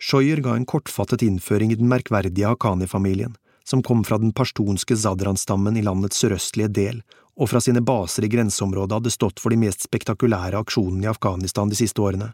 [0.02, 5.78] Shoyer ga en kortfattet innføring i den merkverdige Haqqani-familien, som kom fra den pashtunske Zadran-stammen
[5.78, 7.02] i landets sørøstlige del,
[7.36, 11.72] og fra sine baser i grenseområdet hadde stått for de mest spektakulære aksjonene i Afghanistan
[11.72, 12.34] de siste årene.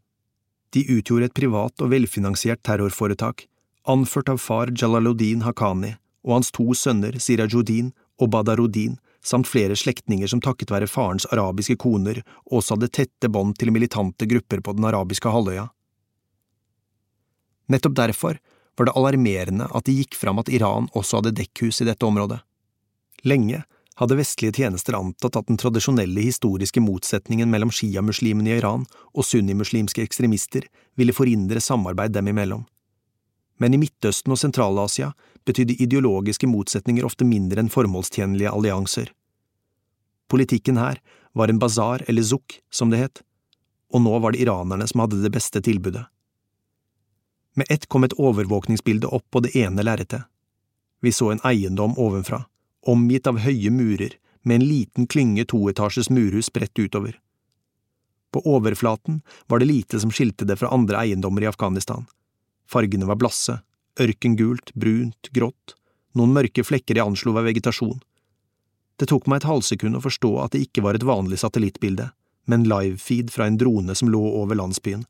[0.71, 3.47] De utgjorde et privat og velfinansiert terrorforetak,
[3.89, 5.95] anført av far Jalaluddin Haqqani
[6.25, 7.91] og hans to sønner Sirajuddin
[8.21, 13.57] og Badaruddin, samt flere slektninger som takket være farens arabiske koner også hadde tette bånd
[13.57, 15.67] til militante grupper på den arabiske halvøya.
[17.69, 18.39] Nettopp derfor
[18.77, 22.39] var det alarmerende at det gikk fram at Iran også hadde dekkhus i dette området.
[23.27, 23.63] Lenge
[24.01, 30.01] hadde vestlige tjenester antatt at den tradisjonelle historiske motsetningen mellom sjiamuslimene i Iran og sunnimuslimske
[30.01, 30.65] ekstremister
[30.97, 32.63] ville forhindre samarbeid dem imellom.
[33.61, 35.11] Men i Midtøsten og Sentral-Asia
[35.45, 39.11] betydde ideologiske motsetninger ofte mindre enn formålstjenlige allianser.
[40.31, 40.97] Politikken her
[41.37, 43.21] var en bazar eller zukk, som det het,
[43.93, 46.07] og nå var det iranerne som hadde det beste tilbudet.
[47.53, 50.23] Med ett kom et overvåkningsbilde opp på det ene lerretet.
[51.01, 52.45] Vi så en eiendom ovenfra,
[52.87, 57.19] omgitt av høye murer, med en liten klynge toetasjes murhus spredt utover.
[58.31, 62.07] På overflaten var det lite som skilte det fra andre eiendommer i Afghanistan.
[62.69, 63.59] Fargene var blasse,
[63.99, 65.75] ørkengult, brunt, grått,
[66.15, 67.99] noen mørke flekker jeg anslo var vegetasjon.
[68.99, 72.11] Det tok meg et halvsekund å forstå at det ikke var et vanlig satellittbilde,
[72.47, 75.05] men livefeed fra en drone som lå over landsbyen.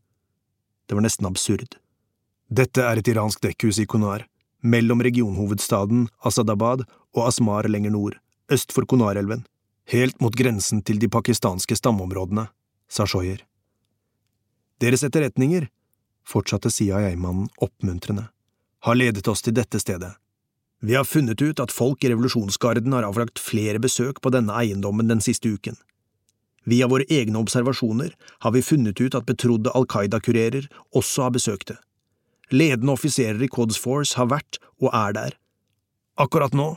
[0.88, 1.78] Det var nesten absurd.
[2.52, 4.26] Dette er et iransk dekkhus i Konar,
[4.60, 6.84] mellom regionhovedstaden Asadabad
[7.16, 8.18] og Asmar lenger nord,
[8.52, 9.46] øst for Konarelven,
[9.88, 12.50] helt mot grensen til de pakistanske stammeområdene,
[12.92, 13.40] sa Shoyer.
[14.84, 15.70] Deres etterretninger,
[16.28, 18.26] fortsatte CIA-mannen oppmuntrende,
[18.84, 20.12] har ledet oss til dette stedet.
[20.84, 25.08] Vi har funnet ut at folk i revolusjonsgarden har avlagt flere besøk på denne eiendommen
[25.08, 25.78] den siste uken.
[26.68, 28.12] Via våre egne observasjoner
[28.44, 31.78] har vi funnet ut at betrodde Al Qaida-kurerer også har besøkt det.
[32.52, 35.38] Ledende offiserer i Quds Force har vært og er der.
[36.20, 36.74] Akkurat nå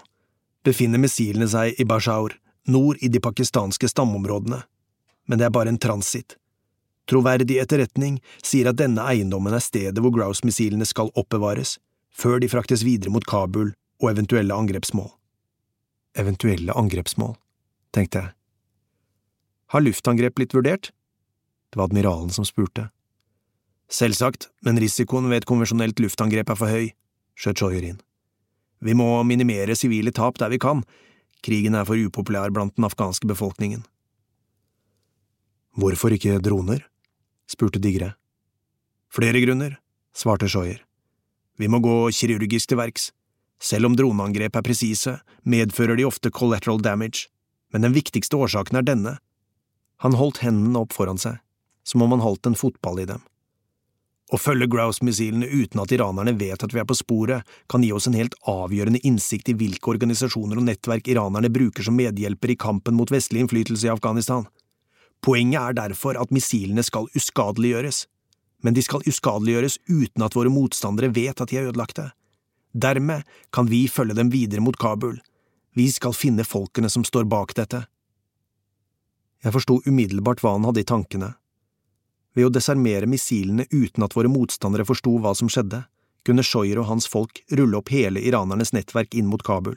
[0.65, 2.37] befinner missilene seg i Bashaur,
[2.71, 4.63] nord i de pakistanske stamområdene,
[5.27, 6.39] men det er bare en transitt.
[7.11, 11.77] Troverdig etterretning sier at denne eiendommen er stedet hvor Grouse-missilene skal oppbevares,
[12.15, 15.11] før de fraktes videre mot Kabul og eventuelle angrepsmål.
[16.17, 17.35] Eventuelle angrepsmål,
[17.93, 18.33] tenkte jeg.
[19.75, 20.93] Har luftangrep blitt vurdert?
[21.73, 22.89] Det var admiralen som spurte.
[23.95, 26.89] Selvsagt, men risikoen ved et konvensjonelt luftangrep er for høy,
[27.39, 28.01] skjøt Shoyer inn.
[28.83, 30.83] Vi må minimere sivile tap der vi kan,
[31.47, 33.85] krigen er for upopulær blant den afghanske befolkningen.
[35.79, 36.83] Hvorfor ikke droner?
[37.51, 38.15] spurte Digre.
[39.15, 39.77] Flere grunner,
[40.17, 40.81] svarte Shoyer.
[41.61, 43.13] Vi må gå kirurgisk til verks.
[43.63, 47.29] Selv om droneangrep er presise, medfører de ofte collateral damage,
[47.71, 49.15] men den viktigste årsaken er denne.
[50.03, 51.39] Han holdt hendene opp foran seg,
[51.87, 53.23] som om han holdt en fotball i dem.
[54.35, 58.09] Å følge Grouse-missilene uten at iranerne vet at vi er på sporet, kan gi oss
[58.09, 62.97] en helt avgjørende innsikt i hvilke organisasjoner og nettverk iranerne bruker som medhjelper i kampen
[62.99, 64.49] mot vestlig innflytelse i Afghanistan.
[65.23, 68.09] Poenget er derfor at missilene skal uskadeliggjøres,
[68.67, 72.09] men de skal uskadeliggjøres uten at våre motstandere vet at de er ødelagte.
[72.75, 73.23] Dermed
[73.55, 75.21] kan vi følge dem videre mot Kabul.
[75.79, 77.85] Vi skal finne folkene som står bak dette.
[79.45, 81.35] Jeg forsto umiddelbart hva han hadde i tankene
[82.35, 85.85] ved å desarmere missilene uten at våre motstandere forsto hva som skjedde,
[86.25, 89.77] kunne Shoyer og hans folk rulle opp hele iranernes nettverk inn mot Kabul.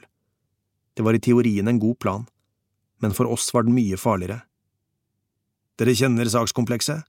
[0.96, 2.26] Det var i teorien en god plan,
[2.98, 4.40] men for oss var den mye farligere.
[5.78, 7.04] Dere kjenner sakskomplekset?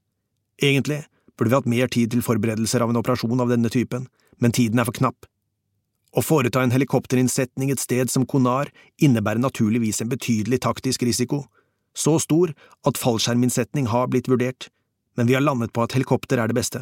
[0.62, 1.02] Egentlig
[1.34, 4.06] burde vi hatt mer tid til forberedelser av en operasjon av denne typen,
[4.38, 5.26] men tiden er for knapp.
[6.10, 8.70] Å foreta en helikopterinnsetning et sted som Konar
[9.02, 11.44] innebærer naturligvis en betydelig taktisk risiko,
[11.94, 12.52] så stor
[12.86, 14.68] at fallskjerminnsetning har blitt vurdert,
[15.20, 16.80] men vi har landet på at helikopter er det beste.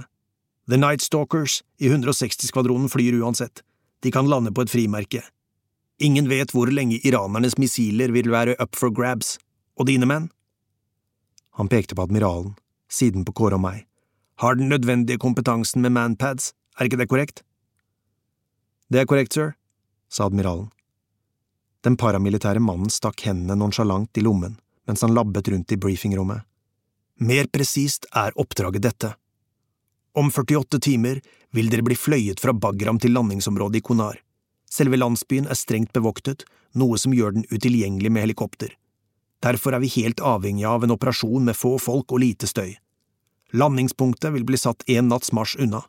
[0.71, 3.65] The Night Stalkers i 160-skvadronen flyr uansett,
[3.99, 5.25] de kan lande på et frimerke.
[5.99, 9.41] Ingen vet hvor lenge iranernes missiler vil være up for grabs,
[9.75, 10.29] og dine menn?
[11.59, 12.53] Han pekte på admiralen,
[12.87, 13.83] siden på Kåre og meg.
[14.39, 17.43] Har den nødvendige kompetansen med manpads, er ikke det korrekt?
[18.87, 19.57] Det er korrekt, sir,
[20.07, 20.71] sa admiralen.
[21.83, 26.47] Den paramilitære mannen stakk hendene nonsjalant i lommen mens han labbet rundt i briefingrommet.
[27.19, 29.09] Mer presist er oppdraget dette.
[30.15, 31.19] Om 48 timer
[31.51, 34.21] vil dere bli fløyet fra Bagram til landingsområdet i Konar.
[34.71, 36.45] Selve landsbyen er strengt bevoktet,
[36.79, 38.71] noe som gjør den utilgjengelig med helikopter.
[39.43, 42.77] Derfor er vi helt avhengige av en operasjon med få folk og lite støy.
[43.51, 45.83] Landingspunktet vil bli satt en natts marsj unna.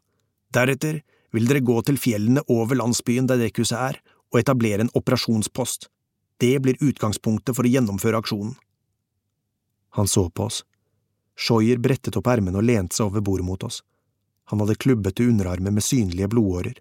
[0.55, 1.01] Deretter
[1.35, 4.01] vil dere gå til fjellene over landsbyen der dekkhuset er,
[4.33, 5.89] og etablere en operasjonspost.
[6.41, 8.55] Det blir utgangspunktet for å gjennomføre aksjonen.
[9.97, 10.63] Han så på oss.
[11.39, 13.79] Shoyer brettet opp ermene og lente seg over bordet mot oss.
[14.51, 16.75] Han hadde klubbete underarmer med synlige blodårer.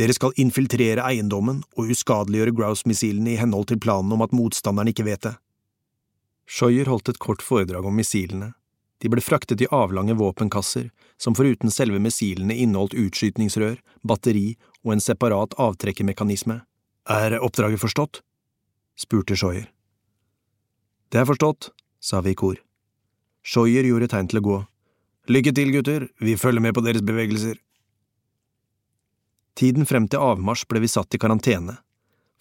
[0.00, 5.06] Dere skal infiltrere eiendommen og uskadeliggjøre Grouse-missilene i henhold til planen om at motstanderen ikke
[5.06, 5.34] vet det.
[6.50, 8.52] Shoyer holdt et kort foredrag om missilene.
[9.02, 10.88] De ble fraktet i avlange våpenkasser,
[11.20, 16.62] som foruten selve missilene inneholdt utskytningsrør, batteri og en separat avtrekkermekanisme.
[17.04, 18.22] Er oppdraget forstått?
[18.96, 19.68] spurte Shoyer.
[21.12, 22.63] Det er forstått, sa vi i kor.
[23.44, 24.58] Shoyer gjorde tegn til å gå.
[25.28, 27.58] Lykke til, gutter, vi følger med på deres bevegelser.
[29.54, 31.76] Tiden frem til avmarsj ble vi satt i karantene.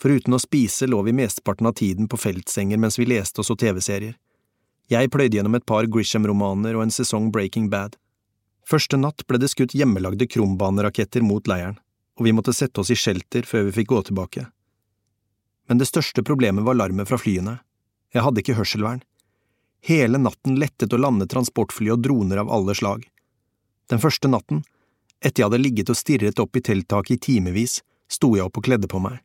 [0.01, 3.56] Foruten å spise lå vi mesteparten av tiden på feltsenger mens vi leste og så
[3.60, 4.16] TV-serier.
[4.91, 7.95] Jeg pløyde gjennom et par Grisham-romaner og en sesong Breaking Bad.
[8.68, 11.78] Første natt ble det skutt hjemmelagde krumbaneraketter mot leiren,
[12.20, 14.47] og vi måtte sette oss i shelter før vi fikk gå tilbake.
[15.68, 17.60] Men det største problemet var larmet fra flyene.
[18.16, 19.04] Jeg hadde ikke hørselvern.
[19.84, 23.04] Hele natten lettet og landet transportfly og droner av alle slag.
[23.92, 24.62] Den første natten,
[25.20, 28.68] etter jeg hadde ligget og stirret opp i telttaket i timevis, sto jeg opp og
[28.68, 29.20] kledde på meg.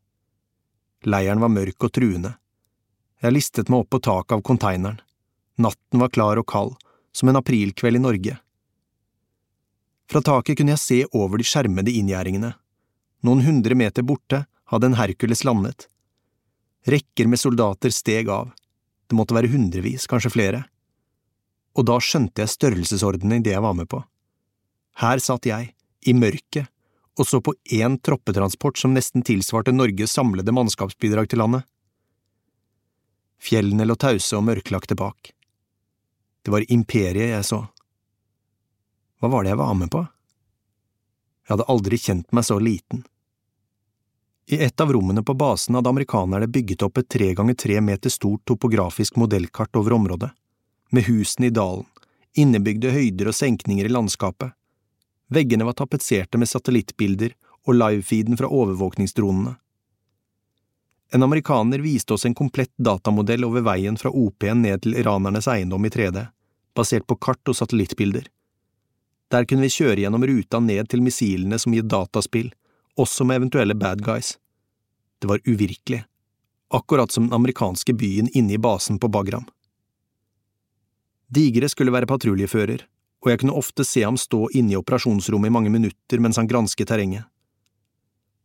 [1.07, 2.35] Leiren var mørk og truende.
[3.23, 4.99] Jeg listet meg opp på taket av konteineren.
[5.59, 6.75] Natten var klar og kald,
[7.15, 8.39] som en aprilkveld i Norge.
[10.11, 12.55] Fra taket kunne jeg se over de skjermede inngjerdingene.
[13.27, 15.87] Noen hundre meter borte hadde en Hercules landet.
[16.87, 18.53] Rekker med soldater steg av.
[19.09, 20.65] Det måtte være hundrevis, kanskje flere.
[21.79, 24.03] Og da skjønte jeg størrelsesordenen i det jeg var med på.
[25.01, 25.73] Her satt jeg,
[26.07, 26.69] i mørket,
[27.19, 31.67] og så på én troppetransport som nesten tilsvarte Norges samlede mannskapsbidrag til landet.
[33.43, 35.33] Fjellene lå tause og mørklagte bak.
[36.43, 37.65] Det var imperiet jeg så.
[39.19, 40.05] Hva var det jeg var med på?
[41.47, 43.03] Jeg hadde aldri kjent meg så liten.
[44.51, 48.09] I et av rommene på basen hadde amerikanerne bygget opp et tre ganger tre meter
[48.09, 50.31] stort topografisk modellkart over området,
[50.91, 51.85] med husene i dalen,
[52.33, 54.55] innebygde høyder og senkninger i landskapet.
[55.29, 57.35] Veggene var tapetserte med satellittbilder
[57.69, 59.53] og livefeeden fra overvåkningsdronene.
[61.13, 65.85] En amerikaner viste oss en komplett datamodell over veien fra OP-en ned til iranernes eiendom
[65.85, 66.25] i 3D,
[66.77, 68.25] basert på kart og satellittbilder.
[69.29, 72.49] Der kunne vi kjøre gjennom ruta ned til missilene som gir dataspill,
[72.99, 74.37] også med eventuelle bad guys.
[75.19, 76.05] Det var uvirkelig,
[76.75, 79.47] akkurat som den amerikanske byen inne i basen på Bagram.
[81.29, 82.85] Digre skulle være patruljefører,
[83.25, 86.49] og jeg kunne ofte se ham stå inne i operasjonsrommet i mange minutter mens han
[86.49, 87.27] gransket terrenget.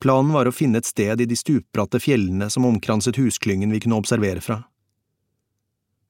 [0.03, 4.01] Planen var å finne et sted i de stupbratte fjellene som omkranset husklyngen vi kunne
[4.01, 4.63] observere fra.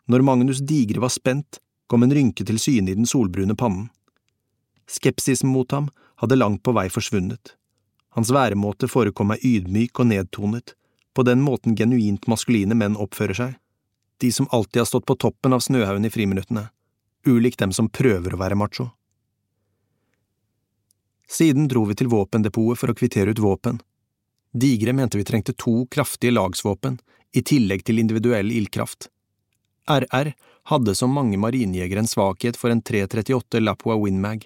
[0.10, 3.92] Når Magnus Digre var spent, kom en rynke til syne i den solbrune pannen.
[4.90, 5.92] Skepsisen mot ham
[6.24, 7.54] hadde langt på vei forsvunnet.
[8.14, 10.76] Hans væremåte forekom meg ydmyk og nedtonet,
[11.14, 13.54] på den måten genuint maskuline menn oppfører seg,
[14.22, 16.68] de som alltid har stått på toppen av snøhaugen i friminuttene,
[17.26, 18.92] ulikt dem som prøver å være macho.
[21.30, 23.80] Siden dro vi til våpendepotet for å kvittere ut våpen.
[24.54, 27.00] Digre mente vi trengte to kraftige lagsvåpen,
[27.34, 29.10] i tillegg til individuell ildkraft.
[29.90, 30.30] RR
[30.70, 34.46] hadde som mange marinejegere en svakhet for en 338 Lapua Windmag.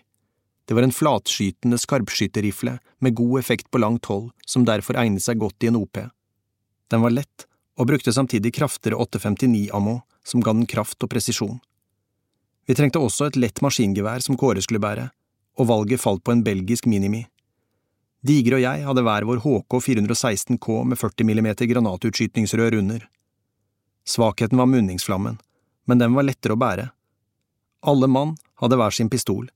[0.68, 5.40] Det var en flatskytende skarpskytterrifle med god effekt på langt hold, som derfor egnet seg
[5.40, 6.02] godt i en OP.
[6.92, 7.46] Den var lett,
[7.80, 11.60] og brukte samtidig kraftigere 859-ammo, som ga den kraft og presisjon.
[12.68, 15.08] Vi trengte også et lett maskingevær som Kåre skulle bære,
[15.58, 17.24] og valget falt på en belgisk Minimi.
[18.28, 23.06] Digre og jeg hadde hver vår HK 416K med 40 mm granatutskytningsrør under.
[24.04, 25.38] Svakheten var munningsflammen,
[25.88, 26.90] men den var lettere å bære.
[27.88, 29.48] Alle mann hadde hver sin pistol,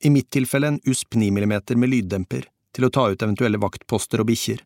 [0.00, 4.22] i mitt tilfelle en USP 9 mm med lyddemper til å ta ut eventuelle vaktposter
[4.22, 4.62] og bikkjer.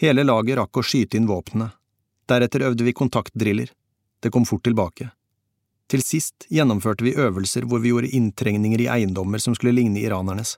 [0.00, 1.70] Hele laget rakk å skyte inn våpnene,
[2.28, 3.72] deretter øvde vi kontaktdriller,
[4.20, 5.08] det kom fort tilbake.
[5.90, 10.56] Til sist gjennomførte vi øvelser hvor vi gjorde inntrengninger i eiendommer som skulle ligne iranernes.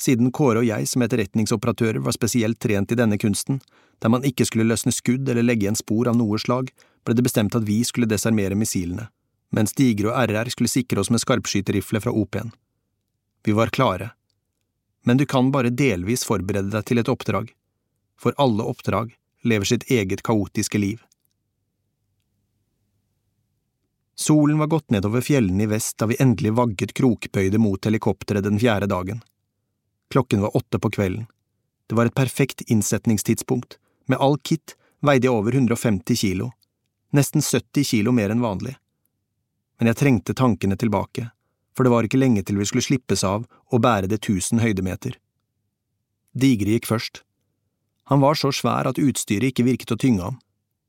[0.00, 3.60] Siden Kåre og jeg som etterretningsoperatører var spesielt trent i denne kunsten,
[4.02, 6.72] der man ikke skulle løsne skudd eller legge igjen spor av noe slag,
[7.04, 9.12] ble det bestemt at vi skulle desarmere missilene
[9.54, 12.50] mens Digre og RR skulle sikre oss med skarpskyterrifle fra OP-en.
[13.44, 14.10] Vi var klare.
[15.04, 17.52] Men du kan bare delvis forberede deg til et oppdrag,
[18.18, 19.12] for alle oppdrag
[19.44, 21.02] lever sitt eget kaotiske liv.
[24.16, 28.60] Solen var gått nedover fjellene i vest da vi endelig vagget krokbøyde mot helikopteret den
[28.62, 29.20] fjerde dagen.
[30.10, 31.26] Klokken var åtte på kvelden.
[31.86, 33.76] Det var et perfekt innsetningstidspunkt.
[34.06, 36.52] Med all kit veide jeg over 150 kilo,
[37.12, 38.78] nesten 70 kilo mer enn vanlig
[39.78, 41.28] men jeg trengte tankene tilbake,
[41.74, 45.18] for det var ikke lenge til vi skulle slippes av og bære det tusen høydemeter.
[46.34, 47.22] Digre gikk først.
[48.10, 50.38] Han var så svær at utstyret ikke virket å tynge ham.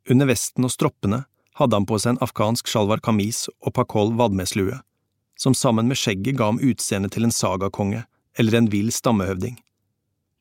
[0.10, 1.24] Under vesten og stroppene
[1.58, 4.82] hadde han på seg en afghansk sjalvar kamis og pakol vadmeslue,
[5.40, 8.04] som sammen med skjegget ga ham utseendet til en sagakonge
[8.38, 9.58] eller en vill stammehøvding.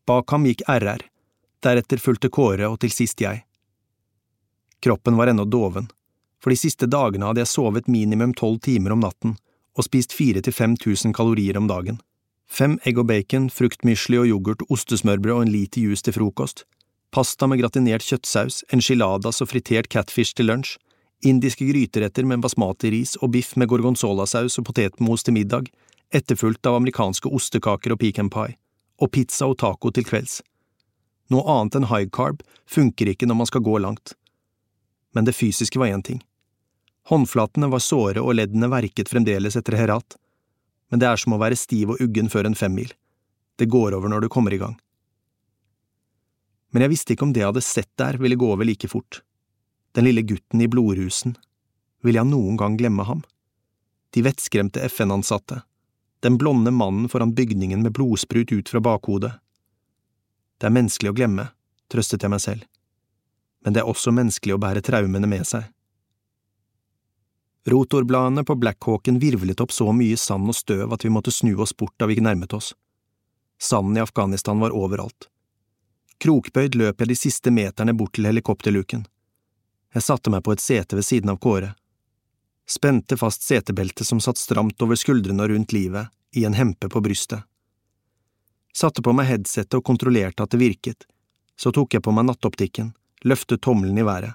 [0.08, 1.04] Bak ham gikk RR,
[1.64, 3.44] deretter fulgte Kåre og til sist jeg.
[4.84, 5.86] Kroppen var ennå doven,
[6.44, 9.38] for de siste dagene hadde jeg sovet minimum tolv timer om natten
[9.74, 11.96] og spist fire til fem tusen kalorier om dagen.
[12.44, 16.66] Fem egg og bacon, fruktmysli og yoghurt, ostesmørbrød og en liter juice til frokost,
[17.10, 20.76] pasta med gratinert kjøttsaus, enchiladas og fritert catfish til lunsj,
[21.24, 25.70] indiske gryteretter med basmati-ris og biff med gorgonzolasaus og potetmos til middag,
[26.12, 28.58] etterfulgt av amerikanske ostekaker og pecan pie,
[29.00, 30.42] og pizza og taco til kvelds.
[31.32, 34.12] Noe annet enn high carb funker ikke når man skal gå langt.
[35.16, 36.20] Men det fysiske var én ting.
[37.10, 40.16] Håndflatene var såre og leddene verket fremdeles etter herat,
[40.88, 42.92] men det er som å være stiv og uggen før en femmil,
[43.60, 44.78] det går over når du kommer i gang.
[46.72, 49.20] Men jeg visste ikke om det jeg hadde sett der ville gå over like fort,
[49.94, 51.36] den lille gutten i blodrusen,
[52.04, 53.22] Vil jeg noen gang glemme ham?
[54.12, 55.62] De vettskremte FN-ansatte,
[56.20, 59.30] den blonde mannen foran bygningen med blodsprut ut fra bakhodet.
[60.60, 61.46] Det er menneskelig å glemme,
[61.88, 62.66] trøstet jeg meg selv,
[63.64, 65.64] men det er også menneskelig å bære traumene med seg.
[67.66, 71.72] Rotorbladene på Blackhawken virvlet opp så mye sand og støv at vi måtte snu oss
[71.76, 72.74] bort da vi nærmet oss.
[73.58, 75.30] Sanden i Afghanistan var overalt.
[76.20, 79.06] Krokbøyd løp jeg de siste meterne bort til helikopterluken.
[79.94, 81.72] Jeg satte meg på et sete ved siden av Kåre.
[82.68, 87.00] Spente fast setebeltet som satt stramt over skuldrene og rundt livet, i en hempe på
[87.00, 87.44] brystet.
[88.74, 91.06] Satte på meg headsetet og kontrollerte at det virket,
[91.56, 92.90] så tok jeg på meg nattoptikken,
[93.22, 94.34] løftet tommelen i været.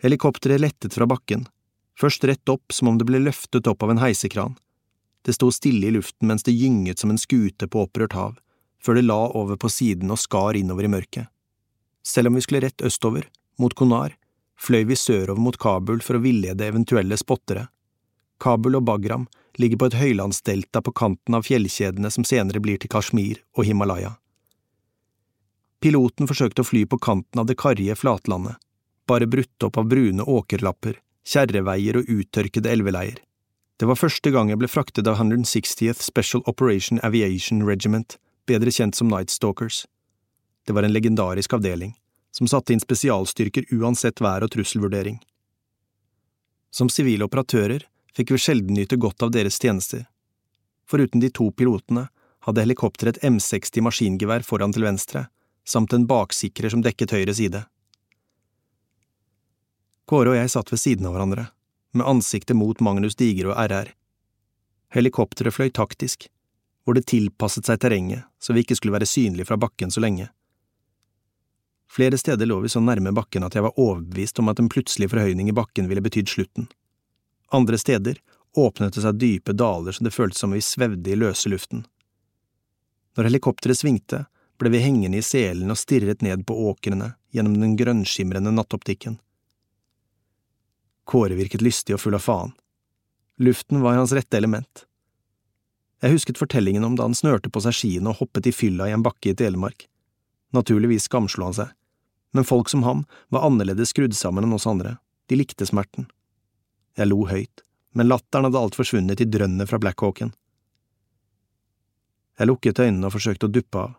[0.00, 1.44] Helikopteret lettet fra bakken,
[2.00, 4.54] først rett opp som om det ble løftet opp av en heisekran.
[5.24, 8.38] Det sto stille i luften mens det gynget som en skute på opprørt hav,
[8.80, 11.28] før det la over på siden og skar innover i mørket.
[12.00, 13.26] Selv om vi skulle rett østover,
[13.60, 14.14] mot Konar,
[14.56, 17.66] fløy vi sørover mot Kabul for å villede eventuelle spottere.
[18.40, 19.28] Kabul og Bagram
[19.60, 24.14] ligger på et høylandsdelta på kanten av fjellkjedene som senere blir til Kashmir og Himalaya.
[25.84, 28.56] Piloten forsøkte å fly på kanten av det karrige flatlandet,
[29.10, 33.18] bare brutt opp av brune åkerlapper, kjerreveier og uttørkede elveleier.
[33.80, 38.94] Det var første gang jeg ble fraktet av 160th Special Operation Aviation Regiment, bedre kjent
[38.94, 39.86] som Night Stalkers.
[40.66, 41.96] Det var en legendarisk avdeling,
[42.30, 45.18] som satte inn spesialstyrker uansett vær- og trusselvurdering.
[46.70, 50.06] Som sivile operatører fikk vi sjelden nyte godt av deres tjenester.
[50.86, 52.06] Foruten de to pilotene
[52.46, 55.26] hadde helikopteret et M60 maskingevær foran til venstre,
[55.66, 57.64] samt en baksikrer som dekket høyre side.
[60.10, 61.44] Kåre og jeg satt ved siden av hverandre,
[61.94, 63.92] med ansiktet mot Magnus Diger og RR.
[64.90, 66.26] Helikopteret fløy taktisk,
[66.82, 70.26] hvor det tilpasset seg terrenget så vi ikke skulle være synlige fra bakken så lenge.
[71.94, 75.12] Flere steder lå vi så nærme bakken at jeg var overbevist om at en plutselig
[75.14, 76.66] forhøyning i bakken ville betydd slutten.
[77.54, 78.18] Andre steder
[78.58, 81.86] åpnet det seg dype daler så det føltes som vi svevde i løse luften.
[83.14, 84.24] Når helikopteret svingte,
[84.58, 89.20] ble vi hengende i selen og stirret ned på åkrene gjennom den grønnskimrende nattoptikken.
[91.10, 92.52] Kåre virket lystig og full av faen.
[93.42, 94.84] Luften var hans rette element.
[96.00, 98.94] Jeg husket fortellingen om da han snørte på seg skiene og hoppet i fylla i
[98.94, 99.88] en bakke i Telemark.
[100.54, 101.72] Naturligvis skamslo han seg,
[102.30, 104.96] men folk som ham var annerledes skrudd sammen enn oss andre,
[105.26, 106.06] de likte smerten.
[106.94, 107.64] Jeg lo høyt,
[107.98, 110.30] men latteren hadde alt forsvunnet i drønnet fra Blackhawken.
[112.38, 113.98] Jeg lukket øynene og forsøkte å duppe av.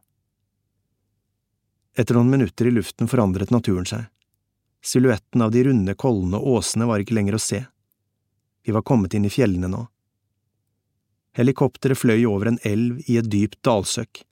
[2.00, 4.08] Etter noen minutter i luften forandret naturen seg.
[4.82, 7.62] Silhuetten av de runde kollene og åsene var ikke lenger å se.
[8.66, 9.86] Vi var kommet inn i fjellene nå.
[11.38, 14.24] Helikopteret fløy over en elv i et dypt dalsøkk.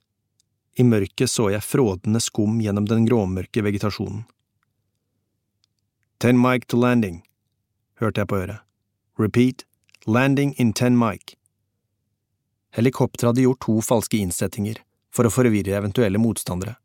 [0.76, 4.26] I mørket så jeg frådende skum gjennom den gråmørke vegetasjonen.
[6.20, 7.22] Ten mic to landing,
[7.96, 8.60] hørte jeg på øret.
[9.20, 9.64] Repeat,
[10.06, 11.36] landing in ten mic.
[12.76, 14.82] Helikopteret hadde gjort to falske innsettinger
[15.14, 16.76] for å forvirre eventuelle motstandere.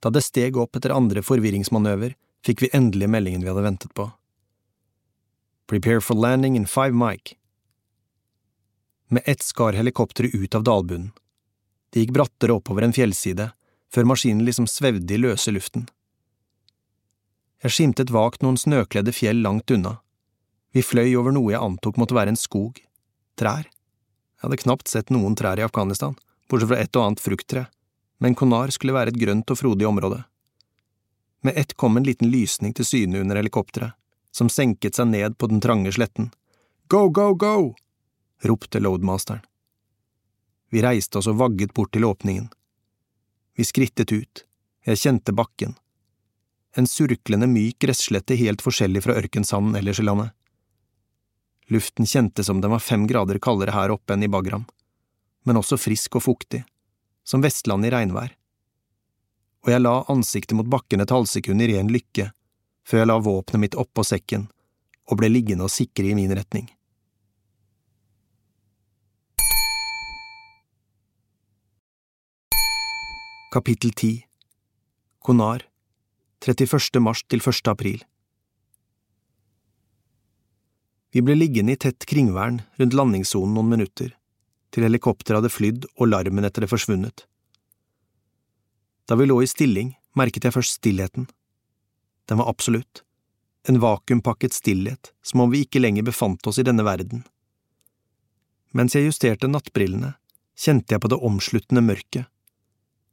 [0.00, 2.16] Da det steg opp etter andre forvirringsmanøver,
[2.46, 4.10] fikk vi endelig meldingen vi hadde ventet på.
[5.66, 7.34] Prepare for landing in five mic.
[9.08, 11.12] Med ett skar helikopteret ut av dalbunnen.
[11.90, 13.50] Det gikk brattere oppover en fjellside,
[13.94, 15.86] før maskinen liksom svevde i løse luften.
[17.62, 19.96] Jeg skimtet vagt noen snøkledde fjell langt unna.
[20.74, 22.78] Vi fløy over noe jeg antok måtte være en skog.
[23.38, 23.64] Trær.
[24.36, 26.18] Jeg hadde knapt sett noen trær i Afghanistan,
[26.50, 27.66] bortsett fra et og annet frukttre,
[28.20, 30.20] men Konar skulle være et grønt og frodig område.
[31.46, 33.94] Med ett kom en liten lysning til syne under helikopteret,
[34.34, 36.32] som senket seg ned på den trange sletten.
[36.90, 37.76] Go, go, go!
[38.42, 39.44] ropte loadmasteren.
[40.74, 42.48] Vi reiste oss og vagget bort til åpningen.
[43.54, 44.42] Vi skrittet ut,
[44.90, 45.76] jeg kjente bakken.
[46.74, 50.32] En surklende myk gresslette helt forskjellig fra ørkensanden ellers i landet.
[51.70, 54.66] Luften kjentes som den var fem grader kaldere her oppe enn i Bagram,
[55.46, 56.64] men også frisk og fuktig,
[57.22, 58.34] som Vestlandet i regnvær.
[59.66, 62.28] Og jeg la ansiktet mot bakken et halvsekund i ren lykke,
[62.86, 64.46] før jeg la våpenet mitt oppå sekken
[65.10, 66.68] og ble liggende og sikre i min retning.
[73.50, 74.22] Kapittel 10
[75.26, 75.66] Konar
[76.46, 77.00] 31.
[77.02, 77.70] mars til 1.
[77.72, 78.02] april
[81.10, 84.12] Vi ble liggende i tett kringvern rundt landingssonen noen minutter,
[84.70, 87.24] til helikopteret hadde flydd og larmen etter det forsvunnet.
[89.06, 91.28] Da vi lå i stilling, merket jeg først stillheten.
[92.26, 93.02] Den var absolutt,
[93.68, 97.24] en vakuumpakket stillhet, som om vi ikke lenger befant oss i denne verden.
[98.74, 100.16] Mens jeg justerte nattbrillene,
[100.58, 102.26] kjente jeg på det omsluttende mørket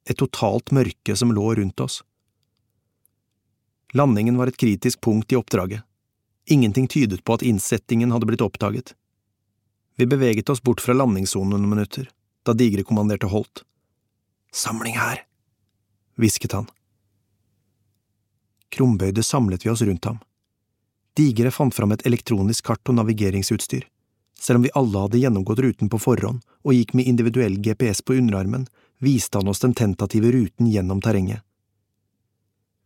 [0.06, 2.02] et totalt mørke som lå rundt oss.
[3.94, 5.84] Landingen var et kritisk punkt i oppdraget.
[6.46, 8.96] Ingenting tydet på at innsettingen hadde blitt oppdaget.
[9.96, 12.10] Vi beveget oss bort fra landingssonen noen minutter,
[12.44, 13.64] da Digre kommanderte Holt.
[14.52, 15.24] Samling her,
[16.20, 16.68] hvisket han.
[18.74, 20.20] Krumbøyde samlet vi oss rundt ham.
[21.14, 23.86] Digre fant fram et elektronisk kart og navigeringsutstyr.
[24.40, 28.18] Selv om vi alle hadde gjennomgått ruten på forhånd og gikk med individuell GPS på
[28.18, 28.66] underarmen,
[29.00, 31.44] viste han oss den tentative ruten gjennom terrenget.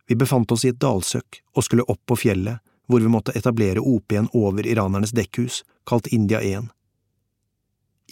[0.08, 3.80] Vi befant oss i et dalsøkk og skulle opp på fjellet, hvor vi måtte etablere
[3.80, 6.70] OP-en over iranernes dekkhus, kalt India 1.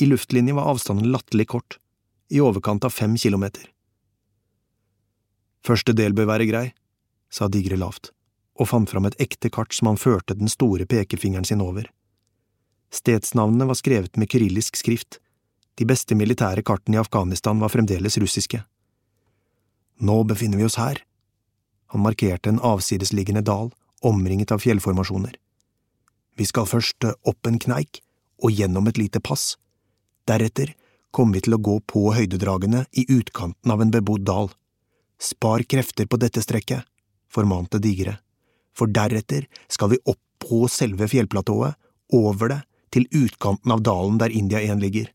[0.01, 1.79] I luftlinje var avstanden latterlig kort,
[2.29, 3.65] i overkant av fem kilometer.
[5.67, 6.67] Første del bør være grei,
[7.33, 8.13] sa Digre lavt,
[8.61, 11.89] og fant fram et ekte kart som han førte den store pekefingeren sin over.
[12.95, 15.19] Stedsnavnene var skrevet med kyrillisk skrift,
[15.77, 18.63] de beste militære kartene i Afghanistan var fremdeles russiske.
[20.01, 21.03] Nå befinner vi oss her.
[21.93, 25.35] Han markerte en avsidesliggende dal, omringet av fjellformasjoner.
[26.37, 28.01] Vi skal først opp en kneik
[28.45, 29.57] og gjennom et lite pass.
[30.29, 30.75] Deretter
[31.11, 34.51] kommer vi til å gå på høydedragene i utkanten av en bebodd dal.
[35.19, 36.85] Spar krefter på dette strekket,
[37.33, 38.19] formante Digre,
[38.77, 41.75] for deretter skal vi opp på selve fjellplatået,
[42.13, 42.61] over det,
[42.95, 45.09] til utkanten av dalen der India 1 ligger.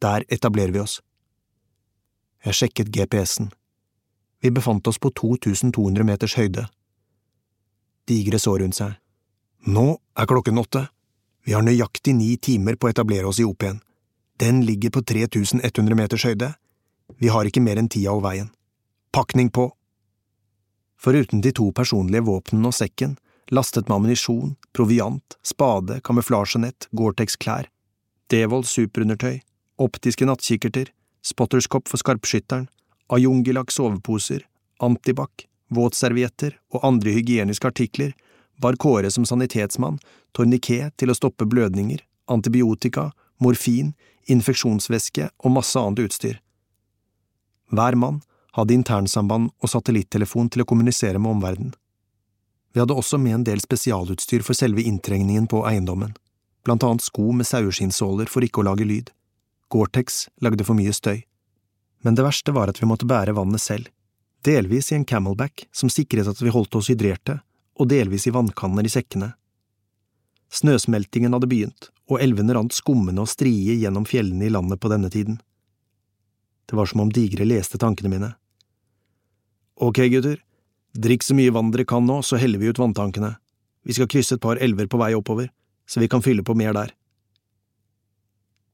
[0.00, 1.00] Der etablerer vi oss.
[2.44, 3.50] Jeg sjekket GPS-en.
[4.40, 6.68] Vi befant oss på 2200 meters høyde.
[8.08, 8.94] Digre så rundt seg.
[9.66, 10.86] Nå er klokken åtte.
[11.44, 13.82] Vi har nøyaktig ni timer på å etablere oss i OP-en.
[14.38, 16.52] Den ligger på 3100 meters høyde.
[17.18, 18.52] Vi har ikke mer enn tida og veien.
[19.12, 19.72] Pakning på!
[21.00, 23.14] Foruten de to personlige våpnene og sekken,
[23.54, 27.70] lastet med ammunisjon, proviant, spade, kamuflasjenett, Gore-Tex-klær,
[28.28, 29.38] Devold superundertøy,
[29.80, 30.90] optiske nattkikkerter,
[31.24, 32.68] spotterskopp for skarpskytteren,
[33.08, 34.42] Ayungilak soveposer,
[34.84, 38.12] antibac, våtservietter og andre hygieniske artikler
[38.60, 39.96] var Kåre som sanitetsmann,
[40.36, 43.10] torniké til å stoppe blødninger, antibiotika,
[43.40, 43.94] morfin,
[44.28, 46.40] infeksjonsvæske og masse annet utstyr.
[47.72, 48.20] Hver mann
[48.58, 51.74] hadde internsamband og satellittelefon til å kommunisere med omverdenen.
[52.72, 56.12] Vi hadde også med en del spesialutstyr for selve inntrengningen på eiendommen,
[56.66, 59.12] blant annet sko med saueskinnsåler for ikke å lage lyd.
[59.72, 61.22] Gore-Tex lagde for mye støy.
[62.04, 63.88] Men det verste var at vi måtte bære vannet selv,
[64.44, 67.40] delvis i en camelback som sikret at vi holdt oss hydrerte,
[67.78, 69.32] og delvis i vannkanner i sekkene.
[70.52, 75.10] Snøsmeltingen hadde begynt, og elvene rant skummende og strie gjennom fjellene i landet på denne
[75.12, 75.40] tiden.
[76.68, 78.30] Det var som om Digre leste tankene mine.
[79.78, 80.40] Ok, gutter,
[80.92, 83.36] drikk så mye vann dere kan nå, så heller vi ut vanntankene.
[83.86, 85.52] Vi skal krysse et par elver på vei oppover,
[85.86, 86.90] så vi kan fylle på mer der.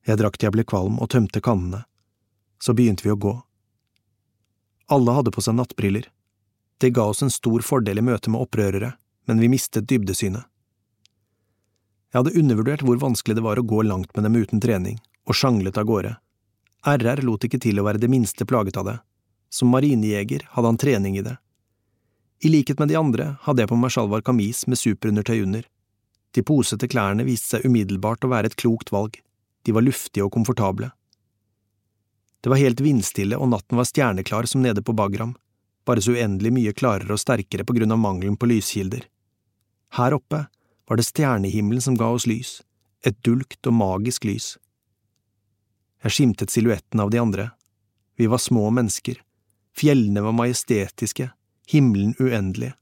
[0.08, 1.84] Jeg drakk til jeg ble kvalm og tømte kannene.
[2.56, 3.34] Så begynte vi å gå.
[4.96, 6.08] Alle hadde på seg nattbriller.
[6.80, 8.94] Det ga oss en stor fordel i møte med opprørere,
[9.28, 10.44] men vi mistet dybdesynet.
[12.12, 15.36] Jeg hadde undervurdert hvor vanskelig det var å gå langt med dem uten trening, og
[15.36, 16.16] sjanglet av gårde.
[16.84, 19.02] RR lot ikke til å være det minste plaget av det.
[19.54, 21.36] Som marinejeger hadde han trening i det.
[22.42, 25.68] I likhet med de andre hadde jeg på meg sjalvar kamis med superundertøy under.
[26.34, 29.20] De posete klærne viste seg umiddelbart å være et klokt valg,
[29.64, 30.90] de var luftige og komfortable.
[32.42, 35.36] Det var helt vindstille og natten var stjerneklar som nede på Bagram,
[35.86, 39.06] bare så uendelig mye klarere og sterkere på grunn av mangelen på lyskilder.
[39.96, 40.42] Her oppe
[40.88, 42.58] var det stjernehimmelen som ga oss lys,
[43.06, 44.56] et dulgt og magisk lys.
[46.04, 47.48] Jeg skimtet silhuetten av de andre.
[48.18, 49.22] Vi var små mennesker,
[49.78, 51.30] fjellene var majestetiske,
[51.70, 52.72] himmelen uendelig.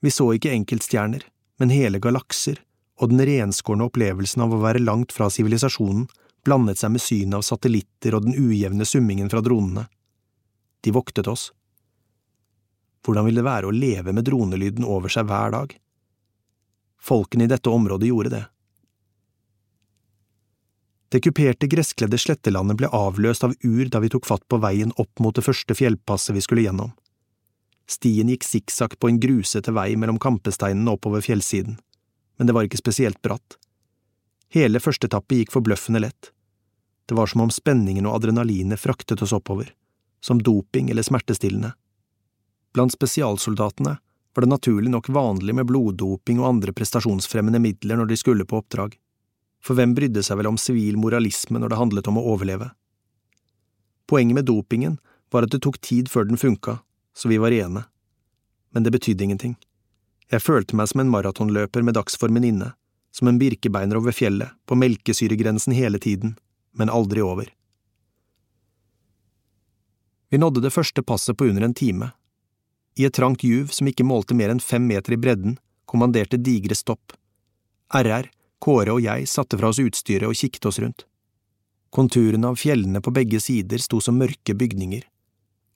[0.00, 1.24] Vi så ikke enkeltstjerner,
[1.58, 2.60] men hele galakser,
[2.98, 6.06] og den renskårne opplevelsen av å være langt fra sivilisasjonen
[6.46, 9.86] blandet seg med synet av satellitter og den ujevne summingen fra dronene.
[10.82, 11.50] De voktet oss.
[13.04, 15.74] Hvordan ville det være å leve med dronelyden over seg hver dag?
[16.98, 18.44] Folkene i dette området gjorde det.
[21.08, 25.22] Det kuperte, gresskledde slettelandet ble avløst av ur da vi tok fatt på veien opp
[25.24, 26.92] mot det første fjellpasset vi skulle gjennom.
[27.88, 31.78] Stien gikk sikksakk på en grusete vei mellom kampesteinene oppover fjellsiden,
[32.36, 33.56] men det var ikke spesielt bratt.
[34.52, 36.30] Hele første etappe gikk forbløffende lett.
[37.08, 39.72] Det var som om spenningen og adrenalinet fraktet oss oppover,
[40.20, 41.72] som doping eller smertestillende.
[42.76, 43.96] Blant spesialsoldatene
[44.36, 48.60] var det naturlig nok vanlig med bloddoping og andre prestasjonsfremmende midler når de skulle på
[48.60, 48.98] oppdrag,
[49.64, 52.70] for hvem brydde seg vel om sivil moralisme når det handlet om å overleve?
[54.08, 54.98] Poenget med dopingen
[55.32, 56.78] var at det tok tid før den funka,
[57.16, 57.84] så vi var rene.
[58.72, 59.56] Men det betydde ingenting.
[60.32, 62.72] Jeg følte meg som en maratonløper med dagsformen inne,
[63.12, 66.36] som en birkebeiner over fjellet, på melkesyregrensen hele tiden,
[66.72, 67.50] men aldri over.
[70.28, 72.10] Vi nådde det første passet på under en time,
[72.98, 75.54] i et trangt juv som ikke målte mer enn fem meter i bredden,
[75.86, 77.14] kommanderte digre stopp.
[77.94, 78.26] RR,
[78.58, 81.04] Kåre og jeg satte fra oss utstyret og kikket oss rundt.
[81.94, 85.04] Konturene av fjellene på begge sider sto som mørke bygninger,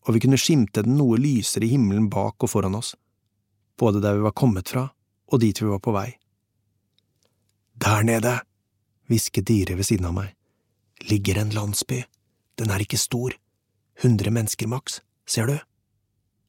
[0.06, 2.94] og vi kunne skimte den noe lysere himmelen bak og foran oss,
[3.78, 4.88] både der vi var kommet fra
[5.32, 6.09] og dit vi var på vei.
[7.80, 8.34] Der nede,
[9.09, 10.34] hvisket Dire ved siden av meg,
[11.09, 12.02] ligger en landsby,
[12.60, 13.32] den er ikke stor,
[14.02, 15.56] hundre mennesker maks, ser du?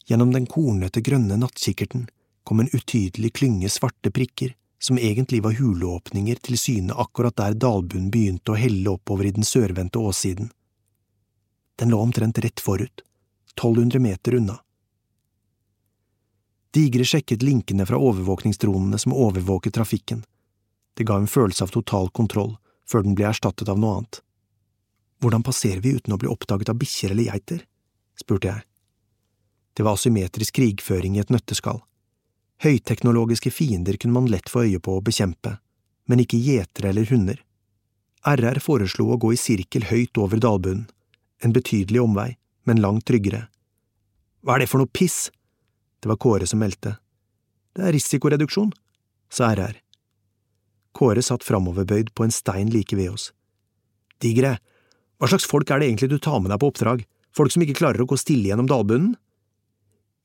[0.10, 2.10] Gjennom den kornete, grønne nattkikkerten
[2.44, 4.52] kom en utydelig klynge svarte prikker
[4.86, 9.48] som egentlig var huleåpninger til syne akkurat der dalbunnen begynte å helle oppover i den
[9.48, 10.50] sørvendte åssiden.
[11.80, 13.04] Den lå omtrent rett forut,
[13.56, 14.58] 1200 meter unna.
[16.74, 20.26] Digre sjekket linkene fra overvåkningsdronene som overvåket trafikken.
[20.98, 22.58] Det ga en følelse av total kontroll,
[22.90, 24.20] før den ble erstattet av noe annet.
[25.24, 27.64] Hvordan passerer vi uten å bli oppdaget av bikkjer eller geiter?
[28.20, 28.68] spurte jeg.
[29.74, 31.80] Det var asymmetrisk krigføring i et nøtteskall.
[32.64, 35.58] Høyteknologiske fiender kunne man lett få øye på og bekjempe,
[36.08, 37.42] men ikke gjetere eller hunder.
[38.24, 40.86] RR foreslo å gå i sirkel høyt over dalbunnen,
[41.44, 42.30] en betydelig omvei,
[42.64, 43.50] men langt tryggere.
[44.44, 45.28] Hva er det for noe piss?
[46.00, 46.96] Det var Kåre som meldte.
[47.76, 48.72] Det er risikoreduksjon,
[49.28, 49.76] sa RR.
[50.96, 53.32] Kåre satt framoverbøyd på en stein like ved oss.
[54.24, 54.56] Digre,
[55.20, 57.04] hva slags folk er det egentlig du tar med deg på oppdrag,
[57.36, 59.18] folk som ikke klarer å gå stille gjennom dalbunnen?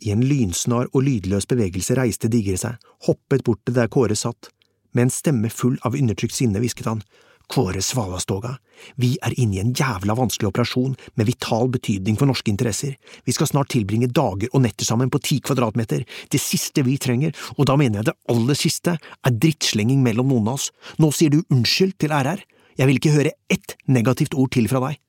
[0.04, 2.76] I en lynsnar og lydløs bevegelse reiste Digre seg,
[3.08, 4.52] hoppet bort til der Kåre satt.
[4.94, 7.02] Med en stemme full av undertrykt sinne hvisket han,
[7.48, 8.58] Kåre Svalastoga,
[9.00, 12.92] vi er inne i en jævla vanskelig operasjon med vital betydning for norske interesser.
[13.24, 16.04] Vi skal snart tilbringe dager og netter sammen på ti kvadratmeter.
[16.28, 20.52] Det siste vi trenger, og da mener jeg det aller siste, er drittslenging mellom noen
[20.52, 20.68] av oss.
[21.00, 22.44] Nå sier du unnskyld til RR.
[22.78, 25.00] Jeg vil ikke høre ett negativt ord til fra deg.